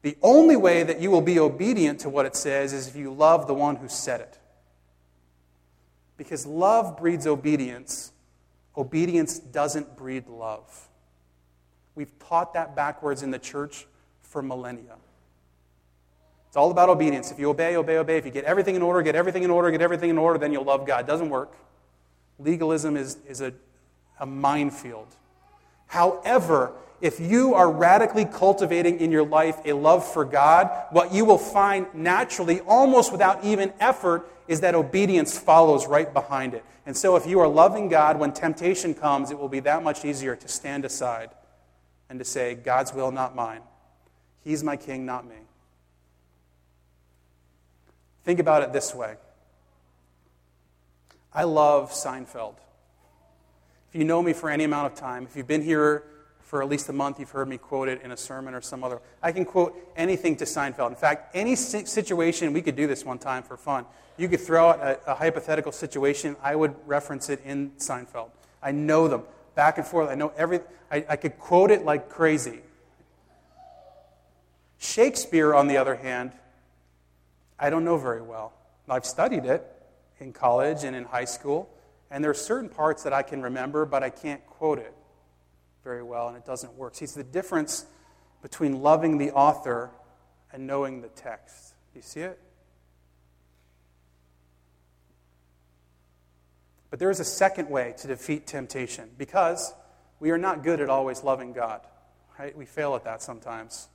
The 0.02 0.16
only 0.22 0.54
way 0.54 0.84
that 0.84 1.00
you 1.00 1.11
will 1.11 1.20
be 1.20 1.40
obedient 1.40 1.98
to 2.02 2.08
what 2.08 2.26
it 2.26 2.36
says 2.36 2.72
is 2.72 2.86
if 2.86 2.94
you 2.94 3.12
love 3.12 3.48
the 3.48 3.54
one 3.54 3.74
who 3.74 3.88
said 3.88 4.20
it. 4.20 4.38
Because 6.16 6.46
love 6.46 6.96
breeds 6.96 7.26
obedience, 7.26 8.12
obedience 8.76 9.40
doesn't 9.40 9.96
breed 9.96 10.28
love. 10.28 10.86
We've 12.01 12.18
taught 12.18 12.55
that 12.55 12.74
backwards 12.74 13.22
in 13.22 13.30
the 13.30 13.38
church 13.38 13.86
for 14.22 14.40
millennia. 14.40 14.94
It's 16.48 16.57
all 16.57 16.70
about 16.70 16.88
obedience. 16.88 17.30
If 17.30 17.38
you 17.38 17.51
obey, 17.51 17.76
obey, 17.76 17.98
obey. 17.98 18.16
If 18.16 18.24
you 18.24 18.30
get 18.30 18.44
everything 18.44 18.74
in 18.74 18.80
order, 18.80 19.03
get 19.03 19.14
everything 19.14 19.42
in 19.42 19.51
order, 19.51 19.70
get 19.70 19.82
everything 19.82 20.09
in 20.09 20.16
order, 20.16 20.38
then 20.38 20.51
you'll 20.51 20.64
love 20.64 20.86
God. 20.86 21.01
It 21.01 21.07
doesn't 21.07 21.28
work. 21.28 21.53
Legalism 22.38 22.96
is, 22.96 23.18
is 23.28 23.42
a, 23.42 23.53
a 24.18 24.24
minefield. 24.24 25.09
However, 25.88 26.72
if 27.03 27.20
you 27.20 27.53
are 27.53 27.70
radically 27.70 28.24
cultivating 28.24 28.98
in 28.98 29.12
your 29.12 29.26
life 29.26 29.59
a 29.66 29.74
love 29.74 30.11
for 30.11 30.24
God, 30.24 30.70
what 30.92 31.12
you 31.12 31.26
will 31.26 31.36
find 31.36 31.86
naturally, 31.92 32.61
almost 32.61 33.12
without 33.12 33.44
even 33.44 33.74
effort, 33.78 34.26
is 34.48 34.62
that 34.62 34.74
obedience 34.74 35.38
follows 35.38 35.86
right 35.86 36.11
behind 36.14 36.55
it. 36.55 36.64
And 36.86 36.96
so, 36.96 37.16
if 37.16 37.26
you 37.26 37.40
are 37.40 37.48
loving 37.48 37.90
God, 37.90 38.18
when 38.18 38.32
temptation 38.32 38.94
comes, 38.94 39.30
it 39.30 39.38
will 39.38 39.51
be 39.51 39.61
that 39.61 39.82
much 39.82 40.07
easier 40.07 40.34
to 40.34 40.48
stand 40.48 40.86
aside 40.86 41.28
and 42.11 42.18
to 42.18 42.24
say, 42.24 42.54
God's 42.54 42.92
will, 42.92 43.12
not 43.12 43.34
mine. 43.34 43.62
He's 44.42 44.64
my 44.64 44.76
king, 44.76 45.06
not 45.06 45.26
me. 45.26 45.36
Think 48.24 48.40
about 48.40 48.62
it 48.62 48.72
this 48.72 48.94
way 48.94 49.16
I 51.32 51.44
love 51.44 51.92
Seinfeld. 51.92 52.56
If 53.88 53.98
you 53.98 54.04
know 54.04 54.22
me 54.22 54.32
for 54.32 54.50
any 54.50 54.64
amount 54.64 54.92
of 54.92 54.98
time, 54.98 55.24
if 55.24 55.36
you've 55.36 55.46
been 55.46 55.62
here 55.62 56.04
for 56.42 56.62
at 56.62 56.68
least 56.68 56.88
a 56.88 56.92
month, 56.92 57.20
you've 57.20 57.30
heard 57.30 57.48
me 57.48 57.58
quote 57.58 57.88
it 57.88 58.02
in 58.02 58.11
a 58.11 58.16
sermon 58.16 58.54
or 58.54 58.61
some 58.61 58.82
other. 58.82 59.00
I 59.22 59.30
can 59.30 59.44
quote 59.44 59.76
anything 59.96 60.36
to 60.36 60.44
Seinfeld. 60.44 60.90
In 60.90 60.96
fact, 60.96 61.34
any 61.34 61.54
situation, 61.54 62.52
we 62.52 62.61
could 62.61 62.76
do 62.76 62.88
this 62.88 63.04
one 63.04 63.18
time 63.18 63.44
for 63.44 63.56
fun. 63.56 63.84
You 64.16 64.28
could 64.28 64.40
throw 64.40 64.70
out 64.70 64.80
a, 64.80 65.12
a 65.12 65.14
hypothetical 65.14 65.70
situation, 65.70 66.36
I 66.42 66.56
would 66.56 66.74
reference 66.86 67.30
it 67.30 67.40
in 67.44 67.70
Seinfeld. 67.78 68.30
I 68.62 68.72
know 68.72 69.06
them 69.06 69.22
back 69.61 69.76
and 69.76 69.86
forth. 69.86 70.08
I 70.08 70.14
know 70.14 70.32
every, 70.38 70.61
I, 70.90 71.04
I 71.06 71.16
could 71.16 71.38
quote 71.38 71.70
it 71.70 71.84
like 71.84 72.08
crazy. 72.08 72.61
Shakespeare, 74.78 75.54
on 75.54 75.66
the 75.66 75.76
other 75.76 75.96
hand, 75.96 76.32
I 77.58 77.68
don't 77.68 77.84
know 77.84 77.98
very 77.98 78.22
well. 78.22 78.54
I've 78.88 79.04
studied 79.04 79.44
it 79.44 79.62
in 80.18 80.32
college 80.32 80.82
and 80.82 80.96
in 80.96 81.04
high 81.04 81.26
school, 81.26 81.68
and 82.11 82.24
there 82.24 82.30
are 82.30 82.42
certain 82.48 82.70
parts 82.70 83.02
that 83.02 83.12
I 83.12 83.22
can 83.22 83.42
remember, 83.42 83.84
but 83.84 84.02
I 84.02 84.08
can't 84.08 84.44
quote 84.46 84.78
it 84.78 84.94
very 85.84 86.02
well, 86.02 86.28
and 86.28 86.38
it 86.38 86.46
doesn't 86.46 86.72
work. 86.72 86.94
See, 86.94 87.04
it's 87.04 87.12
the 87.12 87.22
difference 87.22 87.84
between 88.40 88.80
loving 88.80 89.18
the 89.18 89.30
author 89.32 89.90
and 90.54 90.66
knowing 90.66 91.02
the 91.02 91.08
text. 91.08 91.74
You 91.94 92.00
see 92.00 92.20
it? 92.20 92.40
But 96.91 96.99
there 96.99 97.11
is 97.11 97.20
a 97.20 97.24
second 97.24 97.70
way 97.70 97.95
to 97.99 98.09
defeat 98.09 98.47
temptation 98.47 99.11
because 99.16 99.72
we 100.18 100.30
are 100.30 100.38
not 100.38 100.64
good 100.64 100.80
at 100.80 100.91
always 100.91 101.22
loving 101.22 101.53
God. 101.53 101.80
Right? 102.38 102.57
We 102.57 102.66
fail 102.66 102.95
at 102.97 103.05
that 103.05 103.22
sometimes. 103.22 103.88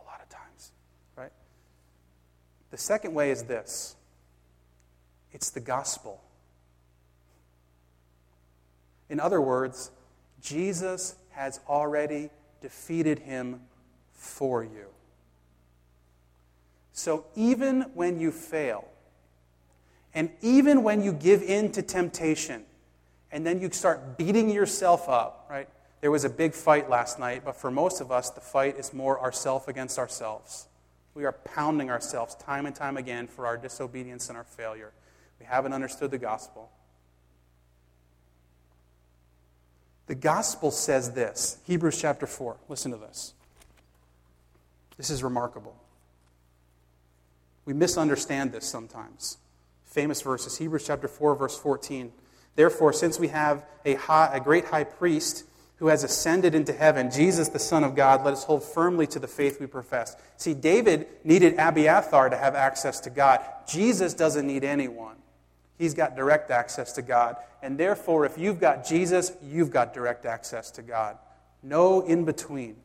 A 0.00 0.04
lot 0.04 0.20
of 0.20 0.28
times. 0.28 0.72
Right? 1.16 1.32
The 2.70 2.78
second 2.78 3.14
way 3.14 3.30
is 3.30 3.44
this 3.44 3.96
it's 5.32 5.50
the 5.50 5.60
gospel. 5.60 6.20
In 9.08 9.20
other 9.20 9.40
words, 9.40 9.90
Jesus 10.40 11.14
has 11.30 11.60
already 11.68 12.30
defeated 12.60 13.18
him 13.20 13.60
for 14.12 14.64
you. 14.64 14.86
So 16.92 17.26
even 17.34 17.82
when 17.94 18.20
you 18.20 18.30
fail, 18.30 18.88
and 20.14 20.30
even 20.42 20.82
when 20.82 21.02
you 21.02 21.12
give 21.12 21.42
in 21.42 21.72
to 21.72 21.82
temptation, 21.82 22.64
and 23.32 23.44
then 23.44 23.60
you 23.60 23.70
start 23.70 24.16
beating 24.16 24.48
yourself 24.48 25.08
up, 25.08 25.46
right? 25.50 25.68
There 26.00 26.10
was 26.10 26.24
a 26.24 26.30
big 26.30 26.54
fight 26.54 26.88
last 26.88 27.18
night, 27.18 27.42
but 27.44 27.56
for 27.56 27.70
most 27.70 28.00
of 28.00 28.12
us, 28.12 28.30
the 28.30 28.40
fight 28.40 28.78
is 28.78 28.92
more 28.92 29.20
ourself 29.20 29.66
against 29.66 29.98
ourselves. 29.98 30.68
We 31.14 31.24
are 31.24 31.32
pounding 31.32 31.90
ourselves 31.90 32.34
time 32.36 32.66
and 32.66 32.74
time 32.74 32.96
again 32.96 33.26
for 33.26 33.46
our 33.46 33.56
disobedience 33.56 34.28
and 34.28 34.38
our 34.38 34.44
failure. 34.44 34.92
We 35.40 35.46
haven't 35.46 35.72
understood 35.72 36.10
the 36.10 36.18
gospel. 36.18 36.70
The 40.06 40.14
gospel 40.14 40.70
says 40.70 41.12
this 41.12 41.58
Hebrews 41.66 42.00
chapter 42.00 42.26
4. 42.26 42.56
Listen 42.68 42.90
to 42.92 42.98
this. 42.98 43.32
This 44.96 45.10
is 45.10 45.24
remarkable. 45.24 45.76
We 47.64 47.72
misunderstand 47.72 48.52
this 48.52 48.66
sometimes. 48.66 49.38
Famous 49.94 50.22
verses 50.22 50.58
Hebrews 50.58 50.84
chapter 50.88 51.06
4, 51.06 51.36
verse 51.36 51.56
14. 51.56 52.10
Therefore, 52.56 52.92
since 52.92 53.20
we 53.20 53.28
have 53.28 53.64
a, 53.84 53.94
high, 53.94 54.28
a 54.32 54.40
great 54.40 54.64
high 54.64 54.82
priest 54.82 55.44
who 55.76 55.86
has 55.86 56.02
ascended 56.02 56.52
into 56.52 56.72
heaven, 56.72 57.12
Jesus, 57.12 57.48
the 57.50 57.60
Son 57.60 57.84
of 57.84 57.94
God, 57.94 58.24
let 58.24 58.32
us 58.32 58.42
hold 58.42 58.64
firmly 58.64 59.06
to 59.06 59.20
the 59.20 59.28
faith 59.28 59.60
we 59.60 59.68
profess. 59.68 60.16
See, 60.36 60.52
David 60.52 61.06
needed 61.22 61.54
Abiathar 61.58 62.28
to 62.30 62.36
have 62.36 62.56
access 62.56 62.98
to 63.00 63.10
God. 63.10 63.40
Jesus 63.68 64.14
doesn't 64.14 64.44
need 64.44 64.64
anyone. 64.64 65.14
He's 65.78 65.94
got 65.94 66.16
direct 66.16 66.50
access 66.50 66.92
to 66.94 67.02
God. 67.02 67.36
And 67.62 67.78
therefore, 67.78 68.26
if 68.26 68.36
you've 68.36 68.58
got 68.58 68.84
Jesus, 68.84 69.30
you've 69.44 69.70
got 69.70 69.94
direct 69.94 70.26
access 70.26 70.72
to 70.72 70.82
God. 70.82 71.18
No 71.62 72.00
in 72.00 72.24
between. 72.24 72.78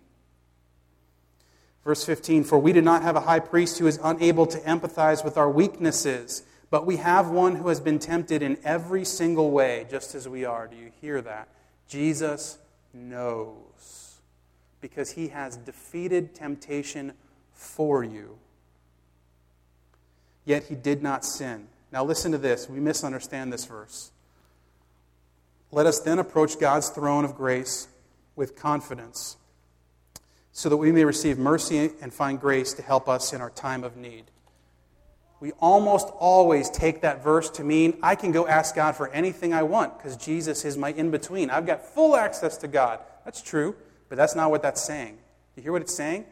Verse 1.84 2.05
15 2.05 2.43
For 2.43 2.60
we 2.60 2.72
do 2.72 2.82
not 2.82 3.01
have 3.01 3.16
a 3.16 3.22
high 3.22 3.39
priest 3.39 3.80
who 3.80 3.88
is 3.88 3.99
unable 4.03 4.45
to 4.45 4.60
empathize 4.60 5.26
with 5.26 5.38
our 5.38 5.49
weaknesses, 5.49 6.43
but 6.70 6.86
we 6.86 6.97
have 6.97 7.30
one 7.30 7.55
who 7.55 7.67
has 7.70 7.80
been 7.80 7.99
tempted 7.99 8.41
in 8.41 8.57
every 8.63 9.03
single 9.03 9.51
way, 9.51 9.88
just 9.89 10.15
as 10.15 10.28
we 10.28 10.45
are. 10.45 10.67
Do 10.67 10.76
you 10.76 10.91
hear 11.01 11.22
that? 11.22 11.47
Jesus 11.88 12.57
knows, 12.93 14.20
because 14.82 15.11
he 15.11 15.30
has 15.30 15.57
defeated 15.57 16.36
temptation 16.36 17.13
for 17.53 18.03
you. 18.03 18.38
Yet 20.45 20.65
he 20.65 20.76
did 20.76 21.01
not 21.01 21.26
sin. 21.26 21.67
Now, 21.91 22.03
listen 22.03 22.32
to 22.32 22.38
this. 22.38 22.70
We 22.70 22.80
misunderstand 22.80 23.51
this 23.51 23.65
verse. 23.65 24.11
Let 25.72 25.86
us 25.86 25.99
then 25.99 26.20
approach 26.20 26.59
God's 26.59 26.89
throne 26.89 27.26
of 27.26 27.36
grace 27.36 27.88
with 28.36 28.55
confidence, 28.55 29.38
so 30.51 30.70
that 30.70 30.78
we 30.78 30.91
may 30.91 31.05
receive 31.05 31.38
mercy 31.38 31.91
and 32.01 32.13
find 32.13 32.39
grace 32.39 32.74
to 32.74 32.82
help 32.82 33.09
us 33.09 33.34
in 33.34 33.41
our 33.41 33.49
time 33.49 33.84
of 33.84 33.97
need. 33.97 34.26
We 35.39 35.53
almost 35.53 36.09
always 36.19 36.69
take 36.69 37.01
that 37.01 37.23
verse 37.23 37.49
to 37.51 37.63
mean 37.63 37.97
I 38.03 38.15
can 38.15 38.31
go 38.31 38.45
ask 38.45 38.75
God 38.75 38.95
for 38.95 39.07
anything 39.09 39.53
I 39.53 39.63
want 39.63 39.97
because 39.97 40.17
Jesus 40.17 40.65
is 40.65 40.77
my 40.77 40.91
in 40.91 41.11
between. 41.11 41.49
I've 41.49 41.65
got 41.65 41.85
full 41.85 42.15
access 42.15 42.57
to 42.57 42.67
God. 42.67 42.99
That's 43.23 43.41
true, 43.41 43.75
but 44.09 44.17
that's 44.17 44.35
not 44.35 44.51
what 44.51 44.61
that's 44.61 44.83
saying. 44.83 45.17
You 45.55 45.63
hear 45.63 45.71
what 45.71 45.81
it's 45.81 45.93
saying? 45.93 46.25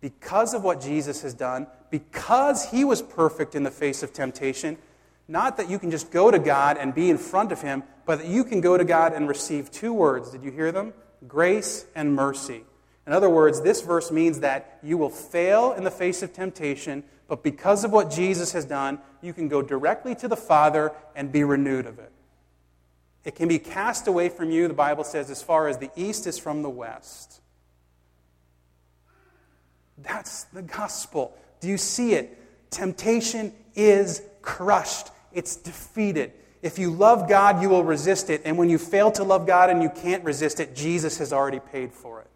Because 0.00 0.54
of 0.54 0.64
what 0.64 0.80
Jesus 0.80 1.22
has 1.22 1.34
done, 1.34 1.66
because 1.90 2.70
he 2.70 2.84
was 2.84 3.02
perfect 3.02 3.54
in 3.54 3.64
the 3.64 3.70
face 3.70 4.02
of 4.02 4.12
temptation, 4.12 4.78
not 5.28 5.58
that 5.58 5.68
you 5.70 5.78
can 5.78 5.90
just 5.90 6.10
go 6.10 6.30
to 6.30 6.38
God 6.38 6.76
and 6.78 6.94
be 6.94 7.10
in 7.10 7.18
front 7.18 7.52
of 7.52 7.62
him, 7.62 7.82
but 8.06 8.20
that 8.20 8.26
you 8.26 8.44
can 8.44 8.60
go 8.60 8.76
to 8.76 8.84
God 8.84 9.12
and 9.12 9.28
receive 9.28 9.70
two 9.70 9.92
words. 9.92 10.30
Did 10.30 10.42
you 10.42 10.50
hear 10.50 10.72
them? 10.72 10.92
Grace 11.28 11.84
and 11.94 12.14
mercy. 12.14 12.64
In 13.06 13.12
other 13.12 13.30
words, 13.30 13.62
this 13.62 13.80
verse 13.80 14.10
means 14.10 14.40
that 14.40 14.78
you 14.82 14.98
will 14.98 15.10
fail 15.10 15.72
in 15.72 15.84
the 15.84 15.90
face 15.90 16.22
of 16.22 16.32
temptation, 16.32 17.02
but 17.28 17.42
because 17.42 17.84
of 17.84 17.92
what 17.92 18.10
Jesus 18.10 18.52
has 18.52 18.64
done, 18.64 18.98
you 19.22 19.32
can 19.32 19.48
go 19.48 19.62
directly 19.62 20.14
to 20.16 20.28
the 20.28 20.36
Father 20.36 20.92
and 21.16 21.32
be 21.32 21.44
renewed 21.44 21.86
of 21.86 21.98
it. 21.98 22.12
It 23.24 23.34
can 23.34 23.48
be 23.48 23.58
cast 23.58 24.06
away 24.06 24.28
from 24.28 24.50
you, 24.50 24.66
the 24.68 24.74
Bible 24.74 25.04
says, 25.04 25.30
as 25.30 25.42
far 25.42 25.68
as 25.68 25.78
the 25.78 25.90
east 25.96 26.26
is 26.26 26.38
from 26.38 26.62
the 26.62 26.70
west. 26.70 27.40
That's 29.98 30.44
the 30.44 30.62
gospel. 30.62 31.36
Do 31.60 31.68
you 31.68 31.76
see 31.76 32.14
it? 32.14 32.38
Temptation 32.70 33.52
is 33.74 34.22
crushed, 34.40 35.08
it's 35.32 35.56
defeated. 35.56 36.32
If 36.62 36.78
you 36.78 36.90
love 36.90 37.28
God, 37.28 37.62
you 37.62 37.68
will 37.68 37.84
resist 37.84 38.30
it. 38.30 38.42
And 38.44 38.56
when 38.58 38.68
you 38.68 38.78
fail 38.78 39.10
to 39.12 39.24
love 39.24 39.46
God 39.46 39.70
and 39.70 39.82
you 39.82 39.90
can't 39.90 40.24
resist 40.24 40.60
it, 40.60 40.74
Jesus 40.74 41.18
has 41.18 41.32
already 41.32 41.60
paid 41.60 41.92
for 41.92 42.20
it. 42.20 42.29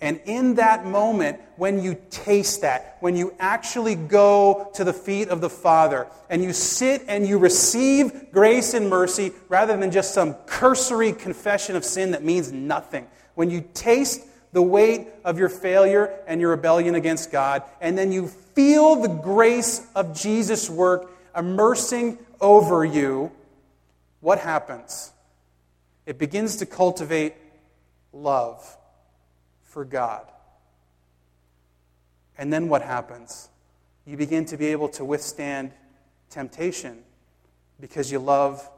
And 0.00 0.20
in 0.24 0.54
that 0.54 0.86
moment, 0.86 1.40
when 1.56 1.82
you 1.82 2.00
taste 2.08 2.62
that, 2.62 2.96
when 3.00 3.16
you 3.16 3.34
actually 3.38 3.94
go 3.94 4.70
to 4.74 4.82
the 4.82 4.94
feet 4.94 5.28
of 5.28 5.42
the 5.42 5.50
Father 5.50 6.06
and 6.30 6.42
you 6.42 6.54
sit 6.54 7.02
and 7.06 7.26
you 7.26 7.36
receive 7.36 8.32
grace 8.32 8.72
and 8.72 8.88
mercy 8.88 9.32
rather 9.50 9.76
than 9.76 9.90
just 9.90 10.14
some 10.14 10.34
cursory 10.46 11.12
confession 11.12 11.76
of 11.76 11.84
sin 11.84 12.12
that 12.12 12.24
means 12.24 12.50
nothing, 12.50 13.06
when 13.34 13.50
you 13.50 13.62
taste 13.74 14.22
the 14.52 14.62
weight 14.62 15.08
of 15.22 15.38
your 15.38 15.50
failure 15.50 16.18
and 16.26 16.40
your 16.40 16.50
rebellion 16.50 16.94
against 16.94 17.30
God, 17.30 17.62
and 17.80 17.96
then 17.96 18.10
you 18.10 18.26
feel 18.26 18.96
the 18.96 19.08
grace 19.08 19.86
of 19.94 20.18
Jesus' 20.18 20.70
work 20.70 21.10
immersing 21.36 22.18
over 22.40 22.86
you, 22.86 23.30
what 24.20 24.38
happens? 24.38 25.12
It 26.06 26.18
begins 26.18 26.56
to 26.56 26.66
cultivate 26.66 27.34
love 28.12 28.78
for 29.70 29.84
God. 29.84 30.26
And 32.36 32.52
then 32.52 32.68
what 32.68 32.82
happens? 32.82 33.48
You 34.04 34.16
begin 34.16 34.44
to 34.46 34.56
be 34.56 34.66
able 34.66 34.88
to 34.90 35.04
withstand 35.04 35.72
temptation 36.28 36.98
because 37.80 38.10
you 38.10 38.18
love 38.18 38.68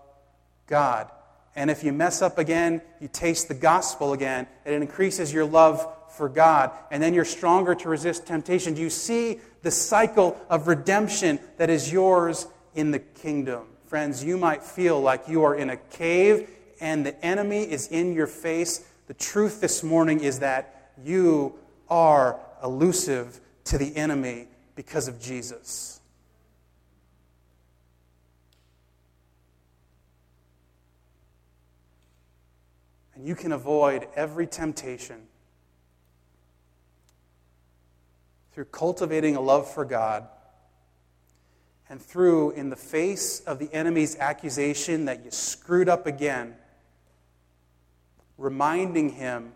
God. 0.67 1.11
And 1.57 1.71
if 1.71 1.83
you 1.85 1.93
mess 1.93 2.23
up 2.23 2.39
again, 2.39 2.83
you 3.01 3.09
taste 3.09 3.49
the 3.49 3.55
gospel 3.55 4.13
again, 4.13 4.47
and 4.65 4.75
it 4.75 4.81
increases 4.81 5.33
your 5.33 5.45
love 5.45 5.87
for 6.17 6.29
God. 6.29 6.71
And 6.91 7.03
then 7.03 7.15
you're 7.15 7.25
stronger 7.25 7.75
to 7.75 7.89
resist 7.89 8.27
temptation. 8.27 8.75
Do 8.75 8.81
you 8.81 8.91
see 8.91 9.41
the 9.63 9.71
cycle 9.71 10.41
of 10.49 10.67
redemption 10.67 11.39
that 11.59 11.71
is 11.71 11.93
yours 11.93 12.47
in 12.75 12.91
the 12.91 12.99
kingdom? 12.99 13.65
Friends, 13.87 14.25
you 14.25 14.39
might 14.39 14.63
feel 14.63 15.01
like 15.01 15.29
you 15.29 15.43
are 15.45 15.55
in 15.55 15.71
a 15.71 15.77
cave 15.77 16.49
and 16.81 17.07
the 17.07 17.25
enemy 17.25 17.63
is 17.63 17.89
in 17.89 18.15
your 18.15 18.27
face. 18.27 18.85
The 19.07 19.15
truth 19.15 19.61
this 19.61 19.83
morning 19.83 20.21
is 20.21 20.41
that 20.41 20.82
you 21.03 21.55
are 21.89 22.39
elusive 22.63 23.41
to 23.65 23.79
the 23.79 23.97
enemy 23.97 24.49
because 24.75 25.09
of 25.09 25.21
Jesus. 25.21 26.01
And 33.15 33.27
you 33.27 33.35
can 33.35 33.53
avoid 33.53 34.09
every 34.17 34.47
temptation 34.47 35.29
through 38.53 38.65
cultivating 38.67 39.37
a 39.37 39.41
love 39.41 39.71
for 39.71 39.85
God 39.85 40.27
and 41.89 42.01
through, 42.01 42.53
in 42.53 42.71
the 42.71 42.77
face 42.77 43.41
of 43.41 43.59
the 43.59 43.73
enemy's 43.73 44.19
accusation 44.19 45.05
that 45.05 45.25
you 45.25 45.31
screwed 45.31 45.91
up 45.91 46.07
again, 46.07 46.55
reminding 48.39 49.11
him 49.11 49.53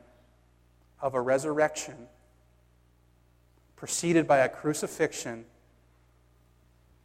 of 1.01 1.15
a 1.15 1.21
resurrection 1.21 2.09
preceded 3.77 4.27
by 4.27 4.39
a 4.39 4.49
crucifixion 4.49 5.45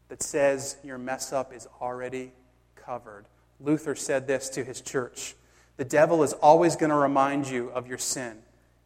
that 0.07 0.23
says 0.23 0.77
your 0.83 0.97
mess 0.97 1.31
up 1.31 1.53
is 1.53 1.67
already 1.79 2.31
covered. 2.75 3.25
Luther 3.59 3.95
said 3.95 4.27
this 4.27 4.49
to 4.49 4.63
his 4.63 4.81
church 4.81 5.35
The 5.77 5.85
devil 5.85 6.23
is 6.23 6.33
always 6.33 6.75
going 6.75 6.89
to 6.89 6.95
remind 6.95 7.47
you 7.47 7.69
of 7.69 7.87
your 7.87 7.97
sin, 7.97 8.37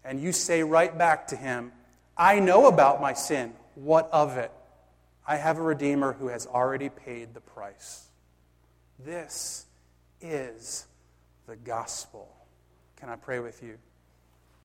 and 0.04 0.20
you 0.20 0.32
say 0.32 0.64
right 0.64 0.96
back 0.96 1.28
to 1.28 1.36
him, 1.36 1.72
I 2.18 2.40
know 2.40 2.68
about 2.68 3.02
my 3.02 3.14
sin. 3.14 3.54
What 3.76 4.10
of 4.12 4.38
it? 4.38 4.52
I 5.28 5.38
have 5.38 5.58
a 5.58 5.62
Redeemer 5.62 6.14
who 6.14 6.28
has 6.28 6.46
already 6.46 6.90
paid 6.90 7.34
the 7.34 7.42
price. 7.42 8.08
This 9.00 9.66
is 10.22 10.86
the 11.48 11.56
gospel. 11.56 12.34
Can 12.98 13.10
I 13.10 13.16
pray 13.16 13.40
with 13.40 13.62
you? 13.64 13.78